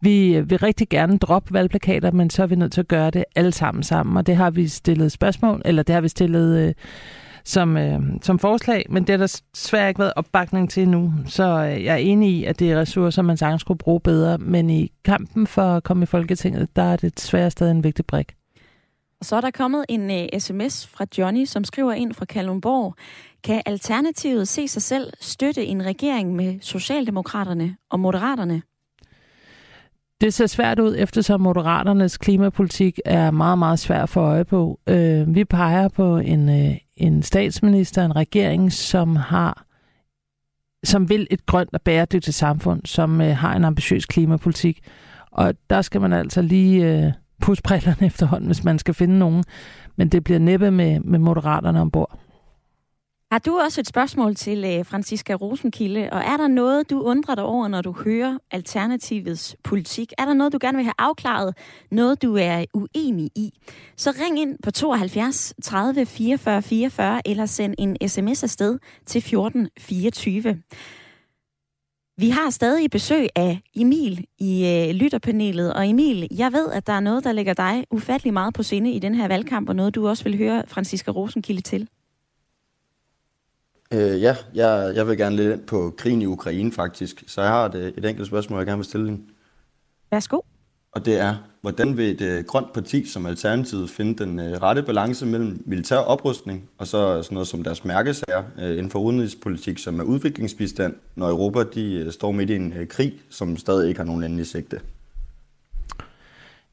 Vi 0.00 0.40
vil 0.40 0.58
rigtig 0.58 0.88
gerne 0.88 1.18
droppe 1.18 1.54
valgplakater, 1.54 2.10
men 2.10 2.30
så 2.30 2.42
er 2.42 2.46
vi 2.46 2.54
nødt 2.54 2.72
til 2.72 2.80
at 2.80 2.88
gøre 2.88 3.10
det 3.10 3.24
alle 3.36 3.52
sammen 3.52 3.82
sammen, 3.82 4.16
og 4.16 4.26
det 4.26 4.36
har 4.36 4.50
vi 4.50 4.68
stillet 4.68 5.12
spørgsmål, 5.12 5.62
eller 5.64 5.82
det 5.82 5.94
har 5.94 6.00
vi 6.00 6.08
stillet 6.08 6.58
øh, 6.58 6.74
som, 7.44 7.76
øh, 7.76 8.00
som 8.22 8.38
forslag, 8.38 8.86
men 8.90 9.02
det 9.02 9.10
har 9.10 9.16
der 9.16 9.40
svært 9.54 9.88
ikke 9.88 9.98
været 9.98 10.12
opbakning 10.16 10.70
til 10.70 10.88
nu. 10.88 11.12
Så 11.26 11.42
øh, 11.44 11.84
jeg 11.84 11.94
er 11.94 11.96
enig 11.96 12.30
i, 12.30 12.44
at 12.44 12.58
det 12.58 12.72
er 12.72 12.80
ressourcer, 12.80 13.22
man 13.22 13.36
sagtens 13.36 13.60
skulle 13.60 13.78
bruge 13.78 14.00
bedre, 14.00 14.38
men 14.38 14.70
i 14.70 14.92
kampen 15.04 15.46
for 15.46 15.62
at 15.62 15.82
komme 15.82 16.02
i 16.02 16.06
Folketinget, 16.06 16.76
der 16.76 16.82
er 16.82 16.96
det 16.96 17.18
desværre 17.18 17.50
stadig 17.50 17.70
en 17.70 17.84
vigtig 17.84 18.06
brik. 18.06 18.34
Og 19.20 19.26
så 19.26 19.36
er 19.36 19.40
der 19.40 19.50
kommet 19.50 19.84
en 19.88 20.10
øh, 20.10 20.28
uh, 20.34 20.38
sms 20.38 20.86
fra 20.86 21.06
Johnny, 21.18 21.44
som 21.44 21.64
skriver 21.64 21.92
ind 21.92 22.14
fra 22.14 22.24
Kalundborg. 22.24 22.94
Kan 23.44 23.62
Alternativet 23.66 24.48
se 24.48 24.68
sig 24.68 24.82
selv 24.82 25.12
støtte 25.20 25.66
en 25.66 25.84
regering 25.84 26.36
med 26.36 26.58
Socialdemokraterne 26.60 27.76
og 27.90 28.00
Moderaterne? 28.00 28.62
Det 30.20 30.34
ser 30.34 30.46
svært 30.46 30.78
ud, 30.78 30.94
eftersom 30.98 31.40
Moderaternes 31.40 32.18
klimapolitik 32.18 33.00
er 33.04 33.30
meget, 33.30 33.58
meget 33.58 33.78
svær 33.78 34.06
for 34.06 34.20
øje 34.20 34.44
på. 34.44 34.80
Øh, 34.86 35.34
vi 35.34 35.44
peger 35.44 35.88
på 35.88 36.16
en, 36.16 36.48
øh, 36.48 36.76
en 36.96 37.22
statsminister, 37.22 38.04
en 38.04 38.16
regering, 38.16 38.72
som 38.72 39.16
har 39.16 39.68
som 40.84 41.08
vil 41.08 41.26
et 41.30 41.46
grønt 41.46 41.70
og 41.72 41.82
bæredygtigt 41.82 42.36
samfund, 42.36 42.80
som 42.84 43.20
øh, 43.20 43.36
har 43.36 43.56
en 43.56 43.64
ambitiøs 43.64 44.06
klimapolitik. 44.06 44.80
Og 45.30 45.54
der 45.70 45.82
skal 45.82 46.00
man 46.00 46.12
altså 46.12 46.42
lige 46.42 47.04
øh, 47.06 47.12
pusse 47.40 47.62
brillerne 47.62 48.06
efterhånden, 48.10 48.46
hvis 48.46 48.64
man 48.64 48.78
skal 48.78 48.94
finde 48.94 49.18
nogen. 49.18 49.44
Men 49.96 50.08
det 50.08 50.24
bliver 50.24 50.38
næppe 50.38 50.70
med, 50.70 51.00
med 51.00 51.18
Moderaterne 51.18 51.80
ombord. 51.80 52.18
Har 53.30 53.38
du 53.38 53.58
også 53.58 53.80
et 53.80 53.86
spørgsmål 53.86 54.34
til 54.34 54.64
øh, 54.64 54.80
uh, 54.80 54.86
Franziska 54.86 55.34
Rosenkilde, 55.34 56.08
og 56.12 56.20
er 56.20 56.36
der 56.36 56.48
noget, 56.48 56.90
du 56.90 57.00
undrer 57.00 57.34
dig 57.34 57.44
over, 57.44 57.68
når 57.68 57.82
du 57.82 57.92
hører 57.92 58.38
Alternativets 58.50 59.56
politik? 59.64 60.12
Er 60.18 60.24
der 60.24 60.34
noget, 60.34 60.52
du 60.52 60.58
gerne 60.60 60.76
vil 60.76 60.84
have 60.84 60.94
afklaret? 60.98 61.56
Noget, 61.90 62.22
du 62.22 62.36
er 62.36 62.64
uenig 62.74 63.30
i? 63.34 63.50
Så 63.96 64.10
ring 64.20 64.40
ind 64.40 64.58
på 64.62 64.70
72 64.70 65.54
30 65.62 66.06
44 66.06 66.62
44, 66.62 67.28
eller 67.28 67.46
send 67.46 67.74
en 67.78 68.08
sms 68.08 68.42
afsted 68.42 68.78
til 69.06 69.22
14 69.22 69.68
24. 69.78 70.62
Vi 72.16 72.30
har 72.30 72.50
stadig 72.50 72.90
besøg 72.90 73.28
af 73.36 73.60
Emil 73.76 74.26
i 74.38 74.84
uh, 74.88 74.94
lytterpanelet, 74.94 75.74
og 75.74 75.88
Emil, 75.88 76.28
jeg 76.30 76.52
ved, 76.52 76.72
at 76.72 76.86
der 76.86 76.92
er 76.92 77.00
noget, 77.00 77.24
der 77.24 77.32
ligger 77.32 77.54
dig 77.54 77.84
ufattelig 77.90 78.32
meget 78.32 78.54
på 78.54 78.62
sinde 78.62 78.92
i 78.92 78.98
den 78.98 79.14
her 79.14 79.28
valgkamp, 79.28 79.68
og 79.68 79.76
noget, 79.76 79.94
du 79.94 80.08
også 80.08 80.24
vil 80.24 80.38
høre 80.38 80.64
Franziska 80.66 81.10
Rosenkilde 81.10 81.60
til. 81.60 81.88
Øh, 83.92 84.22
ja, 84.22 84.36
jeg, 84.54 84.92
jeg 84.94 85.08
vil 85.08 85.18
gerne 85.18 85.36
lidt 85.36 85.52
ind 85.52 85.66
på 85.66 85.94
krigen 85.98 86.22
i 86.22 86.26
Ukraine 86.26 86.72
faktisk, 86.72 87.24
så 87.26 87.40
jeg 87.40 87.50
har 87.50 87.64
et, 87.64 87.94
et 87.96 88.04
enkelt 88.04 88.26
spørgsmål, 88.26 88.58
jeg 88.58 88.66
gerne 88.66 88.78
vil 88.78 88.84
stille 88.84 89.08
ind. 89.08 89.20
Værsgo. 90.10 90.40
Og 90.92 91.04
det 91.04 91.20
er, 91.20 91.34
hvordan 91.60 91.96
vil 91.96 92.10
et 92.10 92.20
øh, 92.20 92.44
grønt 92.44 92.72
parti 92.72 93.06
som 93.06 93.26
Alternativet 93.26 93.90
finde 93.90 94.24
den 94.24 94.38
øh, 94.38 94.52
rette 94.62 94.82
balance 94.82 95.26
mellem 95.26 95.62
militær 95.66 95.96
oprustning 95.96 96.68
og 96.78 96.86
så 96.86 97.22
sådan 97.22 97.34
noget 97.34 97.48
som 97.48 97.64
deres 97.64 97.84
mærkesager 97.84 98.42
øh, 98.58 98.70
inden 98.70 98.90
for 98.90 98.98
udenrigspolitik, 98.98 99.78
som 99.78 100.00
er 100.00 100.04
udviklingsbistand, 100.04 100.94
når 101.14 101.28
Europa 101.28 101.62
de 101.74 101.94
øh, 101.94 102.12
står 102.12 102.32
midt 102.32 102.50
i 102.50 102.54
en 102.54 102.72
øh, 102.72 102.88
krig, 102.88 103.12
som 103.30 103.56
stadig 103.56 103.88
ikke 103.88 104.00
har 104.00 104.06
nogen 104.06 104.24
endelig 104.24 104.46
sigte? 104.46 104.80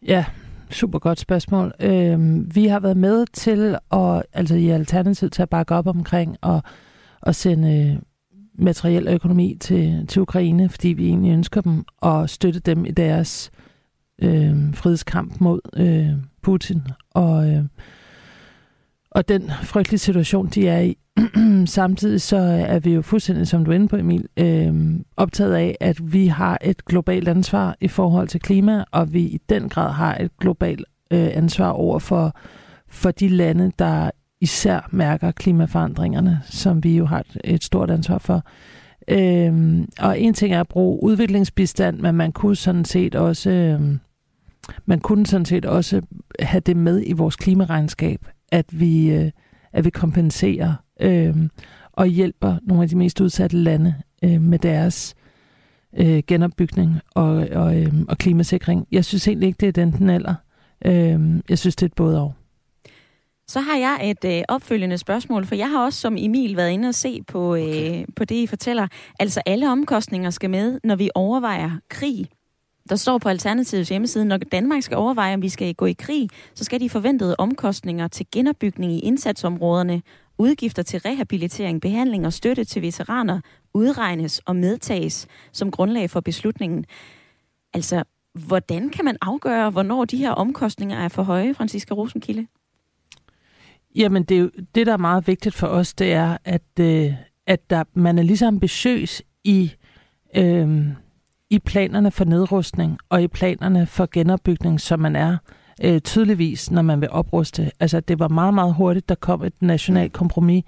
Ja, 0.08 0.26
super 0.70 1.00
godt 1.00 1.20
spørgsmål. 1.20 1.74
Øh, 1.80 2.20
vi 2.56 2.68
har 2.68 2.80
været 2.80 2.98
med 2.98 3.26
til 3.34 3.78
at, 3.92 4.24
altså 4.34 4.56
i 4.56 4.70
Alternativet 4.70 5.32
til 5.32 5.42
at 5.42 5.50
bakke 5.50 5.76
op 5.76 5.88
omkring 5.88 6.38
og 6.42 6.64
at 7.26 7.36
sende 7.36 7.92
øh, 7.92 8.02
materiel 8.58 9.08
og 9.08 9.14
økonomi 9.14 9.58
til, 9.60 10.08
til 10.08 10.22
Ukraine, 10.22 10.70
fordi 10.70 10.88
vi 10.88 11.08
egentlig 11.08 11.32
ønsker 11.32 11.62
dem 11.62 11.84
at 12.04 12.30
støtte 12.30 12.60
dem 12.60 12.86
i 12.86 12.92
deres 12.92 13.52
øh, 14.22 14.74
frihedskamp 14.74 15.42
mod 15.42 15.60
øh, 15.78 16.10
Putin 16.42 16.82
og, 17.12 17.50
øh, 17.50 17.64
og 19.12 19.28
den 19.28 19.52
frygtelige 19.64 20.00
situation, 20.00 20.48
de 20.48 20.68
er 20.68 20.80
i. 20.80 20.98
Samtidig 21.66 22.22
så 22.22 22.38
er 22.68 22.80
vi 22.80 22.94
jo 22.94 23.02
fuldstændig, 23.02 23.48
som 23.48 23.66
du 23.66 23.72
er 23.72 23.76
inde 23.76 23.88
på, 23.88 23.96
Emil, 23.96 24.28
øh, 24.38 25.00
optaget 25.18 25.54
af, 25.54 25.78
at 25.80 26.14
vi 26.14 26.28
har 26.28 26.58
et 26.62 26.86
globalt 26.86 27.28
ansvar 27.28 27.76
i 27.82 27.88
forhold 27.88 28.28
til 28.28 28.40
klima, 28.40 28.84
og 28.92 29.14
vi 29.14 29.22
i 29.22 29.40
den 29.50 29.70
grad 29.70 29.92
har 29.92 30.18
et 30.18 30.38
globalt 30.38 30.86
øh, 31.12 31.30
ansvar 31.34 31.70
over 31.70 32.00
for, 32.00 32.36
for 32.88 33.12
de 33.12 33.28
lande, 33.28 33.72
der 33.80 34.12
især 34.46 34.90
mærker 34.92 35.32
klimaforandringerne, 35.32 36.42
som 36.44 36.84
vi 36.84 36.98
jo 36.98 37.06
har 37.06 37.24
et, 37.44 37.64
stort 37.64 37.92
ansvar 37.92 38.18
for. 38.18 38.44
Øhm, 39.08 39.90
og 40.00 40.20
en 40.20 40.34
ting 40.34 40.54
er 40.54 40.60
at 40.60 40.68
bruge 40.68 41.04
udviklingsbistand, 41.04 42.00
men 42.00 42.16
man 42.16 42.32
kunne 42.32 42.56
sådan 42.56 42.86
set 42.86 43.16
også 43.16 43.50
øhm, 43.50 44.00
man 44.86 45.00
kunne 45.00 45.26
sådan 45.26 45.46
set 45.46 45.66
også 45.66 46.02
have 46.40 46.60
det 46.60 46.78
med 46.78 47.04
i 47.06 47.14
vores 47.14 47.36
klimaregnskab, 47.36 48.20
at 48.52 48.66
vi, 48.80 49.12
øh, 49.12 49.32
at 49.74 49.86
vi 49.86 49.90
kompenserer 49.90 50.74
øh, 51.02 51.36
og 51.94 52.08
hjælper 52.08 52.58
nogle 52.64 52.84
af 52.84 52.90
de 52.90 52.98
mest 52.98 53.22
udsatte 53.22 53.58
lande 53.58 53.96
øh, 54.24 54.42
med 54.42 54.60
deres 54.60 55.16
øh, 55.98 56.24
genopbygning 56.28 57.00
og, 57.16 57.48
og, 57.52 57.82
øh, 57.82 57.94
og 58.08 58.18
klimasikring. 58.18 58.88
Jeg 58.92 59.06
synes 59.06 59.28
egentlig 59.28 59.48
ikke, 59.48 59.58
det 59.58 59.68
er 59.68 59.72
den 59.72 59.92
den 59.92 60.10
eller. 60.10 60.36
Øh, 60.86 61.42
jeg 61.50 61.60
synes, 61.60 61.76
det 61.76 61.84
er 61.84 61.90
et 61.90 61.94
både 61.94 62.22
og. 62.22 62.34
Så 63.48 63.60
har 63.60 63.78
jeg 63.78 64.10
et 64.10 64.26
øh, 64.26 64.44
opfølgende 64.48 64.98
spørgsmål, 64.98 65.46
for 65.46 65.56
jeg 65.56 65.70
har 65.70 65.86
også 65.86 66.00
som 66.00 66.16
Emil 66.18 66.56
været 66.56 66.72
inde 66.72 66.88
og 66.88 66.96
se 66.96 67.22
på, 67.28 67.56
øh, 67.56 67.64
okay. 67.64 68.06
på 68.16 68.26
det, 68.26 68.36
I 68.36 68.48
fortæller. 68.48 68.88
Altså 69.20 69.42
alle 69.46 69.72
omkostninger 69.72 70.30
skal 70.30 70.50
med, 70.50 70.80
når 70.84 70.96
vi 70.96 71.10
overvejer 71.16 71.72
krig. 71.90 72.28
Der 72.90 72.96
står 72.96 73.18
på 73.18 73.30
Alternativets 73.30 73.90
hjemmeside, 73.90 74.26
når 74.26 74.38
Danmark 74.38 74.84
skal 74.84 74.98
overveje, 74.98 75.34
om 75.34 75.42
vi 75.42 75.50
skal 75.50 75.76
gå 75.76 75.86
i 75.86 75.94
krig, 75.94 76.30
så 76.56 76.64
skal 76.64 76.80
de 76.80 76.90
forventede 76.90 77.36
omkostninger 77.38 78.08
til 78.08 78.26
genopbygning 78.32 78.92
i 78.92 79.00
indsatsområderne, 79.00 80.02
udgifter 80.38 80.84
til 80.84 81.00
rehabilitering, 81.00 81.82
behandling 81.82 82.26
og 82.26 82.34
støtte 82.34 82.64
til 82.64 82.82
veteraner 82.82 83.42
udregnes 83.74 84.42
og 84.46 84.56
medtages 84.56 85.28
som 85.52 85.72
grundlag 85.72 86.10
for 86.10 86.20
beslutningen. 86.20 86.86
Altså, 87.74 88.04
hvordan 88.48 88.90
kan 88.90 89.06
man 89.06 89.18
afgøre, 89.22 89.70
hvornår 89.70 90.06
de 90.06 90.18
her 90.18 90.32
omkostninger 90.32 90.98
er 90.98 91.08
for 91.08 91.24
høje, 91.24 91.54
Franziska 91.54 91.94
Rosenkilde? 91.94 92.48
Jamen, 93.96 94.24
det, 94.24 94.38
er 94.38 94.42
jo, 94.42 94.50
det, 94.76 94.88
der 94.88 94.94
er 94.94 94.98
meget 94.98 95.28
vigtigt 95.28 95.56
for 95.56 95.68
os, 95.68 95.94
det 95.94 96.14
er, 96.14 96.38
at, 96.46 96.80
øh, 96.80 97.14
at 97.48 97.70
der, 97.70 97.84
man 97.94 98.20
er 98.20 98.24
lige 98.24 98.38
så 98.38 98.48
ambitiøs 98.48 99.22
i, 99.44 99.72
øh, 100.36 100.88
i 101.50 101.60
planerne 101.60 102.12
for 102.12 102.26
nedrustning 102.26 102.98
og 103.10 103.24
i 103.24 103.28
planerne 103.28 103.86
for 103.86 104.10
genopbygning, 104.12 104.82
som 104.82 105.00
man 105.00 105.16
er 105.16 105.38
øh, 105.84 106.02
tydeligvis, 106.02 106.72
når 106.72 106.82
man 106.82 107.02
vil 107.02 107.10
opruste. 107.10 107.72
Altså, 107.80 108.00
det 108.00 108.20
var 108.20 108.28
meget, 108.28 108.54
meget 108.54 108.74
hurtigt, 108.74 109.10
der 109.10 109.16
kom 109.16 109.44
et 109.44 109.54
nationalt 109.62 110.14
kompromis, 110.14 110.64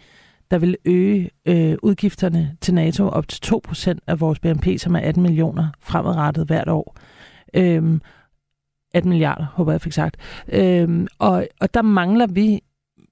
der 0.52 0.58
vil 0.58 0.78
øge 0.86 1.30
øh, 1.46 1.78
udgifterne 1.84 2.58
til 2.62 2.74
NATO 2.74 3.10
op 3.10 3.28
til 3.28 3.54
2% 3.68 3.98
af 4.08 4.20
vores 4.20 4.40
BNP, 4.40 4.68
som 4.78 4.96
er 4.96 5.00
18 5.00 5.24
millioner 5.24 5.68
fremadrettet 5.80 6.48
hvert 6.48 6.70
år. 6.70 6.96
Øh, 7.54 8.00
18 8.94 9.10
milliarder, 9.10 9.46
håber 9.46 9.72
jeg 9.72 9.82
fik 9.82 9.94
sagt. 9.94 10.18
Øhm, 10.48 11.08
og, 11.20 11.48
og 11.62 11.74
der 11.74 11.82
mangler 11.82 12.28
vi 12.28 12.62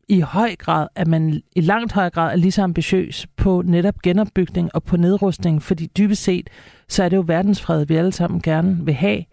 i 0.08 0.20
høj 0.20 0.56
grad, 0.56 0.88
at 0.96 1.08
man 1.08 1.42
i 1.56 1.62
langt 1.62 1.92
høj 1.92 2.10
grad 2.10 2.32
er 2.32 2.36
lige 2.36 2.52
så 2.52 2.62
ambitiøs 2.62 3.28
på 3.38 3.62
netop 3.66 4.02
genopbygning 4.04 4.76
og 4.76 4.84
på 4.84 4.98
nedrustning, 4.98 5.64
fordi 5.64 5.86
dybest 5.98 6.24
set, 6.24 6.50
så 6.88 7.04
er 7.04 7.10
det 7.10 7.18
jo 7.18 7.24
verdensfred, 7.28 7.86
vi 7.86 7.96
alle 7.96 8.12
sammen 8.12 8.42
gerne 8.42 8.86
vil 8.86 8.94
have. 8.94 9.24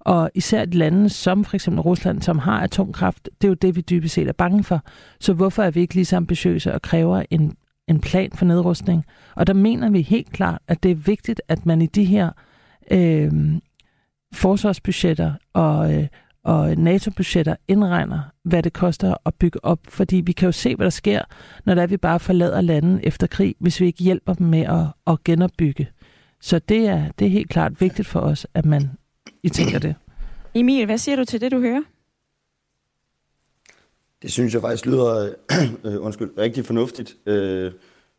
Og 0.00 0.30
især 0.34 0.62
et 0.62 0.74
lande 0.74 1.08
som 1.08 1.44
for 1.44 1.54
eksempel 1.54 1.80
Rusland, 1.80 2.22
som 2.22 2.38
har 2.38 2.60
atomkraft, 2.60 3.28
det 3.40 3.46
er 3.46 3.48
jo 3.48 3.54
det, 3.54 3.76
vi 3.76 3.80
dybest 3.80 4.14
set 4.14 4.28
er 4.28 4.32
bange 4.32 4.64
for. 4.64 4.84
Så 5.20 5.32
hvorfor 5.32 5.62
er 5.62 5.70
vi 5.70 5.80
ikke 5.80 5.94
lige 5.94 6.04
så 6.04 6.16
ambitiøse 6.16 6.74
og 6.74 6.82
kræver 6.82 7.22
en, 7.30 7.56
en 7.88 8.00
plan 8.00 8.30
for 8.34 8.44
nedrustning? 8.44 9.04
Og 9.36 9.46
der 9.46 9.54
mener 9.54 9.90
vi 9.90 10.02
helt 10.02 10.32
klart, 10.32 10.62
at 10.68 10.82
det 10.82 10.90
er 10.90 10.94
vigtigt, 10.94 11.42
at 11.48 11.66
man 11.66 11.82
i 11.82 11.86
de 11.86 12.04
her 12.04 12.30
øh, 12.90 13.32
forsvarsbudgetter 14.34 15.32
og, 15.54 15.94
øh, 15.94 16.06
og 16.44 16.76
NATO-budgetter 16.76 17.56
indregner, 17.68 18.20
hvad 18.44 18.62
det 18.62 18.72
koster 18.72 19.14
at 19.26 19.34
bygge 19.34 19.64
op. 19.64 19.78
Fordi 19.88 20.16
vi 20.16 20.32
kan 20.32 20.46
jo 20.46 20.52
se, 20.52 20.76
hvad 20.76 20.84
der 20.84 20.90
sker, 20.90 21.22
når 21.64 21.74
der 21.74 21.82
er, 21.82 21.86
vi 21.86 21.96
bare 21.96 22.20
forlader 22.20 22.60
landet 22.60 23.00
efter 23.02 23.26
krig, 23.26 23.54
hvis 23.58 23.80
vi 23.80 23.86
ikke 23.86 24.02
hjælper 24.02 24.34
dem 24.34 24.46
med 24.46 24.60
at, 24.60 24.86
at 25.06 25.24
genopbygge. 25.24 25.88
Så 26.40 26.58
det 26.58 26.88
er, 26.88 27.08
det 27.18 27.26
er 27.26 27.30
helt 27.30 27.50
klart 27.50 27.80
vigtigt 27.80 28.08
for 28.08 28.20
os, 28.20 28.46
at 28.54 28.64
man 28.64 28.90
I 29.42 29.48
tænker 29.48 29.78
det. 29.78 29.94
Emil, 30.54 30.86
hvad 30.86 30.98
siger 30.98 31.16
du 31.16 31.24
til 31.24 31.40
det, 31.40 31.52
du 31.52 31.60
hører? 31.60 31.82
Det 34.22 34.32
synes 34.32 34.54
jeg 34.54 34.62
faktisk 34.62 34.86
lyder 34.86 35.34
øh, 35.84 36.04
undskyld, 36.04 36.30
rigtig 36.38 36.66
fornuftigt. 36.66 37.16
Øh, 37.26 37.72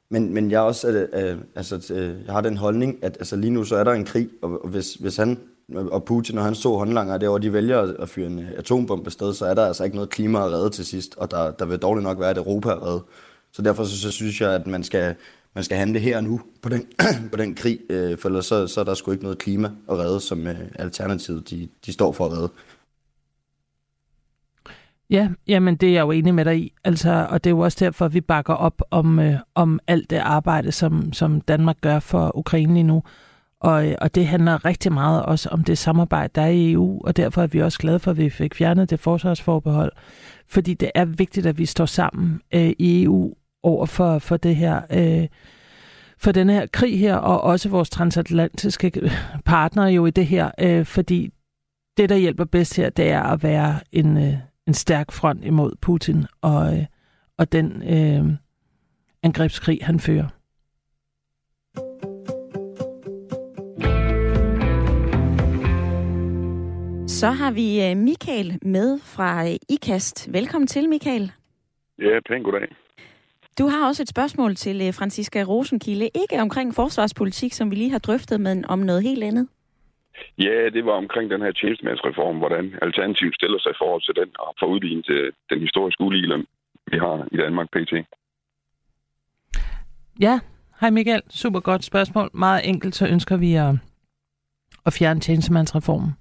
men, 0.10 0.34
men 0.34 0.51
jeg 0.51 0.60
også, 0.60 0.89
øh, 0.89 1.31
øh, 1.31 1.38
altså, 1.55 1.93
jeg 2.25 2.34
har 2.34 2.41
den 2.41 2.57
holdning, 2.57 3.03
at 3.03 3.17
altså, 3.19 3.36
lige 3.36 3.51
nu 3.51 3.63
så 3.63 3.75
er 3.75 3.84
der 3.84 3.91
en 3.91 4.05
krig, 4.05 4.29
og 4.41 4.67
hvis, 4.67 4.93
hvis 4.93 5.17
han 5.17 5.39
og 5.75 6.03
Putin 6.03 6.38
og 6.38 6.43
han 6.43 6.55
så 6.55 6.69
håndlanger 6.69 7.17
der, 7.17 7.29
og 7.29 7.41
de 7.41 7.53
vælger 7.53 7.93
at 7.99 8.10
fyre 8.10 8.27
en 8.27 8.47
atombombe 8.57 9.12
sted, 9.12 9.34
så 9.34 9.45
er 9.45 9.53
der 9.53 9.65
altså 9.65 9.84
ikke 9.84 9.95
noget 9.95 10.10
klima 10.10 10.45
at 10.45 10.51
redde 10.51 10.69
til 10.69 10.86
sidst, 10.86 11.15
og 11.17 11.31
der, 11.31 11.51
der 11.51 11.65
vil 11.65 11.79
dårligt 11.79 12.03
nok 12.03 12.19
være 12.19 12.29
at 12.29 12.38
Europa 12.38 12.69
er 12.69 12.88
redde. 12.88 13.03
Så 13.51 13.62
derfor 13.62 13.84
så, 13.84 13.99
så 14.01 14.12
synes 14.12 14.41
jeg, 14.41 14.53
at 14.53 14.67
man 14.67 14.84
skal, 14.84 15.15
man 15.55 15.63
skal 15.63 15.77
handle 15.77 15.99
her 15.99 16.17
og 16.17 16.23
nu 16.23 16.41
på 16.62 16.69
den, 16.69 16.86
på 17.31 17.38
den 17.38 17.55
krig, 17.55 17.79
øh, 17.89 18.17
for 18.17 18.29
ellers 18.29 18.45
så, 18.45 18.67
så 18.67 18.79
er 18.79 18.84
der 18.84 18.93
sgu 18.93 19.12
ikke 19.12 19.23
noget 19.23 19.38
klima 19.38 19.71
at 19.89 19.97
redde, 19.97 20.19
som 20.19 20.47
øh, 20.47 20.55
Alternativet 20.75 21.49
de, 21.49 21.67
de 21.86 21.93
står 21.93 22.12
for 22.12 22.25
at 22.25 22.31
redde. 22.31 22.49
Ja, 25.10 25.29
jamen 25.47 25.75
det 25.75 25.89
er 25.89 25.93
jeg 25.93 26.01
jo 26.01 26.12
enig 26.12 26.36
med 26.36 26.45
dig 26.45 26.60
i. 26.60 26.73
Altså, 26.84 27.27
og 27.29 27.43
det 27.43 27.49
er 27.49 27.51
jo 27.51 27.60
også 27.60 27.86
derfor, 27.86 28.05
at 28.05 28.13
vi 28.13 28.21
bakker 28.21 28.53
op 28.53 28.81
om, 28.91 29.19
øh, 29.19 29.36
om 29.55 29.79
alt 29.88 30.10
det 30.10 30.17
arbejde, 30.17 30.71
som, 30.71 31.13
som 31.13 31.41
Danmark 31.41 31.77
gør 31.81 31.99
for 31.99 32.38
Ukraine 32.38 32.73
lige 32.73 32.84
nu. 32.84 33.03
Og, 33.62 33.95
og 34.02 34.15
det 34.15 34.28
handler 34.28 34.65
rigtig 34.65 34.93
meget 34.93 35.24
også 35.26 35.50
om 35.50 35.63
det 35.63 35.78
samarbejde, 35.78 36.32
der 36.36 36.41
er 36.41 36.47
i 36.47 36.71
EU, 36.71 37.02
og 37.04 37.17
derfor 37.17 37.41
er 37.41 37.47
vi 37.47 37.62
også 37.62 37.80
glade 37.80 38.00
for, 38.00 38.12
at 38.12 38.17
vi 38.17 38.30
fik 38.30 38.56
fjernet 38.56 38.89
det 38.89 39.00
forsvarsforbehold. 39.00 39.91
Fordi 40.47 40.74
det 40.74 40.91
er 40.95 41.06
vigtigt, 41.06 41.45
at 41.45 41.58
vi 41.58 41.65
står 41.65 41.86
sammen 41.86 42.41
øh, 42.54 42.74
i 42.80 43.04
EU 43.04 43.34
over 43.63 43.86
for, 43.86 44.19
for 44.19 44.38
det 44.38 44.56
her... 44.56 44.82
Øh, 44.89 45.28
for 46.17 46.32
den 46.32 46.50
her 46.50 46.65
krig 46.65 47.00
her, 47.00 47.15
og 47.15 47.41
også 47.41 47.69
vores 47.69 47.89
transatlantiske 47.89 49.12
partnere 49.45 49.86
jo 49.86 50.06
i 50.06 50.12
det 50.12 50.26
her, 50.26 50.52
øh, 50.60 50.86
fordi 50.86 51.30
det, 51.97 52.10
der 52.10 52.15
hjælper 52.15 52.45
bedst 52.45 52.78
her, 52.78 52.89
det 52.89 53.10
er 53.10 53.24
at 53.24 53.43
være 53.43 53.80
en, 53.91 54.17
øh, 54.17 54.34
en 54.67 54.74
stærk 54.74 55.12
front 55.12 55.45
imod 55.45 55.76
Putin 55.82 56.26
og, 56.41 56.78
øh, 56.78 56.86
og 57.38 57.52
den 57.52 57.84
øh, 57.84 58.34
angrebskrig, 59.24 59.80
han 59.82 60.00
fører. 60.00 60.28
Så 67.21 67.31
har 67.31 67.51
vi 67.51 67.67
øh, 67.86 67.97
Michael 67.97 68.60
med 68.62 68.99
fra 68.99 69.29
øh, 69.47 69.55
IKAST. 69.69 70.34
Velkommen 70.34 70.67
til, 70.67 70.89
Michael. 70.89 71.31
Ja, 71.99 72.19
pænt 72.27 72.43
goddag. 72.43 72.67
Du 73.60 73.65
har 73.67 73.88
også 73.88 74.01
et 74.03 74.10
spørgsmål 74.10 74.55
til 74.55 74.77
øh, 74.88 74.93
Franziska 74.93 75.43
Rosenkilde. 75.43 76.10
Ikke 76.21 76.41
omkring 76.41 76.75
forsvarspolitik, 76.75 77.53
som 77.53 77.71
vi 77.71 77.75
lige 77.75 77.91
har 77.91 77.99
drøftet, 77.99 78.41
men 78.41 78.65
om 78.65 78.79
noget 78.79 79.03
helt 79.03 79.23
andet. 79.23 79.47
Ja, 80.38 80.69
det 80.75 80.86
var 80.86 80.91
omkring 80.91 81.31
den 81.31 81.41
her 81.41 81.51
tjenestemandsreform, 81.51 82.38
hvordan 82.38 82.65
Alternativ 82.81 83.29
stiller 83.34 83.60
sig 83.60 83.71
i 83.71 83.79
forhold 83.81 84.01
til 84.01 84.15
den, 84.21 84.29
og 84.39 84.55
får 84.60 84.67
udlignet 84.67 85.05
til 85.05 85.31
den 85.49 85.60
historiske 85.60 86.03
uligeløn, 86.03 86.45
vi 86.91 86.97
har 86.97 87.27
i 87.31 87.38
Danmark 87.38 87.67
pt. 87.75 87.93
Ja, 90.19 90.39
hej 90.79 90.89
Michael. 90.89 91.21
Super 91.29 91.60
godt 91.60 91.84
spørgsmål. 91.84 92.29
Meget 92.34 92.62
enkelt, 92.69 92.95
så 92.95 93.07
ønsker 93.07 93.38
vi 93.38 93.53
at, 93.55 93.73
at 94.86 94.93
fjerne 94.93 95.19
tjenestemandsreformen. 95.19 96.12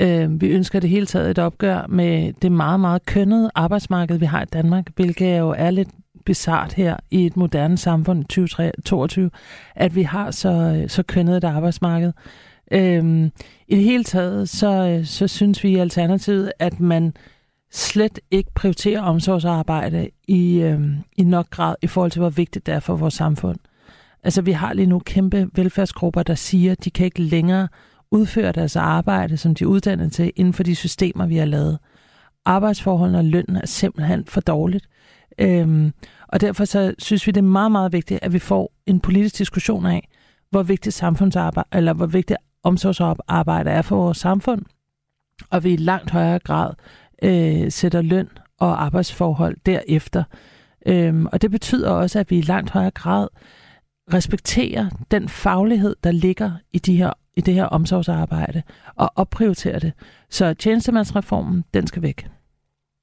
Øh, 0.00 0.40
vi 0.40 0.46
ønsker 0.46 0.80
det 0.80 0.90
hele 0.90 1.06
taget 1.06 1.30
et 1.30 1.38
opgør 1.38 1.86
med 1.88 2.32
det 2.42 2.52
meget, 2.52 2.80
meget 2.80 3.06
kønnede 3.06 3.50
arbejdsmarked, 3.54 4.18
vi 4.18 4.26
har 4.26 4.42
i 4.42 4.46
Danmark, 4.52 4.86
hvilket 4.96 5.38
jo 5.38 5.54
er 5.58 5.70
lidt 5.70 5.88
bizart 6.24 6.72
her 6.72 6.96
i 7.10 7.26
et 7.26 7.36
moderne 7.36 7.76
samfund 7.76 8.24
2022, 8.24 9.30
at 9.74 9.94
vi 9.94 10.02
har 10.02 10.30
så, 10.30 10.48
øh, 10.48 10.88
så 10.88 11.02
kønnet 11.02 11.36
et 11.36 11.44
arbejdsmarked. 11.44 12.12
Øhm, 12.72 13.32
I 13.68 13.76
det 13.76 13.84
hele 13.84 14.04
taget, 14.04 14.48
så, 14.48 14.68
øh, 14.68 15.06
så 15.06 15.28
synes 15.28 15.64
vi 15.64 15.70
i 15.70 15.78
Alternativet, 15.78 16.52
at 16.58 16.80
man 16.80 17.14
slet 17.72 18.20
ikke 18.30 18.50
prioriterer 18.54 19.02
omsorgsarbejde 19.02 20.08
i, 20.28 20.60
øhm, 20.60 20.96
i 21.16 21.24
nok 21.24 21.50
grad 21.50 21.74
i 21.82 21.86
forhold 21.86 22.10
til, 22.10 22.20
hvor 22.20 22.30
vigtigt 22.30 22.66
det 22.66 22.74
er 22.74 22.80
for 22.80 22.96
vores 22.96 23.14
samfund. 23.14 23.58
Altså, 24.24 24.42
vi 24.42 24.52
har 24.52 24.72
lige 24.72 24.86
nu 24.86 24.98
kæmpe 24.98 25.48
velfærdsgrupper, 25.54 26.22
der 26.22 26.34
siger, 26.34 26.72
at 26.72 26.84
de 26.84 26.90
kan 26.90 27.04
ikke 27.04 27.22
længere 27.22 27.68
udføre 28.10 28.52
deres 28.52 28.76
arbejde, 28.76 29.36
som 29.36 29.54
de 29.54 29.64
er 29.64 29.68
uddannet 29.68 30.12
til, 30.12 30.32
inden 30.36 30.54
for 30.54 30.62
de 30.62 30.74
systemer, 30.74 31.26
vi 31.26 31.36
har 31.36 31.44
lavet. 31.44 31.78
Arbejdsforholdene 32.44 33.18
og 33.18 33.24
lønnen 33.24 33.56
er 33.56 33.66
simpelthen 33.66 34.24
for 34.26 34.40
dårligt. 34.40 34.88
Øhm, 35.38 35.92
og 36.28 36.40
derfor 36.40 36.64
så 36.64 36.94
synes 36.98 37.26
vi, 37.26 37.32
det 37.32 37.40
er 37.40 37.42
meget, 37.42 37.72
meget 37.72 37.92
vigtigt, 37.92 38.20
at 38.22 38.32
vi 38.32 38.38
får 38.38 38.72
en 38.86 39.00
politisk 39.00 39.38
diskussion 39.38 39.86
af, 39.86 40.08
hvor 40.50 40.62
vigtigt 40.62 40.94
samfundsarbejde, 40.94 41.68
eller 41.72 41.92
hvor 41.92 42.06
vigtigt 42.06 42.38
omsorgsarbejde 42.62 43.70
er 43.70 43.82
for 43.82 43.96
vores 43.96 44.18
samfund, 44.18 44.62
og 45.50 45.64
vi 45.64 45.72
i 45.72 45.76
langt 45.76 46.10
højere 46.10 46.38
grad 46.38 46.72
øh, 47.22 47.72
sætter 47.72 48.02
løn 48.02 48.28
og 48.58 48.84
arbejdsforhold 48.84 49.56
derefter. 49.66 50.24
Øhm, 50.86 51.26
og 51.26 51.42
det 51.42 51.50
betyder 51.50 51.90
også, 51.90 52.18
at 52.18 52.30
vi 52.30 52.38
i 52.38 52.42
langt 52.42 52.70
højere 52.70 52.90
grad 52.90 53.28
respekterer 54.14 54.90
den 55.10 55.28
faglighed, 55.28 55.96
der 56.04 56.10
ligger 56.10 56.52
i 56.72 56.78
de 56.78 56.96
her 56.96 57.12
i 57.38 57.40
det 57.40 57.54
her 57.54 57.64
omsorgsarbejde 57.64 58.62
og 58.96 59.12
opprioritere 59.16 59.78
det. 59.78 59.92
Så 60.30 60.54
tjenestemandsreformen, 60.54 61.64
den 61.74 61.86
skal 61.86 62.02
væk. 62.02 62.28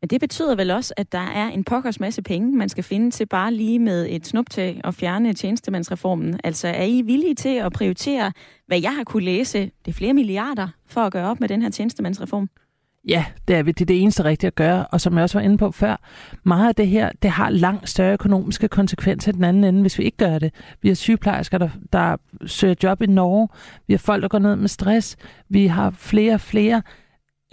Men 0.02 0.10
det 0.10 0.20
betyder 0.20 0.56
vel 0.56 0.72
også, 0.72 0.94
at 0.98 1.12
der 1.12 1.28
er 1.36 1.48
en 1.48 1.64
pokkers 1.64 2.00
masse 2.00 2.22
penge, 2.22 2.58
man 2.58 2.70
skal 2.70 2.84
finde 2.84 3.12
til 3.12 3.26
bare 3.26 3.54
lige 3.54 3.80
med 3.80 4.08
et 4.10 4.28
snuptag 4.28 4.82
og 4.84 4.94
fjerne 4.94 5.34
tjenestemandsreformen. 5.34 6.40
Altså 6.44 6.68
er 6.68 6.84
I 6.84 7.02
villige 7.02 7.36
til 7.36 7.56
at 7.56 7.74
prioritere, 7.74 8.32
hvad 8.68 8.82
jeg 8.82 8.96
har 8.96 9.04
kunne 9.04 9.26
læse, 9.26 9.60
det 9.60 9.92
er 9.92 9.94
flere 9.94 10.14
milliarder, 10.14 10.68
for 10.88 11.02
at 11.02 11.12
gøre 11.12 11.30
op 11.30 11.40
med 11.40 11.50
den 11.50 11.62
her 11.62 11.70
tjenestemandsreform? 11.70 12.50
Ja, 13.08 13.26
det 13.48 13.56
er, 13.56 13.62
det 13.62 13.82
er 13.82 13.86
det 13.86 14.02
eneste 14.02 14.24
rigtige 14.24 14.48
at 14.48 14.56
gøre, 14.56 14.88
og 14.88 15.02
som 15.02 15.16
jeg 15.16 15.24
også 15.24 15.38
var 15.38 15.46
inde 15.46 15.58
på 15.58 15.72
før, 15.72 15.96
meget 16.44 16.68
af 16.68 16.76
det 16.76 16.88
her, 16.88 17.12
det 17.22 17.32
har 17.32 17.50
langt 17.50 17.90
større 17.90 18.14
økonomiske 18.14 18.68
konsekvenser 18.68 19.32
den 19.32 19.44
anden 19.44 19.64
ende, 19.64 19.82
hvis 19.82 20.00
vi 20.00 20.04
ikke 20.04 20.18
gør 20.18 20.40
det. 20.40 20.54
Vi 20.82 20.88
har 20.88 20.96
sygeplejersker, 20.96 21.58
der, 21.58 21.70
der 21.94 22.18
søger 22.46 22.76
job 22.84 23.02
i 23.02 23.06
Norge, 23.06 23.48
vi 23.88 23.94
har 23.94 23.98
folk, 23.98 24.22
der 24.22 24.28
går 24.28 24.40
ned 24.40 24.56
med 24.56 24.68
stress, 24.68 25.18
vi 25.50 25.68
har 25.68 25.90
flere 25.90 26.34
og 26.34 26.42
flere 26.42 26.82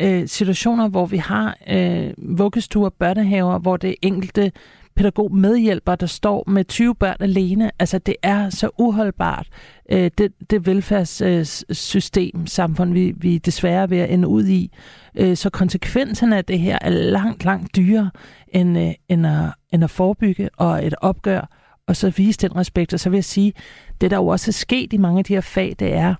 øh, 0.00 0.28
situationer, 0.28 0.88
hvor 0.88 1.06
vi 1.06 1.16
har 1.16 1.56
øh, 1.68 2.12
vuggestuer, 2.18 2.88
børnehaver, 2.88 3.58
hvor 3.58 3.76
det 3.76 3.94
enkelte 4.02 4.52
pædagog 4.96 5.34
medhjælper, 5.34 5.94
der 5.94 6.06
står 6.06 6.44
med 6.46 6.64
20 6.64 6.94
børn 6.94 7.16
alene. 7.20 7.70
Altså, 7.78 7.98
det 7.98 8.16
er 8.22 8.50
så 8.50 8.70
uholdbart, 8.78 9.48
øh, 9.90 10.10
det, 10.18 10.32
det 10.50 10.66
velfærdssystem, 10.66 12.40
øh, 12.40 12.48
samfund, 12.48 12.92
vi, 12.92 13.14
vi 13.16 13.38
desværre 13.38 13.82
er 13.82 13.86
ved 13.86 13.98
at 13.98 14.10
ende 14.10 14.28
ud 14.28 14.46
i. 14.46 14.72
Øh, 15.14 15.36
så 15.36 15.50
konsekvenserne 15.50 16.36
af 16.36 16.44
det 16.44 16.58
her 16.58 16.78
er 16.80 16.90
langt, 16.90 17.44
langt 17.44 17.76
dyrere 17.76 18.10
end, 18.48 18.78
øh, 18.78 18.92
end, 19.08 19.26
at, 19.26 19.50
end 19.72 19.84
at 19.84 19.90
forebygge 19.90 20.50
og 20.56 20.86
et 20.86 20.94
opgør, 21.00 21.48
og 21.86 21.96
så 21.96 22.10
vise 22.10 22.38
den 22.38 22.56
respekt. 22.56 22.94
Og 22.94 23.00
så 23.00 23.10
vil 23.10 23.16
jeg 23.16 23.24
sige, 23.24 23.52
det 24.00 24.10
der 24.10 24.16
jo 24.16 24.26
også 24.26 24.50
er 24.50 24.52
sket 24.52 24.92
i 24.92 24.96
mange 24.96 25.18
af 25.18 25.24
de 25.24 25.34
her 25.34 25.40
fag, 25.40 25.76
det 25.78 25.94
er, 25.94 26.14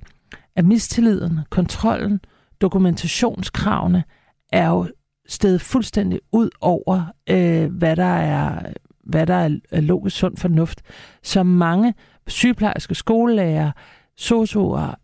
at 0.56 0.64
mistilliden, 0.64 1.40
kontrollen, 1.50 2.20
dokumentationskravene 2.60 4.04
er 4.52 4.68
jo 4.68 4.86
stedet 5.28 5.60
fuldstændig 5.60 6.20
ud 6.32 6.50
over, 6.60 7.02
øh, 7.30 7.72
hvad 7.72 7.96
der 7.96 8.04
er 8.04 8.72
hvad 9.04 9.26
der 9.26 9.58
er 9.70 9.80
logisk 9.80 10.16
sund 10.16 10.36
fornuft. 10.36 10.82
som 11.22 11.46
mange 11.46 11.94
sygeplejerske, 12.26 12.94
skolelærer, 12.94 13.72
sosuer, 14.16 14.94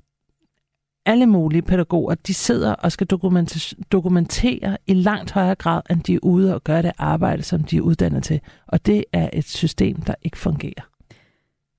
alle 1.07 1.27
mulige 1.27 1.63
pædagoger, 1.63 2.15
de 2.15 2.35
sidder 2.35 2.73
og 2.75 2.93
skal 2.93 3.07
dokumentere 3.93 4.77
i 4.87 4.95
langt 4.95 5.31
højere 5.31 5.55
grad, 5.55 5.83
end 5.91 6.03
de 6.03 6.15
er 6.15 6.19
ude 6.23 6.55
og 6.55 6.65
gøre 6.65 6.83
det 6.83 6.93
arbejde, 6.99 7.43
som 7.43 7.63
de 7.63 7.77
er 7.77 7.81
uddannet 7.81 8.23
til. 8.23 8.41
Og 8.67 8.87
det 8.87 9.05
er 9.13 9.31
et 9.33 9.49
system, 9.49 10.03
der 10.03 10.15
ikke 10.23 10.39
fungerer. 10.39 10.88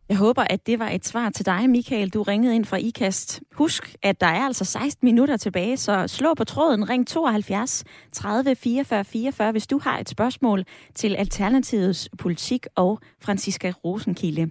Jeg 0.09 0.17
håber, 0.17 0.43
at 0.49 0.67
det 0.67 0.79
var 0.79 0.89
et 0.89 1.05
svar 1.05 1.29
til 1.29 1.45
dig, 1.45 1.69
Michael. 1.69 2.09
Du 2.09 2.23
ringede 2.23 2.55
ind 2.55 2.65
fra 2.65 2.77
IKAST. 2.77 3.41
Husk, 3.51 3.95
at 4.03 4.21
der 4.21 4.27
er 4.27 4.45
altså 4.45 4.65
16 4.65 5.05
minutter 5.05 5.37
tilbage, 5.37 5.77
så 5.77 6.07
slå 6.07 6.33
på 6.33 6.43
tråden, 6.43 6.89
ring 6.89 7.07
72 7.07 7.83
30 8.11 8.55
44 8.55 9.03
44, 9.03 9.51
hvis 9.51 9.67
du 9.67 9.79
har 9.83 9.99
et 9.99 10.09
spørgsmål 10.09 10.65
til 10.95 11.15
Alternativets 11.15 12.09
politik 12.17 12.65
og 12.75 12.99
Franziska 13.21 13.73
Rosenkilde. 13.85 14.49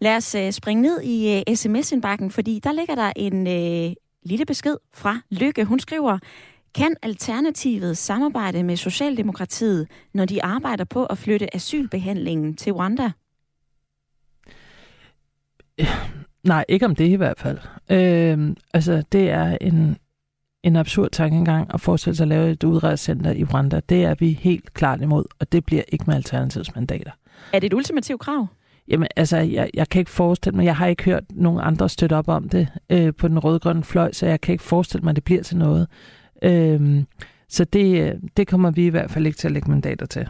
Lad 0.00 0.16
os 0.16 0.34
øh, 0.34 0.52
springe 0.52 0.82
ned 0.82 1.00
i 1.02 1.42
øh, 1.48 1.56
sms-indbakken, 1.56 2.30
fordi 2.30 2.60
der 2.64 2.72
ligger 2.72 2.94
der 2.94 3.12
en 3.16 3.46
øh, 3.46 3.94
lille 4.22 4.46
besked 4.46 4.76
fra 4.94 5.20
Lykke. 5.30 5.64
Hun 5.64 5.80
skriver, 5.80 6.18
kan 6.74 6.96
Alternativet 7.02 7.98
samarbejde 7.98 8.62
med 8.62 8.76
Socialdemokratiet, 8.76 9.88
når 10.14 10.24
de 10.24 10.44
arbejder 10.44 10.84
på 10.84 11.06
at 11.06 11.18
flytte 11.18 11.56
asylbehandlingen 11.56 12.56
til 12.56 12.72
Rwanda? 12.72 13.10
Nej, 16.44 16.64
ikke 16.68 16.86
om 16.86 16.94
det 16.94 17.08
i 17.08 17.14
hvert 17.14 17.38
fald. 17.38 17.58
Øh, 17.90 18.56
altså, 18.74 19.02
det 19.12 19.30
er 19.30 19.58
en, 19.60 19.96
en 20.62 20.76
absurd 20.76 21.10
tankegang 21.10 21.74
at 21.74 21.80
forestille 21.80 22.16
sig 22.16 22.24
at 22.24 22.28
lave 22.28 22.50
et 22.50 22.64
udrejsecenter 22.64 23.32
i 23.32 23.44
Rwanda. 23.44 23.80
Det 23.88 24.04
er 24.04 24.14
vi 24.14 24.32
helt 24.32 24.74
klart 24.74 25.00
imod, 25.00 25.24
og 25.38 25.52
det 25.52 25.64
bliver 25.64 25.82
ikke 25.88 26.04
med 26.06 26.14
Alternativets 26.14 26.74
mandater. 26.74 27.10
Er 27.52 27.58
det 27.58 27.66
et 27.66 27.74
ultimativt 27.74 28.20
krav? 28.20 28.46
Jamen, 28.88 29.08
altså, 29.16 29.36
jeg, 29.36 29.70
jeg 29.74 29.88
kan 29.88 30.00
ikke 30.00 30.10
forestille 30.10 30.56
mig, 30.56 30.64
jeg 30.64 30.76
har 30.76 30.86
ikke 30.86 31.04
hørt 31.04 31.24
nogen 31.30 31.60
andre 31.62 31.88
støtte 31.88 32.16
op 32.16 32.28
om 32.28 32.48
det 32.48 32.68
øh, 32.90 33.14
på 33.14 33.28
den 33.28 33.38
røde-grønne 33.38 33.84
fløj, 33.84 34.12
så 34.12 34.26
jeg 34.26 34.40
kan 34.40 34.52
ikke 34.52 34.64
forestille 34.64 35.02
mig, 35.04 35.10
at 35.10 35.16
det 35.16 35.24
bliver 35.24 35.42
til 35.42 35.56
noget. 35.56 35.88
Øh, 36.42 37.04
så 37.48 37.64
det, 37.64 38.14
det 38.36 38.48
kommer 38.48 38.70
vi 38.70 38.86
i 38.86 38.88
hvert 38.88 39.10
fald 39.10 39.26
ikke 39.26 39.38
til 39.38 39.48
at 39.48 39.52
lægge 39.52 39.70
mandater 39.70 40.06
til. 40.06 40.28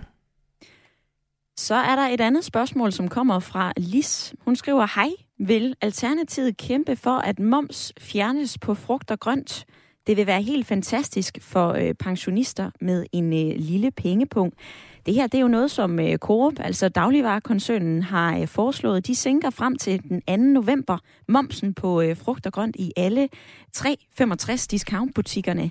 Så 1.56 1.74
er 1.74 1.96
der 1.96 2.02
et 2.02 2.20
andet 2.20 2.44
spørgsmål, 2.44 2.92
som 2.92 3.08
kommer 3.08 3.38
fra 3.38 3.72
Lis. 3.76 4.34
Hun 4.40 4.56
skriver, 4.56 4.86
hej, 4.94 5.08
vil 5.38 5.74
Alternativet 5.80 6.56
kæmpe 6.56 6.96
for, 6.96 7.18
at 7.18 7.38
moms 7.38 7.92
fjernes 8.00 8.58
på 8.58 8.74
frugt 8.74 9.10
og 9.10 9.20
grønt? 9.20 9.66
Det 10.06 10.16
vil 10.16 10.26
være 10.26 10.42
helt 10.42 10.66
fantastisk 10.66 11.38
for 11.40 11.68
øh, 11.68 11.94
pensionister 11.94 12.70
med 12.80 13.06
en 13.12 13.32
øh, 13.32 13.56
lille 13.56 13.90
pengepunkt. 13.90 14.54
Det 15.06 15.14
her 15.14 15.26
det 15.26 15.38
er 15.38 15.42
jo 15.42 15.48
noget, 15.48 15.70
som 15.70 16.00
øh, 16.00 16.18
Coop, 16.18 16.52
altså 16.58 16.88
dagligvarekoncernen, 16.88 18.02
har 18.02 18.38
øh, 18.38 18.48
foreslået. 18.48 19.06
De 19.06 19.14
sænker 19.14 19.50
frem 19.50 19.76
til 19.76 20.02
den 20.02 20.20
2. 20.20 20.36
november 20.36 20.98
momsen 21.28 21.74
på 21.74 22.00
øh, 22.00 22.16
frugt 22.16 22.46
og 22.46 22.52
grønt 22.52 22.76
i 22.76 22.92
alle 22.96 23.28
365 23.72 24.66
discountbutikkerne. 24.66 25.70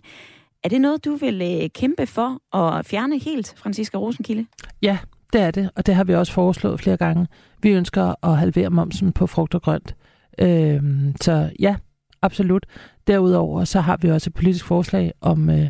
Er 0.63 0.69
det 0.69 0.81
noget, 0.81 1.05
du 1.05 1.15
vil 1.15 1.41
øh, 1.41 1.69
kæmpe 1.69 2.07
for 2.07 2.57
at 2.57 2.85
fjerne 2.85 3.19
helt, 3.19 3.53
Franziska 3.57 3.97
Rosenkilde? 3.97 4.45
Ja, 4.81 4.97
det 5.33 5.41
er 5.41 5.51
det, 5.51 5.69
og 5.75 5.85
det 5.85 5.95
har 5.95 6.03
vi 6.03 6.15
også 6.15 6.33
foreslået 6.33 6.79
flere 6.79 6.97
gange. 6.97 7.27
Vi 7.61 7.69
ønsker 7.69 8.25
at 8.25 8.37
halvere 8.37 8.69
momsen 8.69 9.11
på 9.11 9.27
frugt 9.27 9.55
og 9.55 9.61
grønt. 9.61 9.95
Øh, 10.39 10.81
så 11.21 11.51
ja, 11.59 11.75
absolut. 12.21 12.65
Derudover 13.07 13.63
så 13.63 13.81
har 13.81 13.97
vi 14.01 14.11
også 14.11 14.29
et 14.29 14.33
politisk 14.33 14.65
forslag 14.65 15.13
om 15.21 15.49
øh, 15.49 15.69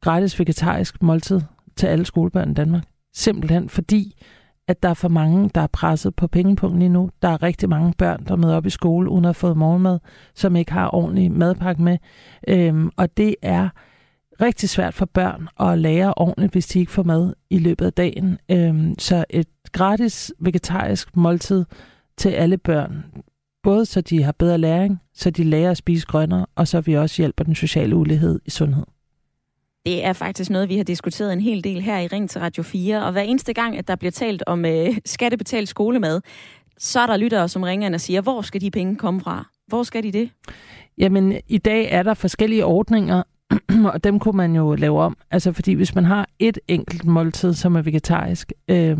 gratis 0.00 0.38
vegetarisk 0.38 1.02
måltid 1.02 1.40
til 1.76 1.86
alle 1.86 2.04
skolebørn 2.04 2.50
i 2.50 2.54
Danmark. 2.54 2.84
Simpelthen 3.14 3.68
fordi, 3.68 4.22
at 4.68 4.82
der 4.82 4.88
er 4.88 4.94
for 4.94 5.08
mange, 5.08 5.50
der 5.54 5.60
er 5.60 5.66
presset 5.66 6.14
på 6.14 6.26
pengepunkten 6.26 6.78
lige 6.78 6.88
nu. 6.88 7.10
Der 7.22 7.28
er 7.28 7.42
rigtig 7.42 7.68
mange 7.68 7.94
børn, 7.98 8.24
der 8.24 8.36
møder 8.36 8.48
med 8.48 8.56
op 8.56 8.66
i 8.66 8.70
skole 8.70 9.10
uden 9.10 9.24
at 9.24 9.28
have 9.28 9.34
fået 9.34 9.56
morgenmad, 9.56 9.98
som 10.34 10.56
ikke 10.56 10.72
har 10.72 10.94
ordentlig 10.94 11.32
madpakke 11.32 11.82
med. 11.82 11.98
Øhm, 12.48 12.90
og 12.96 13.16
det 13.16 13.34
er 13.42 13.68
rigtig 14.40 14.68
svært 14.68 14.94
for 14.94 15.06
børn 15.06 15.48
at 15.60 15.78
lære 15.78 16.14
ordentligt, 16.16 16.52
hvis 16.52 16.66
de 16.66 16.80
ikke 16.80 16.92
får 16.92 17.02
mad 17.02 17.32
i 17.50 17.58
løbet 17.58 17.86
af 17.86 17.92
dagen. 17.92 18.38
Øhm, 18.50 18.98
så 18.98 19.24
et 19.30 19.48
gratis 19.72 20.32
vegetarisk 20.40 21.16
måltid 21.16 21.64
til 22.16 22.28
alle 22.28 22.58
børn, 22.58 23.04
både 23.62 23.86
så 23.86 24.00
de 24.00 24.22
har 24.22 24.32
bedre 24.32 24.58
læring, 24.58 25.00
så 25.14 25.30
de 25.30 25.44
lærer 25.44 25.70
at 25.70 25.76
spise 25.76 26.06
grønnere, 26.06 26.46
og 26.56 26.68
så 26.68 26.80
vi 26.80 26.96
også 26.96 27.22
hjælper 27.22 27.44
den 27.44 27.54
sociale 27.54 27.96
ulighed 27.96 28.40
i 28.46 28.50
sundhed. 28.50 28.84
Det 29.86 30.04
er 30.04 30.12
faktisk 30.12 30.50
noget, 30.50 30.68
vi 30.68 30.76
har 30.76 30.84
diskuteret 30.84 31.32
en 31.32 31.40
hel 31.40 31.64
del 31.64 31.80
her 31.80 31.98
i 31.98 32.06
Ring 32.06 32.30
til 32.30 32.40
Radio 32.40 32.62
4, 32.62 33.04
og 33.04 33.12
hver 33.12 33.22
eneste 33.22 33.52
gang, 33.52 33.78
at 33.78 33.88
der 33.88 33.96
bliver 33.96 34.12
talt 34.12 34.42
om 34.46 34.64
øh, 34.64 34.88
skattebetalt 35.04 35.68
skolemad, 35.68 36.20
så 36.78 37.00
er 37.00 37.06
der 37.06 37.16
lyttere, 37.16 37.48
som 37.48 37.62
ringer 37.62 37.94
og 37.94 38.00
siger, 38.00 38.20
hvor 38.20 38.42
skal 38.42 38.60
de 38.60 38.70
penge 38.70 38.96
komme 38.96 39.20
fra? 39.20 39.48
Hvor 39.66 39.82
skal 39.82 40.02
de 40.02 40.12
det? 40.12 40.30
Jamen, 40.98 41.40
i 41.48 41.58
dag 41.58 41.88
er 41.90 42.02
der 42.02 42.14
forskellige 42.14 42.64
ordninger, 42.64 43.22
og 43.92 44.04
dem 44.04 44.18
kunne 44.18 44.36
man 44.36 44.56
jo 44.56 44.74
lave 44.74 45.00
om. 45.00 45.16
Altså 45.30 45.52
fordi 45.52 45.72
hvis 45.72 45.94
man 45.94 46.04
har 46.04 46.28
et 46.38 46.58
enkelt 46.68 47.04
måltid, 47.04 47.54
som 47.54 47.76
er 47.76 47.82
vegetarisk, 47.82 48.52
øh, 48.68 48.98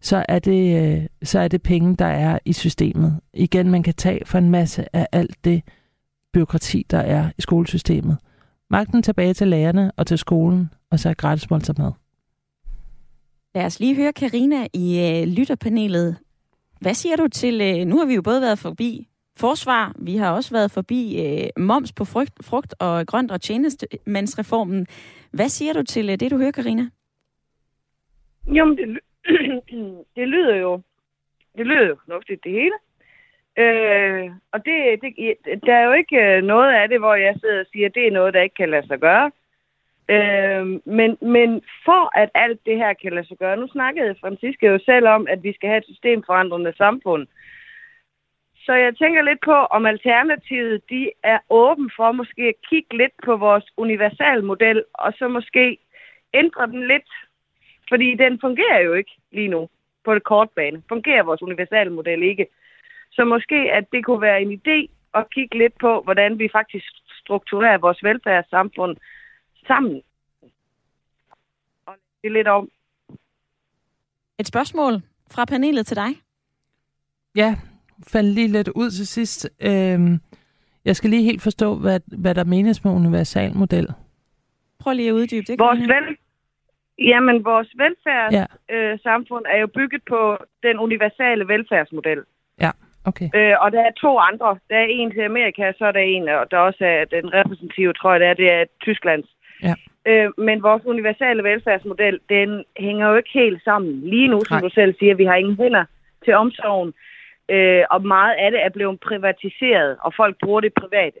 så, 0.00 0.24
er 0.28 0.38
det, 0.38 0.92
øh, 0.98 1.06
så 1.22 1.38
er 1.38 1.48
det 1.48 1.62
penge, 1.62 1.96
der 1.96 2.06
er 2.06 2.38
i 2.44 2.52
systemet. 2.52 3.20
Igen, 3.34 3.70
man 3.70 3.82
kan 3.82 3.94
tage 3.94 4.20
for 4.26 4.38
en 4.38 4.50
masse 4.50 4.96
af 4.96 5.06
alt 5.12 5.44
det 5.44 5.62
byråkrati, 6.32 6.86
der 6.90 6.98
er 6.98 7.30
i 7.38 7.42
skolesystemet. 7.42 8.16
Magten 8.70 9.02
tilbage 9.02 9.34
til 9.34 9.48
lærerne 9.48 9.92
og 9.96 10.06
til 10.06 10.18
skolen, 10.18 10.70
og 10.90 11.00
så 11.00 11.08
er 11.08 11.14
gratis 11.14 11.50
måltid 11.50 11.74
mad. 11.78 11.92
Lad 13.54 13.64
os 13.64 13.80
lige 13.80 13.96
høre 13.96 14.12
Karina 14.12 14.66
i 14.72 14.98
øh, 15.00 15.28
lytterpanelet. 15.28 16.16
Hvad 16.80 16.94
siger 16.94 17.16
du 17.16 17.28
til, 17.28 17.60
øh, 17.60 17.86
nu 17.86 17.98
har 17.98 18.04
vi 18.04 18.14
jo 18.14 18.22
både 18.22 18.40
været 18.40 18.58
forbi 18.58 19.09
forsvar. 19.40 19.92
Vi 19.98 20.16
har 20.16 20.30
også 20.36 20.50
været 20.54 20.70
forbi 20.70 21.00
øh, 21.24 21.64
moms 21.64 21.92
på 21.92 22.04
frugt, 22.04 22.32
frugt 22.44 22.74
og 22.80 23.06
grønt 23.06 23.30
og 23.30 23.40
tjenestemandsreformen. 23.40 24.86
Hvad 25.32 25.48
siger 25.48 25.72
du 25.72 25.82
til 25.82 26.10
øh, 26.10 26.20
det, 26.20 26.30
du 26.30 26.38
hører, 26.38 26.50
Karina? 26.50 26.82
Jamen, 28.54 28.76
det, 28.76 29.00
det 30.16 30.28
lyder 30.28 30.56
jo 30.56 30.80
det 31.56 31.66
lyder 31.66 31.86
jo 31.86 31.96
fornuftigt, 32.04 32.44
det 32.44 32.52
hele. 32.52 32.76
Øh, 33.62 34.30
og 34.52 34.64
det, 34.66 35.00
det, 35.02 35.62
der 35.66 35.74
er 35.74 35.84
jo 35.84 35.92
ikke 35.92 36.16
øh, 36.16 36.42
noget 36.42 36.72
af 36.74 36.88
det, 36.88 36.98
hvor 36.98 37.14
jeg 37.14 37.34
sidder 37.40 37.60
og 37.60 37.66
siger, 37.72 37.86
at 37.86 37.94
det 37.94 38.06
er 38.06 38.10
noget, 38.10 38.34
der 38.34 38.42
ikke 38.42 38.54
kan 38.54 38.70
lade 38.70 38.86
sig 38.86 38.98
gøre. 39.00 39.30
Øh, 40.08 40.66
men, 40.84 41.10
men 41.20 41.62
for 41.84 42.18
at 42.18 42.30
alt 42.34 42.60
det 42.66 42.76
her 42.76 42.92
kan 42.92 43.12
lade 43.12 43.26
sig 43.26 43.38
gøre, 43.38 43.56
nu 43.56 43.68
snakkede 43.68 44.14
Franciske 44.20 44.66
jo 44.66 44.78
selv 44.84 45.06
om, 45.08 45.26
at 45.28 45.42
vi 45.42 45.52
skal 45.52 45.68
have 45.68 45.78
et 45.78 45.90
systemforandrende 45.92 46.72
samfund. 46.76 47.22
Øh, 47.22 47.39
så 48.70 48.74
jeg 48.74 48.96
tænker 48.96 49.22
lidt 49.22 49.40
på, 49.44 49.56
om 49.76 49.86
Alternativet 49.86 50.82
de 50.90 51.10
er 51.22 51.38
åben 51.50 51.90
for 51.96 52.12
måske 52.12 52.42
at 52.42 52.62
kigge 52.68 52.96
lidt 52.96 53.12
på 53.24 53.36
vores 53.36 53.66
universalmodel, 53.76 54.84
og 54.94 55.12
så 55.18 55.28
måske 55.28 55.78
ændre 56.34 56.66
den 56.66 56.88
lidt. 56.88 57.10
Fordi 57.88 58.14
den 58.14 58.40
fungerer 58.40 58.80
jo 58.80 58.92
ikke 58.94 59.10
lige 59.32 59.48
nu 59.48 59.68
på 60.04 60.14
det 60.14 60.24
kort 60.24 60.50
bane. 60.50 60.82
Fungerer 60.88 61.22
vores 61.22 61.42
universalmodel 61.42 62.22
ikke. 62.22 62.46
Så 63.10 63.24
måske, 63.24 63.54
at 63.72 63.84
det 63.92 64.04
kunne 64.04 64.20
være 64.20 64.42
en 64.42 64.52
idé 64.60 64.78
at 65.14 65.30
kigge 65.30 65.58
lidt 65.58 65.78
på, 65.78 66.02
hvordan 66.02 66.38
vi 66.38 66.48
faktisk 66.52 66.86
strukturerer 67.22 67.78
vores 67.78 68.02
velfærdssamfund 68.02 68.96
sammen. 69.66 70.02
Og 71.86 71.94
det 72.22 72.28
er 72.28 72.32
lidt 72.32 72.48
om. 72.48 72.68
Et 74.38 74.46
spørgsmål 74.46 74.92
fra 75.30 75.44
panelet 75.44 75.86
til 75.86 75.96
dig. 75.96 76.10
Ja, 77.34 77.56
faldt 78.08 78.34
lige 78.34 78.48
lidt 78.48 78.68
ud 78.68 78.90
til 78.90 79.06
sidst. 79.06 79.50
Øhm, 79.60 80.20
jeg 80.84 80.96
skal 80.96 81.10
lige 81.10 81.22
helt 81.22 81.42
forstå, 81.42 81.74
hvad, 81.74 82.00
hvad 82.18 82.34
der 82.34 82.44
menes 82.44 82.84
med 82.84 82.92
universalmodel. 82.92 83.88
Prøv 84.80 84.92
lige 84.92 85.08
at 85.08 85.12
uddybe 85.12 85.46
det. 85.46 85.58
Vores, 85.58 85.80
vel, 85.80 86.16
jamen, 86.98 87.44
vores 87.44 87.68
velfærdssamfund 87.76 89.44
ja. 89.46 89.50
øh, 89.52 89.56
er 89.56 89.60
jo 89.60 89.66
bygget 89.66 90.02
på 90.08 90.36
den 90.62 90.78
universale 90.78 91.48
velfærdsmodel. 91.48 92.20
Ja, 92.60 92.70
okay. 93.04 93.28
Øh, 93.34 93.54
og 93.60 93.72
der 93.72 93.80
er 93.80 93.90
to 93.90 94.18
andre. 94.18 94.58
Der 94.70 94.76
er 94.76 94.86
en 94.90 95.10
til 95.10 95.20
Amerika, 95.20 95.72
så 95.78 95.84
er 95.84 95.92
der 95.92 96.00
en, 96.00 96.28
og 96.28 96.50
der 96.50 96.58
også 96.58 96.84
er 96.84 97.04
den 97.04 97.34
repræsentative, 97.34 97.92
tror 97.92 98.12
jeg, 98.12 98.20
det 98.20 98.28
er, 98.28 98.34
det 98.34 98.52
er 98.52 98.64
Tysklands 98.82 99.30
Ja. 99.62 99.74
Øh, 100.06 100.30
men 100.38 100.62
vores 100.62 100.82
universale 100.84 101.42
velfærdsmodel, 101.42 102.20
den 102.28 102.64
hænger 102.76 103.08
jo 103.08 103.16
ikke 103.16 103.30
helt 103.34 103.64
sammen. 103.64 104.00
Lige 104.00 104.28
nu, 104.28 104.40
som 104.44 104.54
Nej. 104.54 104.60
du 104.60 104.70
selv 104.74 104.94
siger, 104.98 105.14
vi 105.14 105.24
har 105.24 105.34
ingen 105.34 105.56
hænder 105.56 105.84
til 106.24 106.34
omsorgen, 106.34 106.92
øh, 107.50 107.82
og 107.90 108.06
meget 108.06 108.34
af 108.38 108.50
det 108.50 108.60
er 108.66 108.68
blevet 108.76 109.00
privatiseret, 109.00 109.96
og 110.04 110.12
folk 110.16 110.36
bruger 110.42 110.60
det 110.60 110.72
private. 110.82 111.20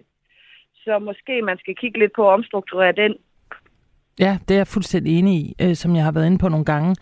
Så 0.84 0.98
måske 0.98 1.42
man 1.42 1.58
skal 1.58 1.74
kigge 1.76 1.98
lidt 1.98 2.12
på 2.16 2.28
at 2.28 2.32
omstrukturere 2.32 2.92
den. 2.92 3.14
Ja, 4.20 4.38
det 4.48 4.54
er 4.54 4.58
jeg 4.58 4.66
fuldstændig 4.66 5.18
enig 5.18 5.34
i, 5.34 5.54
øh, 5.62 5.74
som 5.74 5.96
jeg 5.96 6.04
har 6.04 6.12
været 6.12 6.26
inde 6.26 6.38
på 6.38 6.48
nogle 6.48 6.64
gange. 6.64 6.96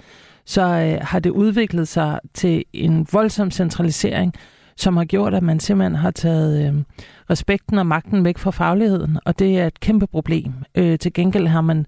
Så 0.45 0.63
øh, 0.63 0.99
har 1.11 1.19
det 1.19 1.31
udviklet 1.31 1.89
sig 1.89 2.21
til 2.35 2.65
en 2.73 3.07
voldsom 3.13 3.51
centralisering, 3.51 4.35
som 4.79 4.97
har 4.97 5.05
gjort, 5.05 5.35
at 5.35 5.43
man 5.43 5.61
simpelthen 5.61 5.95
har 5.95 6.11
taget 6.11 6.69
øh, 6.69 6.83
respekten 7.31 7.79
og 7.79 7.87
magten 7.87 8.25
væk 8.25 8.39
fra 8.39 8.51
fagligheden, 8.51 9.19
og 9.25 9.39
det 9.39 9.59
er 9.59 9.67
et 9.67 9.81
kæmpe 9.81 10.07
problem. 10.07 10.53
Øh, 10.75 10.99
til 10.99 11.13
gengæld 11.13 11.47
har 11.47 11.61
man 11.61 11.87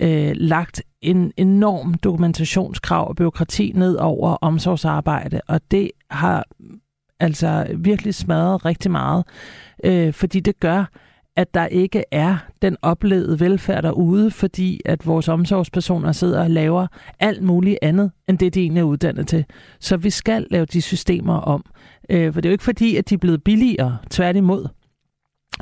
øh, 0.00 0.32
lagt 0.34 0.82
en 1.00 1.32
enorm 1.36 1.94
dokumentationskrav 1.94 3.08
og 3.08 3.16
byråkrati 3.16 3.72
ned 3.74 3.96
over 3.96 4.36
omsorgsarbejde, 4.40 5.40
og 5.48 5.60
det 5.70 5.90
har 6.10 6.46
altså 7.20 7.66
virkelig 7.76 8.14
smadret 8.14 8.64
rigtig 8.64 8.90
meget, 8.90 9.24
øh, 9.84 10.12
fordi 10.12 10.40
det 10.40 10.60
gør, 10.60 10.84
at 11.36 11.54
der 11.54 11.66
ikke 11.66 12.04
er 12.10 12.36
den 12.62 12.76
oplevede 12.82 13.40
velfærd 13.40 13.82
derude, 13.82 14.30
fordi 14.30 14.80
at 14.84 15.06
vores 15.06 15.28
omsorgspersoner 15.28 16.12
sidder 16.12 16.42
og 16.42 16.50
laver 16.50 16.86
alt 17.20 17.42
muligt 17.42 17.78
andet, 17.82 18.10
end 18.28 18.38
det 18.38 18.54
de 18.54 18.60
egentlig 18.60 18.80
er 18.80 18.84
uddannet 18.84 19.26
til. 19.26 19.44
Så 19.80 19.96
vi 19.96 20.10
skal 20.10 20.46
lave 20.50 20.66
de 20.66 20.82
systemer 20.82 21.34
om. 21.34 21.64
Øh, 22.10 22.32
for 22.32 22.40
det 22.40 22.48
er 22.48 22.50
jo 22.50 22.54
ikke 22.54 22.64
fordi, 22.64 22.96
at 22.96 23.08
de 23.08 23.14
er 23.14 23.18
blevet 23.18 23.44
billigere, 23.44 23.98
tværtimod. 24.10 24.68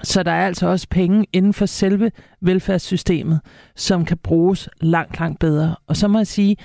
Så 0.03 0.23
der 0.23 0.31
er 0.33 0.47
altså 0.47 0.67
også 0.67 0.87
penge 0.91 1.27
inden 1.33 1.55
for 1.55 1.67
selve 1.67 2.11
velfærdssystemet, 2.41 3.41
som 3.77 4.05
kan 4.05 4.17
bruges 4.17 4.69
langt, 4.81 5.19
langt 5.19 5.39
bedre. 5.39 5.77
Og 5.87 5.97
så 5.97 6.09
må 6.09 6.19
jeg 6.19 6.27
sige, 6.27 6.57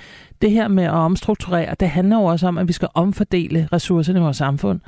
det 0.42 0.50
her 0.50 0.68
med 0.68 0.84
at 0.84 0.90
omstrukturere, 0.90 1.74
det 1.80 1.88
handler 1.88 2.16
jo 2.16 2.24
også 2.24 2.48
om, 2.48 2.58
at 2.58 2.68
vi 2.68 2.72
skal 2.72 2.88
omfordele 2.94 3.68
ressourcerne 3.72 4.18
i 4.18 4.22
vores 4.22 4.36
samfund. 4.36 4.80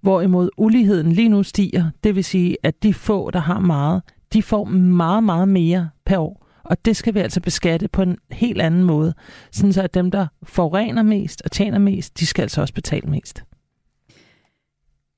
Hvorimod 0.00 0.50
uligheden 0.56 1.12
lige 1.12 1.28
nu 1.28 1.42
stiger, 1.42 1.90
det 2.04 2.14
vil 2.14 2.24
sige, 2.24 2.56
at 2.62 2.82
de 2.82 2.94
få, 2.94 3.30
der 3.30 3.40
har 3.40 3.60
meget, 3.60 4.02
de 4.32 4.42
får 4.42 4.64
meget, 4.64 5.22
meget 5.22 5.48
mere 5.48 5.88
per 6.06 6.18
år. 6.18 6.46
Og 6.64 6.84
det 6.84 6.96
skal 6.96 7.14
vi 7.14 7.20
altså 7.20 7.40
beskatte 7.40 7.88
på 7.88 8.02
en 8.02 8.16
helt 8.30 8.60
anden 8.60 8.84
måde. 8.84 9.14
Sådan 9.52 9.72
så 9.72 9.82
at 9.82 9.94
dem, 9.94 10.10
der 10.10 10.26
forurener 10.42 11.02
mest 11.02 11.42
og 11.44 11.50
tjener 11.50 11.78
mest, 11.78 12.18
de 12.20 12.26
skal 12.26 12.42
altså 12.42 12.60
også 12.60 12.74
betale 12.74 13.10
mest. 13.10 13.42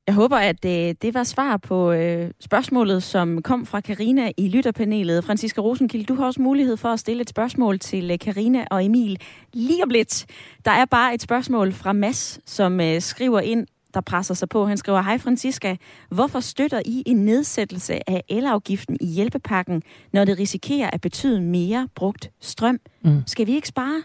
Jeg 0.09 0.15
håber, 0.15 0.37
at 0.37 0.65
øh, 0.65 0.95
det 1.03 1.15
var 1.15 1.25
svar 1.25 1.57
på 1.57 1.93
øh, 1.93 2.31
spørgsmålet, 2.41 3.03
som 3.03 3.43
kom 3.43 3.67
fra 3.67 3.81
Karina 3.81 4.33
i 4.37 4.49
lytterpanelet. 4.49 5.25
Franziska 5.25 5.61
Rosenkilde, 5.61 6.05
du 6.07 6.15
har 6.15 6.27
også 6.27 6.43
mulighed 6.43 6.77
for 6.77 6.89
at 6.89 7.01
stille 7.01 7.21
et 7.23 7.29
spørgsmål 7.29 7.79
til 7.79 8.11
øh, 8.11 8.19
Karina 8.19 8.65
og 8.71 8.85
Emil 8.85 9.21
lige 9.53 9.83
om 9.83 9.91
lidt. 9.91 10.27
Der 10.65 10.71
er 10.71 10.85
bare 10.85 11.15
et 11.15 11.23
spørgsmål 11.23 11.73
fra 11.73 11.93
Mass, 11.93 12.41
som 12.47 12.81
øh, 12.81 13.01
skriver 13.01 13.41
ind, 13.41 13.67
der 13.95 14.01
presser 14.01 14.35
sig 14.35 14.49
på. 14.49 14.67
Han 14.67 14.77
skriver, 14.77 15.03
Hej 15.03 15.19
Franziska, 15.19 15.77
hvorfor 16.11 16.41
støtter 16.41 16.81
I 16.85 17.03
en 17.07 17.25
nedsættelse 17.25 18.11
af 18.11 18.23
elafgiften 18.29 18.97
i 19.01 19.07
hjælpepakken, 19.07 19.83
når 20.13 20.25
det 20.25 20.39
risikerer 20.39 20.91
at 20.93 21.01
betyde 21.01 21.41
mere 21.41 21.89
brugt 21.95 22.31
strøm? 22.41 22.79
Mm. 23.03 23.23
Skal 23.27 23.47
vi 23.47 23.55
ikke 23.55 23.69
spare? 23.69 24.03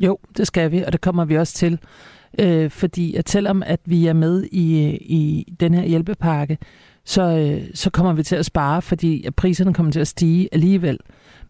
Jo, 0.00 0.18
det 0.36 0.46
skal 0.46 0.70
vi, 0.70 0.82
og 0.82 0.92
det 0.92 1.00
kommer 1.00 1.24
vi 1.24 1.38
også 1.38 1.54
til. 1.54 1.78
Øh, 2.38 2.70
fordi 2.70 3.14
at 3.14 3.28
selvom 3.28 3.62
at 3.66 3.80
vi 3.84 4.06
er 4.06 4.12
med 4.12 4.44
i, 4.52 4.90
i 4.90 5.52
den 5.60 5.74
her 5.74 5.84
hjælpepakke, 5.84 6.58
så, 7.04 7.22
øh, 7.22 7.68
så 7.74 7.90
kommer 7.90 8.12
vi 8.12 8.22
til 8.22 8.36
at 8.36 8.46
spare, 8.46 8.82
fordi 8.82 9.24
at 9.24 9.34
priserne 9.34 9.74
kommer 9.74 9.92
til 9.92 10.00
at 10.00 10.08
stige 10.08 10.48
alligevel. 10.52 10.98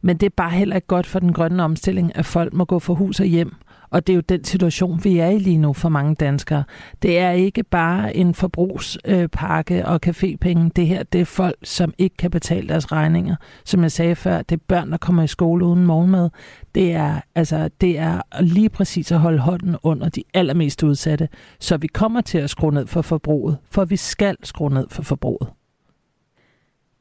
Men 0.02 0.16
det 0.16 0.26
er 0.26 0.30
bare 0.36 0.50
heller 0.50 0.76
ikke 0.76 0.86
godt 0.86 1.06
for 1.06 1.18
den 1.18 1.32
grønne 1.32 1.62
omstilling, 1.62 2.16
at 2.16 2.26
folk 2.26 2.52
må 2.52 2.64
gå 2.64 2.78
for 2.78 2.94
hus 2.94 3.20
og 3.20 3.26
hjem 3.26 3.54
og 3.92 4.06
det 4.06 4.12
er 4.12 4.14
jo 4.14 4.20
den 4.20 4.44
situation, 4.44 5.04
vi 5.04 5.18
er 5.18 5.28
i 5.28 5.38
lige 5.38 5.58
nu 5.58 5.72
for 5.72 5.88
mange 5.88 6.14
danskere. 6.14 6.64
Det 7.02 7.18
er 7.18 7.30
ikke 7.30 7.62
bare 7.62 8.16
en 8.16 8.34
forbrugspakke 8.34 9.78
øh, 9.78 9.84
og 9.84 10.00
cafépenge. 10.06 10.70
Det 10.76 10.86
her, 10.86 11.02
det 11.02 11.20
er 11.20 11.24
folk, 11.24 11.56
som 11.62 11.94
ikke 11.98 12.16
kan 12.16 12.30
betale 12.30 12.68
deres 12.68 12.92
regninger. 12.92 13.36
Som 13.64 13.82
jeg 13.82 13.92
sagde 13.92 14.14
før, 14.14 14.42
det 14.42 14.56
er 14.56 14.62
børn, 14.68 14.90
der 14.90 14.96
kommer 14.96 15.22
i 15.22 15.26
skole 15.26 15.64
uden 15.64 15.86
morgenmad. 15.86 16.30
Det 16.74 16.92
er, 16.92 17.20
altså, 17.34 17.70
det 17.80 17.98
er 17.98 18.20
lige 18.40 18.68
præcis 18.68 19.12
at 19.12 19.18
holde 19.18 19.38
hånden 19.38 19.76
under 19.82 20.08
de 20.08 20.22
allermest 20.34 20.82
udsatte. 20.82 21.28
Så 21.60 21.76
vi 21.76 21.86
kommer 21.86 22.20
til 22.20 22.38
at 22.38 22.50
skrue 22.50 22.74
ned 22.74 22.86
for 22.86 23.02
forbruget, 23.02 23.58
for 23.70 23.84
vi 23.84 23.96
skal 23.96 24.36
skrue 24.42 24.70
ned 24.70 24.86
for 24.90 25.02
forbruget. 25.02 25.61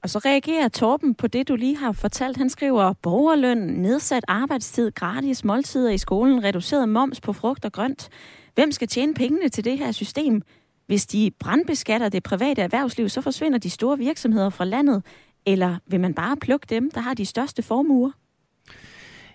Og 0.03 0.09
så 0.09 0.17
reagerer 0.17 0.67
Torben 0.67 1.15
på 1.15 1.27
det, 1.27 1.47
du 1.47 1.55
lige 1.55 1.77
har 1.77 1.91
fortalt. 1.91 2.37
Han 2.37 2.49
skriver, 2.49 2.93
borgerløn, 2.93 3.57
nedsat 3.57 4.23
arbejdstid, 4.27 4.91
gratis 4.91 5.43
måltider 5.43 5.91
i 5.91 5.97
skolen, 5.97 6.43
reduceret 6.43 6.89
moms 6.89 7.21
på 7.21 7.33
frugt 7.33 7.65
og 7.65 7.71
grønt. 7.71 8.09
Hvem 8.55 8.71
skal 8.71 8.87
tjene 8.87 9.13
pengene 9.13 9.49
til 9.49 9.65
det 9.65 9.77
her 9.77 9.91
system? 9.91 10.41
Hvis 10.87 11.05
de 11.05 11.31
brandbeskatter 11.39 12.09
det 12.09 12.23
private 12.23 12.61
erhvervsliv, 12.61 13.09
så 13.09 13.21
forsvinder 13.21 13.57
de 13.57 13.69
store 13.69 13.97
virksomheder 13.97 14.49
fra 14.49 14.65
landet. 14.65 15.03
Eller 15.45 15.77
vil 15.87 15.99
man 15.99 16.13
bare 16.13 16.37
plukke 16.37 16.67
dem, 16.69 16.91
der 16.91 17.01
har 17.01 17.13
de 17.13 17.25
største 17.25 17.63
formuer? 17.63 18.11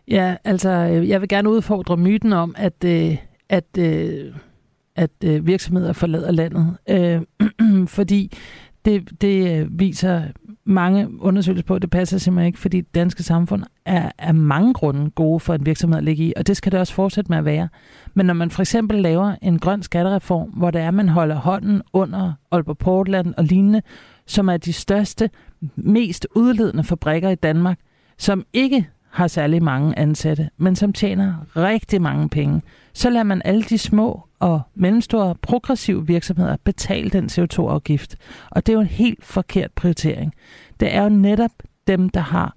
Ja, 0.08 0.36
altså, 0.44 0.70
øh, 0.70 1.08
jeg 1.08 1.20
vil 1.20 1.28
gerne 1.28 1.50
udfordre 1.50 1.96
myten 1.96 2.32
om, 2.32 2.54
at, 2.58 2.84
øh, 2.84 3.16
at, 3.48 3.78
øh, 3.78 4.34
at 4.96 5.10
øh, 5.24 5.46
virksomheder 5.46 5.92
forlader 5.92 6.30
landet. 6.30 6.76
Øh, 6.88 7.22
fordi 7.98 8.32
det, 8.84 9.20
det 9.20 9.66
viser 9.78 10.22
mange 10.66 11.22
undersøgelser 11.22 11.64
på, 11.64 11.74
at 11.74 11.82
det 11.82 11.90
passer 11.90 12.18
simpelthen 12.18 12.46
ikke, 12.46 12.58
fordi 12.58 12.80
det 12.80 12.94
danske 12.94 13.22
samfund 13.22 13.62
er 13.84 14.10
af 14.18 14.34
mange 14.34 14.74
grunde 14.74 15.10
gode 15.10 15.40
for 15.40 15.54
en 15.54 15.66
virksomhed 15.66 15.98
at 15.98 16.04
ligge 16.04 16.24
i, 16.24 16.32
og 16.36 16.46
det 16.46 16.56
skal 16.56 16.72
det 16.72 16.80
også 16.80 16.94
fortsætte 16.94 17.30
med 17.32 17.38
at 17.38 17.44
være. 17.44 17.68
Men 18.14 18.26
når 18.26 18.34
man 18.34 18.50
for 18.50 18.62
eksempel 18.62 19.02
laver 19.02 19.34
en 19.42 19.58
grøn 19.58 19.82
skattereform, 19.82 20.48
hvor 20.48 20.70
det 20.70 20.80
er, 20.80 20.88
at 20.88 20.94
man 20.94 21.08
holder 21.08 21.36
hånden 21.36 21.82
under 21.92 22.32
Aalborg 22.50 22.78
Portland 22.78 23.34
og 23.36 23.44
lignende, 23.44 23.82
som 24.26 24.48
er 24.48 24.56
de 24.56 24.72
største, 24.72 25.30
mest 25.76 26.26
udledende 26.34 26.84
fabrikker 26.84 27.30
i 27.30 27.34
Danmark, 27.34 27.78
som 28.18 28.44
ikke 28.52 28.88
har 29.10 29.26
særlig 29.26 29.62
mange 29.62 29.98
ansatte, 29.98 30.48
men 30.56 30.76
som 30.76 30.92
tjener 30.92 31.34
rigtig 31.56 32.02
mange 32.02 32.28
penge, 32.28 32.62
så 32.92 33.10
lader 33.10 33.24
man 33.24 33.42
alle 33.44 33.62
de 33.62 33.78
små 33.78 34.25
og 34.38 34.60
mellemstore 34.74 35.34
progressive 35.42 36.06
virksomheder 36.06 36.56
betale 36.64 37.10
den 37.10 37.26
CO2-afgift. 37.26 38.16
Og 38.50 38.66
det 38.66 38.72
er 38.72 38.76
jo 38.76 38.80
en 38.80 38.86
helt 38.86 39.24
forkert 39.24 39.72
prioritering. 39.72 40.34
Det 40.80 40.94
er 40.94 41.02
jo 41.02 41.08
netop 41.08 41.50
dem, 41.86 42.08
der 42.08 42.20
har 42.20 42.56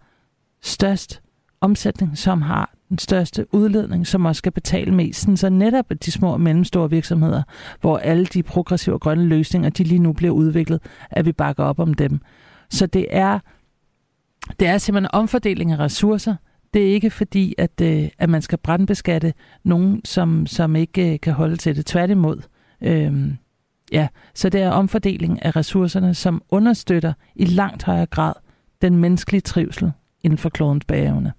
størst 0.61 1.21
omsætning, 1.61 2.17
som 2.17 2.41
har 2.41 2.73
den 2.89 2.97
største 2.97 3.53
udledning, 3.53 4.07
som 4.07 4.25
også 4.25 4.39
skal 4.39 4.51
betale 4.51 4.93
mest. 4.93 5.27
Så 5.35 5.49
netop 5.49 5.85
de 6.05 6.11
små 6.11 6.33
og 6.33 6.41
mellemstore 6.41 6.89
virksomheder, 6.89 7.43
hvor 7.81 7.97
alle 7.97 8.25
de 8.25 8.43
progressive 8.43 8.95
og 8.95 9.01
grønne 9.01 9.25
løsninger, 9.25 9.69
de 9.69 9.83
lige 9.83 9.99
nu 9.99 10.13
bliver 10.13 10.33
udviklet, 10.33 10.81
at 11.11 11.25
vi 11.25 11.31
bakker 11.31 11.63
op 11.63 11.79
om 11.79 11.93
dem. 11.93 12.19
Så 12.69 12.85
det 12.85 13.05
er, 13.09 13.39
det 14.59 14.67
er 14.67 14.77
simpelthen 14.77 15.05
en 15.13 15.19
omfordeling 15.19 15.71
af 15.71 15.79
ressourcer, 15.79 16.35
det 16.73 16.89
er 16.89 16.93
ikke 16.93 17.09
fordi, 17.09 17.55
at, 17.57 17.81
øh, 17.81 18.09
at 18.17 18.29
man 18.29 18.41
skal 18.41 18.57
brandbeskatte 18.57 19.33
nogen, 19.63 20.05
som, 20.05 20.47
som 20.47 20.75
ikke 20.75 21.13
øh, 21.13 21.19
kan 21.19 21.33
holde 21.33 21.55
til 21.57 21.75
det. 21.75 21.85
Tværtimod. 21.85 22.41
Øhm, 22.81 23.37
ja, 23.91 24.07
så 24.33 24.49
det 24.49 24.61
er 24.61 24.69
omfordeling 24.69 25.45
af 25.45 25.55
ressourcerne, 25.55 26.13
som 26.13 26.41
understøtter 26.49 27.13
i 27.35 27.45
langt 27.45 27.83
højere 27.83 28.05
grad 28.05 28.33
den 28.81 28.97
menneskelige 28.97 29.41
trivsel 29.41 29.91
inden 30.23 30.37
for 30.37 30.49
klodens 30.49 30.85
bagevne. 30.85 31.33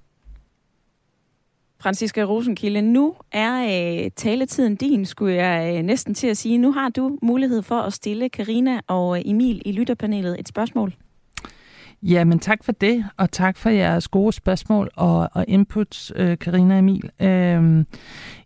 Franziska 1.80 2.22
Rosenkilde, 2.22 2.82
nu 2.82 3.14
er 3.32 3.62
øh, 4.04 4.10
taletiden 4.16 4.76
din, 4.76 5.06
skulle 5.06 5.34
jeg 5.34 5.76
øh, 5.76 5.82
næsten 5.82 6.14
til 6.14 6.26
at 6.26 6.36
sige. 6.36 6.58
Nu 6.58 6.72
har 6.72 6.88
du 6.88 7.18
mulighed 7.22 7.62
for 7.62 7.80
at 7.80 7.92
stille 7.92 8.28
Karina 8.28 8.80
og 8.86 9.18
øh, 9.18 9.22
Emil 9.26 9.62
i 9.64 9.72
lytterpanelet 9.72 10.36
et 10.38 10.48
spørgsmål. 10.48 10.94
Jamen 12.02 12.38
tak 12.38 12.64
for 12.64 12.72
det, 12.72 13.04
og 13.16 13.30
tak 13.30 13.56
for 13.56 13.70
jeres 13.70 14.08
gode 14.08 14.32
spørgsmål 14.32 14.90
og, 14.96 15.28
og 15.32 15.44
inputs, 15.48 16.12
øh, 16.16 16.38
Karina 16.38 16.78
Emil. 16.78 17.10
Øh, 17.20 17.84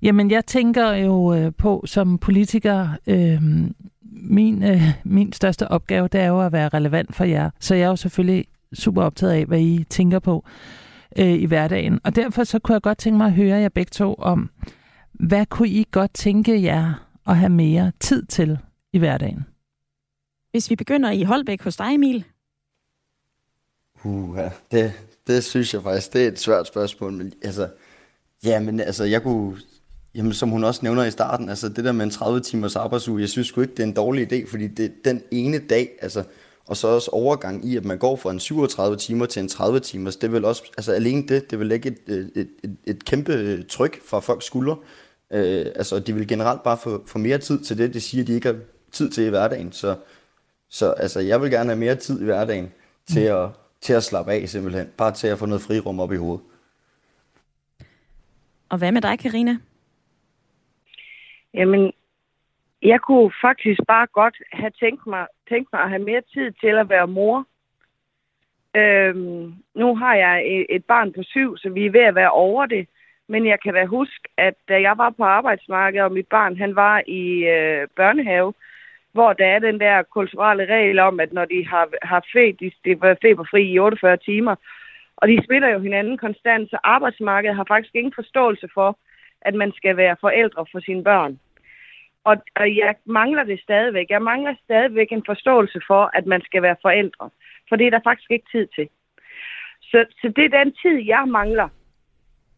jamen 0.03 0.31
jeg 0.31 0.47
tænker 0.47 0.93
jo 0.93 1.35
øh, 1.35 1.53
på 1.59 1.83
som 1.87 2.19
politiker, 2.19 2.89
øh, 3.07 3.43
min, 4.13 4.63
øh, 4.63 4.83
min 5.05 5.33
største 5.33 5.69
opgave, 5.69 6.09
det 6.09 6.21
er 6.21 6.27
jo 6.27 6.41
at 6.41 6.53
være 6.53 6.69
relevant 6.69 7.15
for 7.15 7.25
jer. 7.25 7.51
Så 7.61 7.75
jeg 7.75 7.85
er 7.85 7.89
jo 7.89 7.97
selvfølgelig 7.97 8.45
super 8.73 9.03
optaget 9.03 9.33
af, 9.33 9.45
hvad 9.45 9.61
I 9.61 9.85
tænker 9.91 10.19
på 10.19 10.45
øh, 11.19 11.33
i 11.33 11.45
hverdagen. 11.45 12.01
Og 12.05 12.17
derfor 12.17 12.45
så 12.45 12.59
kunne 12.59 12.75
jeg 12.75 12.83
godt 12.83 12.99
tænke 12.99 13.17
mig 13.17 13.27
at 13.27 13.33
høre 13.33 13.59
jer 13.59 13.69
begge 13.69 13.91
to 13.91 14.15
om, 14.15 14.51
hvad 15.13 15.47
kunne 15.47 15.69
I 15.69 15.87
godt 15.91 16.15
tænke 16.15 16.63
jer 16.63 17.09
at 17.27 17.37
have 17.37 17.51
mere 17.51 17.93
tid 18.01 18.27
til 18.27 18.59
i 18.93 18.99
hverdagen? 18.99 19.45
Hvis 20.51 20.71
vi 20.71 20.77
begynder 20.77 21.11
i 21.11 21.23
Holbæk 21.23 21.63
hos 21.63 21.77
dig, 21.77 21.95
Emil, 21.95 22.25
Uh, 24.05 24.39
ja. 24.39 24.51
det, 24.73 24.93
det 25.27 25.45
synes 25.45 25.75
jeg 25.75 25.83
faktisk, 25.83 26.13
det 26.13 26.25
er 26.25 26.29
et 26.29 26.39
svært 26.39 26.67
spørgsmål. 26.67 27.13
Men 27.13 27.33
altså, 27.43 27.69
ja, 28.45 28.61
men 28.61 28.81
altså, 28.81 29.05
jeg 29.05 29.23
kunne, 29.23 29.57
jamen, 30.15 30.33
som 30.33 30.49
hun 30.49 30.65
også 30.65 30.81
nævner 30.83 31.05
i 31.05 31.11
starten, 31.11 31.49
altså 31.49 31.69
det 31.69 31.85
der 31.85 31.93
med 31.93 32.05
en 32.05 32.11
30 32.11 32.41
timers 32.41 32.77
arbejdsuge, 32.77 33.21
jeg 33.21 33.29
synes 33.29 33.49
sgu 33.49 33.61
ikke, 33.61 33.75
det 33.75 33.81
er 33.81 33.87
en 33.87 33.93
dårlig 33.93 34.33
idé, 34.33 34.51
fordi 34.51 34.67
det 34.67 34.93
den 35.05 35.23
ene 35.31 35.59
dag, 35.59 35.91
altså 36.03 36.25
og 36.67 36.77
så 36.77 36.89
også 36.89 37.11
overgang 37.11 37.65
i, 37.65 37.77
at 37.77 37.85
man 37.85 37.99
går 37.99 38.17
fra 38.17 38.31
en 38.31 38.41
37 38.41 38.97
timer 38.97 39.27
til 39.27 39.43
en 39.43 39.49
30 39.49 39.81
timer. 39.81 40.17
Det 40.21 40.33
vil 40.33 40.45
også, 40.45 40.63
altså 40.77 40.93
alene 40.93 41.29
det, 41.29 41.51
det 41.51 41.59
vil 41.59 41.67
lægge 41.67 41.89
et, 41.89 41.99
et, 42.09 42.49
et, 42.63 42.77
et 42.85 43.05
kæmpe 43.05 43.63
tryk 43.63 44.01
fra 44.05 44.21
folks 44.21 44.45
skuldre. 44.45 44.77
Øh, 45.33 45.67
altså, 45.75 45.99
de 45.99 46.15
vil 46.15 46.29
generelt 46.29 46.63
bare 46.63 46.79
få, 46.79 47.03
få 47.07 47.19
mere 47.19 47.39
tid 47.39 47.61
til 47.65 47.79
det, 47.79 47.95
de 47.95 48.01
siger, 48.01 48.25
de 48.25 48.35
ikke 48.35 48.47
har 48.47 48.57
tid 48.93 49.11
til 49.11 49.25
i 49.25 49.29
hverdagen. 49.29 49.73
Så, 49.73 49.97
så 50.71 50.91
altså, 50.91 51.21
jeg 51.21 51.43
vil 51.43 51.51
gerne 51.51 51.71
have 51.71 51.79
mere 51.79 51.95
tid 51.95 52.21
i 52.21 52.25
hverdagen 52.25 52.73
til 53.13 53.21
at, 53.21 53.49
til 53.85 53.93
at 53.93 54.03
slappe 54.03 54.33
af 54.33 54.49
simpelthen. 54.49 54.87
Bare 54.99 55.13
til 55.13 55.29
at 55.29 55.39
få 55.39 55.47
noget 55.47 55.67
frirum 55.67 56.01
op 56.01 56.13
i 56.13 56.17
hovedet. 56.17 56.45
Og 58.69 58.79
hvad 58.79 58.93
med 58.93 59.03
dig, 59.03 59.19
Karina? 59.19 59.55
Jamen, 61.55 61.93
jeg 62.83 63.01
kunne 63.01 63.33
faktisk 63.43 63.81
bare 63.89 64.07
godt 64.07 64.37
have 64.53 64.71
tænkt 64.71 65.07
mig, 65.07 65.27
tænkt 65.49 65.69
mig 65.73 65.83
at 65.83 65.89
have 65.89 66.03
mere 66.03 66.23
tid 66.35 66.53
til 66.53 66.75
at 66.83 66.89
være 66.89 67.07
mor. 67.07 67.47
Øhm, 68.77 69.55
nu 69.75 69.97
har 69.97 70.15
jeg 70.15 70.35
et, 70.47 70.67
et 70.71 70.85
barn 70.85 71.13
på 71.13 71.23
syv, 71.23 71.57
så 71.57 71.69
vi 71.69 71.87
er 71.87 71.91
ved 71.91 72.01
at 72.01 72.15
være 72.15 72.31
over 72.31 72.67
det. 72.67 72.89
Men 73.29 73.47
jeg 73.47 73.59
kan 73.63 73.75
da 73.75 73.85
huske, 73.85 74.29
at 74.37 74.55
da 74.69 74.81
jeg 74.81 74.99
var 74.99 75.11
på 75.11 75.25
arbejdsmarkedet, 75.25 76.05
og 76.05 76.13
mit 76.13 76.29
barn 76.29 76.57
han 76.57 76.77
var 76.77 77.03
i 77.07 77.23
øh, 77.57 77.89
børnehave, 77.97 78.53
hvor 79.15 79.33
der 79.33 79.47
er 79.47 79.59
den 79.59 79.81
der 79.81 80.03
kulturelle 80.03 80.65
regel 80.75 80.99
om, 80.99 81.21
at 81.21 81.33
når 81.33 81.45
de 81.45 81.67
har, 81.67 81.89
har 82.03 82.23
fedt, 82.33 82.61
de, 82.61 82.71
de 82.85 83.01
var 83.01 83.17
feberfri 83.23 83.63
i 83.63 83.79
48 83.79 84.17
timer, 84.17 84.55
og 85.17 85.29
de 85.29 85.45
spiller 85.45 85.69
jo 85.69 85.79
hinanden 85.79 86.19
konstant, 86.19 86.71
så 86.71 86.79
arbejdsmarkedet 86.85 87.57
har 87.57 87.65
faktisk 87.69 87.95
ingen 87.95 88.13
forståelse 88.15 88.69
for, 88.75 88.99
at 89.41 89.55
man 89.55 89.73
skal 89.77 89.97
være 89.97 90.17
forældre 90.21 90.67
for 90.73 90.81
sine 90.81 91.05
børn. 91.05 91.39
Og, 92.25 92.37
og 92.57 92.77
jeg 92.77 92.95
mangler 93.05 93.45
det 93.45 93.61
stadigvæk. 93.61 94.07
Jeg 94.11 94.23
mangler 94.23 94.55
stadigvæk 94.65 95.13
en 95.13 95.23
forståelse 95.27 95.81
for, 95.87 96.11
at 96.15 96.27
man 96.27 96.43
skal 96.43 96.63
være 96.63 96.77
forældre. 96.83 97.31
For 97.69 97.77
det 97.77 97.87
er 97.87 97.91
der 97.91 98.01
faktisk 98.05 98.31
ikke 98.31 98.47
tid 98.53 98.67
til. 98.67 98.89
Så, 99.83 100.05
så 100.21 100.33
det 100.37 100.45
er 100.45 100.65
den 100.65 100.73
tid, 100.83 100.97
jeg 101.07 101.25
mangler. 101.29 101.69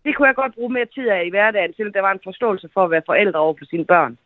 Det 0.05 0.17
kunne 0.17 0.29
jeg 0.29 0.35
godt 0.35 0.55
bruge 0.55 0.73
mere 0.73 0.87
tid 0.95 1.09
af 1.09 1.25
i 1.25 1.31
hverdagen, 1.31 1.73
til 1.73 1.95
der 1.95 2.01
var 2.01 2.13
en 2.13 2.25
forståelse 2.25 2.69
for 2.75 2.85
at 2.85 2.91
være 2.91 3.03
forældre 3.07 3.41
over 3.41 3.55
for 3.59 3.65
sine 3.65 3.85
børn. 3.85 4.19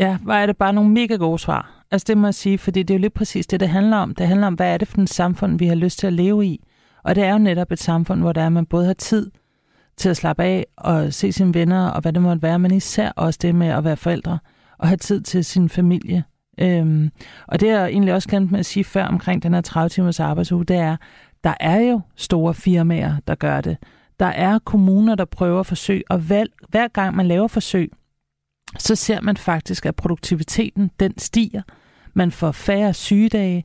Ja, 0.00 0.16
hvor 0.16 0.32
er 0.32 0.46
det 0.46 0.56
bare 0.56 0.72
nogle 0.72 0.90
mega 0.90 1.14
gode 1.14 1.38
svar. 1.38 1.84
Altså 1.90 2.04
det 2.08 2.18
må 2.18 2.26
jeg 2.26 2.34
sige, 2.34 2.58
fordi 2.58 2.82
det 2.82 2.94
er 2.94 2.98
jo 2.98 3.00
lige 3.00 3.10
præcis 3.10 3.46
det, 3.46 3.60
det 3.60 3.68
handler 3.68 3.96
om. 3.96 4.14
Det 4.14 4.26
handler 4.26 4.46
om, 4.46 4.54
hvad 4.54 4.74
er 4.74 4.78
det 4.78 4.88
for 4.88 5.00
et 5.00 5.08
samfund, 5.08 5.58
vi 5.58 5.66
har 5.66 5.74
lyst 5.74 5.98
til 5.98 6.06
at 6.06 6.12
leve 6.12 6.46
i. 6.46 6.64
Og 7.04 7.14
det 7.14 7.24
er 7.24 7.32
jo 7.32 7.38
netop 7.38 7.72
et 7.72 7.78
samfund, 7.78 8.20
hvor 8.20 8.32
der 8.32 8.42
er, 8.42 8.48
man 8.48 8.66
både 8.66 8.86
har 8.86 8.94
tid 8.94 9.30
til 9.96 10.08
at 10.08 10.16
slappe 10.16 10.42
af 10.42 10.66
og 10.76 11.12
se 11.12 11.32
sine 11.32 11.54
venner 11.54 11.88
og 11.88 12.00
hvad 12.00 12.12
det 12.12 12.22
måtte 12.22 12.42
være, 12.42 12.58
men 12.58 12.74
især 12.74 13.12
også 13.16 13.38
det 13.42 13.54
med 13.54 13.68
at 13.68 13.84
være 13.84 13.96
forældre 13.96 14.38
og 14.78 14.88
have 14.88 14.96
tid 14.96 15.20
til 15.20 15.44
sin 15.44 15.68
familie. 15.68 16.24
Øhm, 16.60 17.10
og 17.48 17.60
det 17.60 17.68
er 17.68 17.80
jeg 17.80 17.88
egentlig 17.88 18.14
også 18.14 18.28
glemt 18.28 18.50
med 18.50 18.60
at 18.60 18.66
sige 18.66 18.84
før 18.84 19.04
omkring 19.04 19.42
den 19.42 19.54
her 19.54 19.60
30 19.60 19.88
timers 19.88 20.20
arbejdsuge, 20.20 20.64
det 20.64 20.76
er, 20.76 20.96
der 21.44 21.54
er 21.60 21.80
jo 21.80 22.00
store 22.16 22.54
firmaer, 22.54 23.16
der 23.26 23.34
gør 23.34 23.60
det. 23.60 23.76
Der 24.20 24.26
er 24.26 24.58
kommuner, 24.58 25.14
der 25.14 25.24
prøver 25.24 25.62
forsøg, 25.62 26.02
og 26.10 26.18
hver, 26.18 26.44
hver 26.68 26.88
gang 26.88 27.16
man 27.16 27.26
laver 27.26 27.48
forsøg, 27.48 27.92
så 28.78 28.94
ser 28.94 29.20
man 29.20 29.36
faktisk, 29.36 29.86
at 29.86 29.96
produktiviteten 29.96 30.90
den 31.00 31.18
stiger. 31.18 31.62
Man 32.14 32.30
får 32.30 32.52
færre 32.52 32.94
sygedage, 32.94 33.64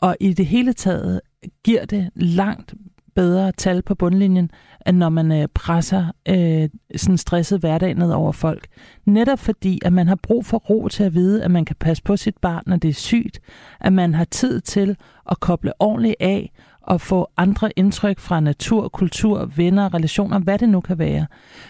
og 0.00 0.16
i 0.20 0.32
det 0.32 0.46
hele 0.46 0.72
taget 0.72 1.20
giver 1.64 1.84
det 1.84 2.10
langt 2.14 2.74
bedre 3.14 3.52
tal 3.52 3.82
på 3.82 3.94
bundlinjen, 3.94 4.50
end 4.86 4.96
når 4.96 5.08
man 5.08 5.32
øh, 5.32 5.48
presser 5.54 6.06
øh, 6.28 6.68
sådan 6.96 7.18
stresset 7.18 7.60
hverdag 7.60 7.94
ned 7.94 8.12
over 8.12 8.32
folk. 8.32 8.66
Netop 9.06 9.38
fordi, 9.38 9.80
at 9.84 9.92
man 9.92 10.08
har 10.08 10.18
brug 10.22 10.46
for 10.46 10.58
ro 10.58 10.88
til 10.88 11.04
at 11.04 11.14
vide, 11.14 11.44
at 11.44 11.50
man 11.50 11.64
kan 11.64 11.76
passe 11.80 12.02
på 12.02 12.16
sit 12.16 12.38
barn, 12.42 12.62
når 12.66 12.76
det 12.76 12.88
er 12.88 12.94
sygt, 12.94 13.40
at 13.80 13.92
man 13.92 14.14
har 14.14 14.24
tid 14.24 14.60
til 14.60 14.96
at 15.30 15.40
koble 15.40 15.72
ordentligt 15.80 16.16
af 16.20 16.52
og 16.86 17.00
få 17.00 17.30
andre 17.36 17.70
indtryk 17.76 18.18
fra 18.18 18.40
natur, 18.40 18.88
kultur, 18.88 19.50
venner, 19.56 19.94
relationer, 19.94 20.38
hvad 20.38 20.58
det 20.58 20.68
nu 20.68 20.80
kan 20.80 20.98
være. 20.98 21.26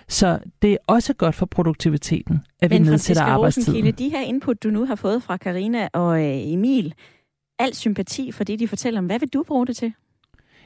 Så 0.08 0.38
det 0.62 0.72
er 0.72 0.76
også 0.86 1.14
godt 1.14 1.34
for 1.34 1.46
produktiviteten, 1.46 2.40
at 2.62 2.70
Men 2.70 2.84
vi 2.84 2.90
nedsætter 2.90 3.22
arbejdstiden. 3.22 3.84
Men 3.84 3.94
de 3.94 4.08
her 4.08 4.20
input, 4.20 4.62
du 4.62 4.70
nu 4.70 4.86
har 4.86 4.94
fået 4.94 5.22
fra 5.22 5.36
Karina 5.36 5.88
og 5.92 6.20
øh, 6.20 6.52
Emil, 6.52 6.94
al 7.58 7.74
sympati 7.74 8.32
for 8.32 8.44
det, 8.44 8.58
de 8.58 8.68
fortæller 8.68 9.00
om. 9.00 9.06
Hvad 9.06 9.18
vil 9.18 9.28
du 9.28 9.42
bruge 9.42 9.66
det 9.66 9.76
til? 9.76 9.92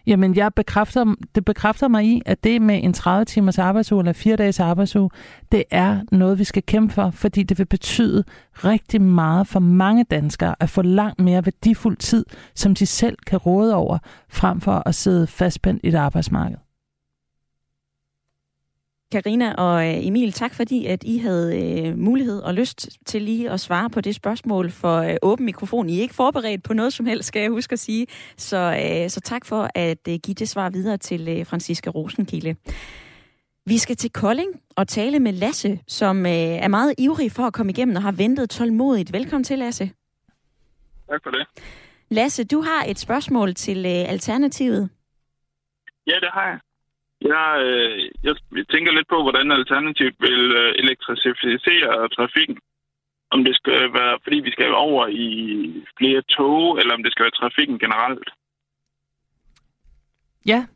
Jamen, 0.07 0.37
jeg 0.37 0.55
bekræfter, 0.55 1.15
det 1.35 1.45
bekræfter 1.45 1.89
mig 1.89 2.05
i, 2.05 2.23
at 2.27 2.45
det 2.45 2.63
med 2.63 2.81
en 2.83 2.93
30 2.93 3.25
timers 3.25 3.59
arbejdsuge 3.59 4.01
eller 4.01 4.13
4 4.13 4.37
dages 4.37 4.61
arbejdsuge, 4.61 5.11
det 5.53 5.65
er 5.71 6.01
noget, 6.13 6.39
vi 6.39 6.45
skal 6.45 6.63
kæmpe 6.63 6.95
for, 6.95 7.11
fordi 7.11 7.43
det 7.43 7.59
vil 7.59 7.67
betyde 7.67 8.25
rigtig 8.55 9.03
meget 9.03 9.47
for 9.47 9.61
mange 9.61 10.05
danskere 10.05 10.55
at 10.61 10.71
få 10.71 10.83
langt 10.83 11.21
mere 11.21 11.47
værdifuld 11.47 11.97
tid, 11.97 12.25
som 12.55 12.75
de 12.75 12.87
selv 12.87 13.17
kan 13.27 13.39
råde 13.39 13.75
over, 13.75 13.99
frem 14.29 14.61
for 14.61 14.83
at 14.87 14.95
sidde 14.95 15.27
fastspændt 15.27 15.81
i 15.85 15.89
et 15.89 15.95
arbejdsmarked. 15.95 16.57
Karina 19.13 19.55
og 19.55 19.89
øh, 19.89 20.07
Emil, 20.07 20.33
tak 20.33 20.55
fordi 20.55 20.87
at 20.87 21.05
I 21.05 21.19
havde 21.19 21.59
øh, 21.63 21.99
mulighed 21.99 22.41
og 22.41 22.55
lyst 22.55 22.89
til 23.07 23.23
lige 23.23 23.51
at 23.51 23.61
svare 23.61 23.91
på 23.91 24.01
det 24.01 24.15
spørgsmål 24.15 24.71
for 24.71 24.99
øh, 24.99 25.17
åben 25.23 25.45
mikrofon. 25.47 25.91
I 25.91 25.99
er 25.99 26.03
ikke 26.03 26.15
forberedt 26.15 26.63
på 26.63 26.75
noget 26.75 26.93
som 26.93 27.07
helst, 27.07 27.29
skal 27.29 27.43
jeg 27.43 27.51
huske 27.51 27.73
at 27.73 27.79
sige. 27.79 28.07
Så, 28.37 28.57
øh, 28.57 29.11
så 29.11 29.21
tak 29.21 29.45
for 29.45 29.71
at 29.75 30.09
øh, 30.09 30.19
give 30.25 30.35
det 30.35 30.49
svar 30.49 30.71
videre 30.71 30.97
til 30.97 31.29
øh, 31.29 31.47
Franziska 31.47 31.91
Rosenkilde. 31.91 32.57
Vi 33.67 33.79
skal 33.79 33.97
til 33.97 34.11
Kolding 34.11 34.61
og 34.77 34.89
tale 34.89 35.19
med 35.19 35.33
Lasse, 35.33 35.81
som 35.87 36.27
øh, 36.27 36.33
er 36.33 36.69
meget 36.69 36.95
ivrig 36.99 37.33
for 37.33 37.43
at 37.43 37.53
komme 37.53 37.73
igennem 37.73 37.97
og 37.97 38.03
har 38.03 38.13
ventet 38.13 38.51
tålmodigt. 38.51 39.13
Velkommen 39.13 39.45
til, 39.45 39.59
Lasse. 39.59 39.91
Tak 41.11 41.21
for 41.23 41.31
det. 41.31 41.47
Lasse, 42.11 42.45
du 42.45 42.61
har 42.61 42.85
et 42.89 42.99
spørgsmål 42.99 43.55
til 43.55 43.79
øh, 43.79 44.13
Alternativet. 44.13 44.91
Ja, 46.07 46.15
det 46.15 46.29
har 46.33 46.47
jeg. 46.49 46.59
Jeg, 47.21 47.49
øh, 47.67 48.11
jeg 48.23 48.35
tænker 48.73 48.93
lidt 48.93 49.09
på, 49.09 49.23
hvordan 49.23 49.53
Alternativet 49.53 50.15
vil 50.21 50.53
øh, 50.63 50.73
elektrificere 50.83 52.09
trafikken. 52.09 52.59
Om 53.31 53.45
det 53.45 53.55
skal 53.57 53.81
være, 53.99 54.19
fordi 54.23 54.37
vi 54.37 54.51
skal 54.51 54.75
over 54.75 55.07
i 55.07 55.29
flere 55.99 56.23
tog, 56.23 56.79
eller 56.79 56.95
om 56.95 57.03
det 57.03 57.13
skal 57.13 57.23
være 57.23 57.41
trafikken 57.41 57.79
generelt. 57.79 58.29
Ja. 60.47 60.67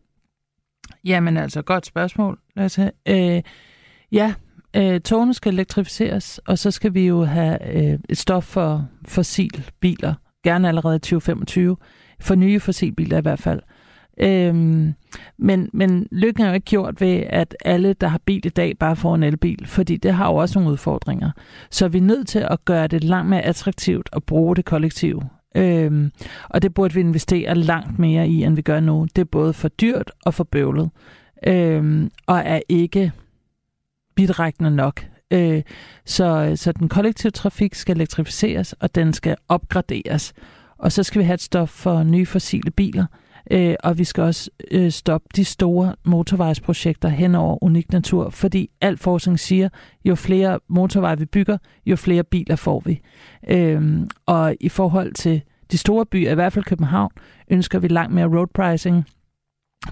Jamen 1.04 1.36
altså, 1.36 1.62
godt 1.62 1.86
spørgsmål, 1.86 2.38
Lad 2.56 2.64
os 2.64 2.74
have. 2.74 2.92
Øh, 3.08 3.42
ja, 4.12 4.34
øh, 4.76 5.00
togene 5.00 5.34
skal 5.34 5.52
elektrificeres, 5.52 6.38
og 6.38 6.58
så 6.58 6.70
skal 6.70 6.94
vi 6.94 7.06
jo 7.06 7.24
have 7.24 7.76
øh, 7.76 7.98
et 8.08 8.18
stof 8.18 8.44
for 8.44 8.88
fossilbiler, 9.08 10.14
gerne 10.44 10.68
allerede 10.68 10.96
i 10.96 10.98
2025, 10.98 11.76
for 12.20 12.34
nye 12.34 12.60
fossilbiler 12.60 13.18
i 13.18 13.22
hvert 13.22 13.40
fald. 13.40 13.60
Øhm, 14.20 14.94
men, 15.38 15.70
men 15.72 16.08
lykken 16.10 16.44
er 16.44 16.48
jo 16.48 16.54
ikke 16.54 16.64
gjort 16.64 17.00
ved, 17.00 17.22
at 17.26 17.56
alle, 17.64 17.92
der 17.92 18.06
har 18.06 18.20
bil 18.24 18.46
i 18.46 18.48
dag, 18.48 18.78
bare 18.78 18.96
får 18.96 19.14
en 19.14 19.22
elbil, 19.22 19.66
fordi 19.66 19.96
det 19.96 20.14
har 20.14 20.28
jo 20.28 20.36
også 20.36 20.58
nogle 20.58 20.72
udfordringer. 20.72 21.30
Så 21.70 21.88
vi 21.88 21.98
er 21.98 22.02
nødt 22.02 22.28
til 22.28 22.38
at 22.38 22.64
gøre 22.64 22.86
det 22.86 23.04
langt 23.04 23.30
mere 23.30 23.42
attraktivt 23.42 24.08
at 24.12 24.24
bruge 24.24 24.56
det 24.56 24.64
kollektive. 24.64 25.22
Øhm, 25.56 26.12
og 26.48 26.62
det 26.62 26.74
burde 26.74 26.94
vi 26.94 27.00
investere 27.00 27.54
langt 27.54 27.98
mere 27.98 28.28
i, 28.28 28.44
end 28.44 28.54
vi 28.54 28.62
gør 28.62 28.80
nu. 28.80 29.06
Det 29.16 29.22
er 29.22 29.24
både 29.24 29.52
for 29.52 29.68
dyrt 29.68 30.10
og 30.24 30.34
for 30.34 30.44
bøvlet, 30.44 30.90
øhm, 31.46 32.10
og 32.26 32.42
er 32.44 32.60
ikke 32.68 33.12
bidrækkende 34.14 34.70
nok. 34.70 35.06
Øh, 35.30 35.62
så, 36.04 36.52
så 36.56 36.72
den 36.72 36.88
kollektive 36.88 37.30
trafik 37.30 37.74
skal 37.74 37.96
elektrificeres, 37.96 38.72
og 38.72 38.94
den 38.94 39.12
skal 39.12 39.36
opgraderes. 39.48 40.32
Og 40.78 40.92
så 40.92 41.02
skal 41.02 41.18
vi 41.18 41.24
have 41.24 41.34
et 41.34 41.40
stof 41.40 41.68
for 41.68 42.02
nye 42.02 42.26
fossile 42.26 42.70
biler, 42.70 43.06
Øh, 43.50 43.74
og 43.84 43.98
vi 43.98 44.04
skal 44.04 44.22
også 44.22 44.50
øh, 44.70 44.90
stoppe 44.90 45.28
de 45.36 45.44
store 45.44 45.94
motorvejsprojekter 46.04 47.08
hen 47.08 47.34
over 47.34 47.64
unik 47.64 47.92
natur, 47.92 48.30
fordi 48.30 48.70
al 48.80 48.96
forskning 48.96 49.40
siger, 49.40 49.68
jo 50.04 50.14
flere 50.14 50.60
motorveje 50.68 51.18
vi 51.18 51.24
bygger, 51.24 51.58
jo 51.86 51.96
flere 51.96 52.24
biler 52.24 52.56
får 52.56 52.82
vi. 52.84 53.00
Øh, 53.48 54.00
og 54.26 54.54
i 54.60 54.68
forhold 54.68 55.12
til 55.12 55.42
de 55.72 55.78
store 55.78 56.06
byer, 56.06 56.30
i 56.30 56.34
hvert 56.34 56.52
fald 56.52 56.64
København, 56.64 57.10
ønsker 57.50 57.78
vi 57.78 57.88
langt 57.88 58.14
mere 58.14 58.26
road 58.26 58.46
pricing, 58.54 59.04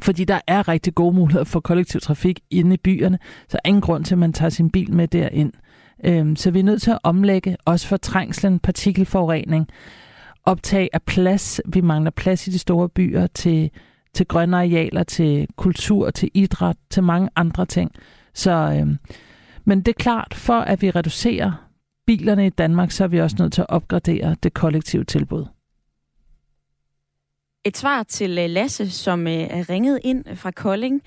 fordi 0.02 0.24
der 0.24 0.40
er 0.46 0.68
rigtig 0.68 0.94
gode 0.94 1.14
muligheder 1.14 1.44
for 1.44 1.60
kollektiv 1.60 2.00
trafik 2.00 2.40
inde 2.50 2.74
i 2.74 2.78
byerne, 2.78 3.18
så 3.48 3.58
er 3.64 3.68
ingen 3.68 3.80
grund 3.80 4.04
til, 4.04 4.14
at 4.14 4.18
man 4.18 4.32
tager 4.32 4.50
sin 4.50 4.70
bil 4.70 4.92
med 4.92 5.08
derind. 5.08 5.52
Øh, 6.04 6.36
så 6.36 6.50
vi 6.50 6.58
er 6.58 6.64
nødt 6.64 6.82
til 6.82 6.90
at 6.90 6.98
omlægge, 7.02 7.56
også 7.64 7.86
for 7.88 7.96
trængslen, 7.96 8.58
partikelforurening, 8.58 9.68
optag 10.50 10.88
af 10.92 11.02
plads. 11.02 11.60
Vi 11.66 11.80
mangler 11.80 12.10
plads 12.10 12.46
i 12.46 12.50
de 12.50 12.58
store 12.58 12.88
byer 12.88 13.26
til, 13.26 13.70
til 14.14 14.26
grønne 14.26 14.56
arealer, 14.56 15.02
til 15.02 15.46
kultur, 15.56 16.10
til 16.10 16.30
idræt, 16.34 16.76
til 16.90 17.02
mange 17.02 17.28
andre 17.36 17.66
ting. 17.66 17.90
Så, 18.34 18.50
øh, 18.50 18.96
men 19.64 19.78
det 19.78 19.88
er 19.88 20.02
klart, 20.02 20.34
for 20.34 20.60
at 20.60 20.82
vi 20.82 20.90
reducerer 20.90 21.70
bilerne 22.06 22.46
i 22.46 22.50
Danmark, 22.50 22.90
så 22.90 23.04
er 23.04 23.08
vi 23.08 23.20
også 23.20 23.36
nødt 23.38 23.52
til 23.52 23.60
at 23.60 23.70
opgradere 23.70 24.36
det 24.42 24.54
kollektive 24.54 25.04
tilbud. 25.04 25.46
Et 27.64 27.76
svar 27.76 28.02
til 28.02 28.38
øh, 28.38 28.50
Lasse, 28.50 28.90
som 28.90 29.26
øh, 29.26 29.32
er 29.32 29.70
ringet 29.70 30.00
ind 30.04 30.36
fra 30.36 30.50
Kolding. 30.50 31.02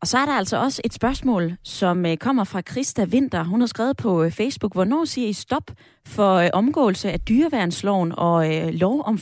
Og 0.00 0.06
så 0.06 0.18
er 0.18 0.26
der 0.26 0.32
altså 0.32 0.56
også 0.56 0.82
et 0.84 0.92
spørgsmål, 0.92 1.56
som 1.62 2.06
øh, 2.06 2.16
kommer 2.16 2.44
fra 2.44 2.60
Krista 2.60 3.04
Winter. 3.04 3.44
Hun 3.44 3.60
har 3.60 3.66
skrevet 3.66 3.96
på 3.96 4.22
øh, 4.22 4.30
Facebook, 4.30 4.72
hvornår 4.72 5.04
siger 5.04 5.28
I 5.28 5.32
stop 5.32 5.70
for 6.06 6.34
øh, 6.34 6.48
omgåelse 6.52 7.12
af 7.12 7.20
dyreværnsloven 7.20 8.12
og 8.16 8.46
lov 8.72 9.02
om 9.06 9.18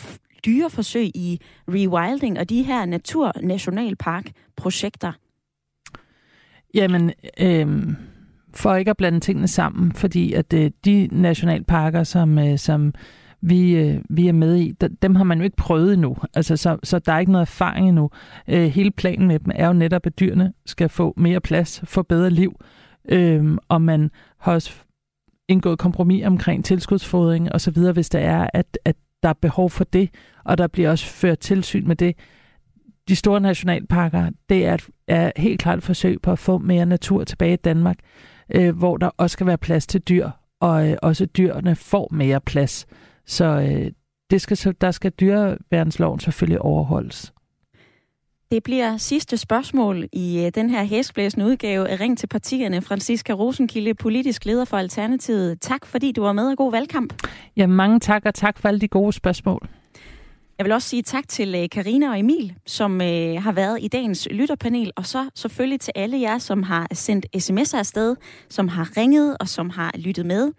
dyreforsøg 0.46 1.10
i 1.14 1.40
rewilding 1.68 2.38
og 2.38 2.48
de 2.48 2.62
her 2.62 2.84
naturnationalparkprojekter? 2.84 5.12
Jamen, 6.74 7.12
øh, 7.40 7.68
for 8.54 8.74
ikke 8.74 8.90
at 8.90 8.96
blande 8.96 9.20
tingene 9.20 9.48
sammen, 9.48 9.92
fordi 9.92 10.32
at 10.32 10.52
øh, 10.52 10.70
de 10.84 11.08
nationalparker, 11.12 12.04
som, 12.04 12.38
øh, 12.38 12.58
som 12.58 12.94
vi, 13.40 13.76
øh, 13.76 14.00
vi 14.10 14.28
er 14.28 14.32
med 14.32 14.56
i, 14.56 14.72
dem 15.02 15.14
har 15.14 15.24
man 15.24 15.38
jo 15.38 15.44
ikke 15.44 15.56
prøvet 15.56 15.94
endnu. 15.94 16.16
Altså, 16.34 16.56
så, 16.56 16.78
så 16.82 16.98
der 16.98 17.12
er 17.12 17.18
ikke 17.18 17.32
noget 17.32 17.42
erfaring 17.42 17.88
endnu. 17.88 18.10
Øh, 18.48 18.64
hele 18.66 18.90
planen 18.90 19.28
med 19.28 19.38
dem 19.38 19.52
er 19.54 19.66
jo 19.66 19.72
netop, 19.72 20.06
at 20.06 20.20
dyrene 20.20 20.52
skal 20.66 20.88
få 20.88 21.14
mere 21.16 21.40
plads, 21.40 21.80
få 21.84 22.02
bedre 22.02 22.30
liv, 22.30 22.60
øh, 23.08 23.58
og 23.68 23.82
man 23.82 24.10
har 24.38 24.52
også 24.52 24.72
indgået 25.48 25.78
kompromis 25.78 26.26
omkring 26.26 26.64
tilskudsfodring 26.64 27.52
og 27.52 27.60
så 27.60 27.70
videre, 27.70 27.92
hvis 27.92 28.08
der 28.08 28.18
er, 28.18 28.50
at, 28.54 28.78
at 28.84 28.96
der 29.22 29.28
er 29.28 29.32
behov 29.32 29.70
for 29.70 29.84
det, 29.84 30.10
og 30.44 30.58
der 30.58 30.66
bliver 30.66 30.90
også 30.90 31.06
ført 31.06 31.38
tilsyn 31.38 31.88
med 31.88 31.96
det. 31.96 32.16
De 33.08 33.16
store 33.16 33.40
nationalparker, 33.40 34.30
det 34.48 34.66
er, 34.66 34.76
er 35.08 35.32
helt 35.36 35.60
klart 35.60 35.78
et 35.78 35.84
forsøg 35.84 36.22
på 36.22 36.32
at 36.32 36.38
få 36.38 36.58
mere 36.58 36.86
natur 36.86 37.24
tilbage 37.24 37.52
i 37.52 37.56
Danmark, 37.56 37.98
øh, 38.54 38.76
hvor 38.76 38.96
der 38.96 39.10
også 39.16 39.32
skal 39.32 39.46
være 39.46 39.58
plads 39.58 39.86
til 39.86 40.00
dyr, 40.00 40.30
og 40.60 40.88
øh, 40.88 40.96
også 41.02 41.26
dyrene 41.26 41.76
får 41.76 42.08
mere 42.12 42.40
plads. 42.40 42.86
Så 43.28 43.44
øh, 43.44 43.92
det 44.30 44.40
skal, 44.40 44.74
der 44.80 44.90
skal 44.90 45.10
dyreværnsloven 45.10 46.20
selvfølgelig 46.20 46.60
overholdes. 46.60 47.32
Det 48.50 48.62
bliver 48.62 48.96
sidste 48.96 49.36
spørgsmål 49.36 50.08
i 50.12 50.44
øh, 50.44 50.52
den 50.54 50.70
her 50.70 50.84
hæsblæsende 50.84 51.46
udgave 51.46 51.88
af 51.88 52.00
Ring 52.00 52.18
til 52.18 52.26
partierne. 52.26 52.82
Franziska 52.82 53.32
Rosenkilde, 53.32 53.94
politisk 53.94 54.44
leder 54.44 54.64
for 54.64 54.76
Alternativet. 54.76 55.60
Tak 55.60 55.86
fordi 55.86 56.12
du 56.12 56.22
var 56.22 56.32
med 56.32 56.50
og 56.50 56.56
god 56.56 56.70
valgkamp. 56.70 57.28
Ja, 57.56 57.66
mange 57.66 58.00
tak, 58.00 58.22
og 58.26 58.34
tak 58.34 58.58
for 58.58 58.68
alle 58.68 58.80
de 58.80 58.88
gode 58.88 59.12
spørgsmål. 59.12 59.68
Jeg 60.58 60.64
vil 60.64 60.72
også 60.72 60.88
sige 60.88 61.02
tak 61.02 61.28
til 61.28 61.54
øh, 61.54 61.68
Karina 61.68 62.10
og 62.10 62.18
Emil, 62.18 62.54
som 62.66 63.00
øh, 63.00 63.42
har 63.42 63.52
været 63.52 63.78
i 63.80 63.88
dagens 63.88 64.28
lytterpanel, 64.30 64.92
og 64.96 65.06
så 65.06 65.30
selvfølgelig 65.34 65.80
til 65.80 65.92
alle 65.96 66.20
jer, 66.20 66.38
som 66.38 66.62
har 66.62 66.86
sendt 66.92 67.26
sms'er 67.36 67.78
afsted, 67.78 68.16
som 68.48 68.68
har 68.68 68.96
ringet 68.96 69.36
og 69.40 69.48
som 69.48 69.70
har 69.70 69.92
lyttet 69.98 70.26
med. 70.26 70.52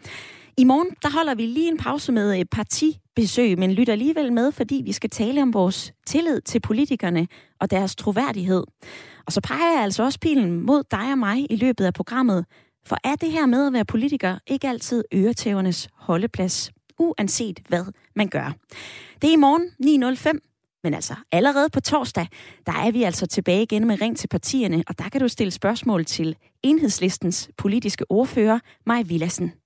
I 0.60 0.64
morgen, 0.64 0.88
der 1.04 1.10
holder 1.10 1.36
vi 1.36 1.46
lige 1.46 1.68
en 1.68 1.78
pause 1.78 2.12
med 2.12 2.40
øh, 2.40 2.46
partibesøg, 2.46 3.60
men 3.60 3.72
lytter 3.72 3.94
alligevel 3.94 4.34
med, 4.34 4.52
fordi 4.52 4.82
vi 4.86 4.92
skal 4.92 5.10
tale 5.10 5.42
om 5.42 5.54
vores 5.54 5.94
tillid 6.06 6.42
til 6.42 6.60
politikerne 6.60 7.28
og 7.60 7.72
deres 7.72 7.96
troværdighed. 7.96 8.64
Og 9.26 9.34
så 9.34 9.42
peger 9.42 9.74
jeg 9.74 9.84
altså 9.84 10.04
også 10.04 10.20
pilen 10.20 10.62
mod 10.62 10.84
dig 10.92 11.12
og 11.12 11.18
mig 11.18 11.46
i 11.50 11.56
løbet 11.56 11.86
af 11.86 11.94
programmet, 11.94 12.46
for 12.86 12.98
er 13.04 13.16
det 13.16 13.32
her 13.32 13.46
med 13.46 13.68
at 13.68 13.74
være 13.74 13.86
politiker 13.86 14.38
ikke 14.48 14.70
altid 14.70 15.04
øretævernes 15.14 15.90
holdeplads, 15.94 16.72
uanset 16.98 17.60
hvad 17.68 17.86
man 18.16 18.28
gør? 18.28 18.54
Det 19.22 19.28
er 19.28 19.34
i 19.34 19.36
morgen 19.36 20.14
9.05, 20.14 20.80
men 20.84 20.94
altså 20.94 21.16
allerede 21.32 21.70
på 21.70 21.80
torsdag, 21.80 22.28
der 22.66 22.74
er 22.74 22.92
vi 22.92 23.04
altså 23.04 23.28
tilbage 23.28 23.64
igen 23.64 23.88
med 23.88 24.02
Ring 24.02 24.18
til 24.18 24.28
partierne, 24.28 24.84
og 24.88 25.00
der 25.00 25.10
kan 25.10 25.22
du 25.22 25.28
stille 25.28 25.52
spørgsmål 25.52 26.06
til 26.06 26.36
enhedslistens 26.64 27.50
politiske 27.58 28.12
ordfører, 28.12 28.60
Maj 28.86 29.02
Villassen. 29.02 29.59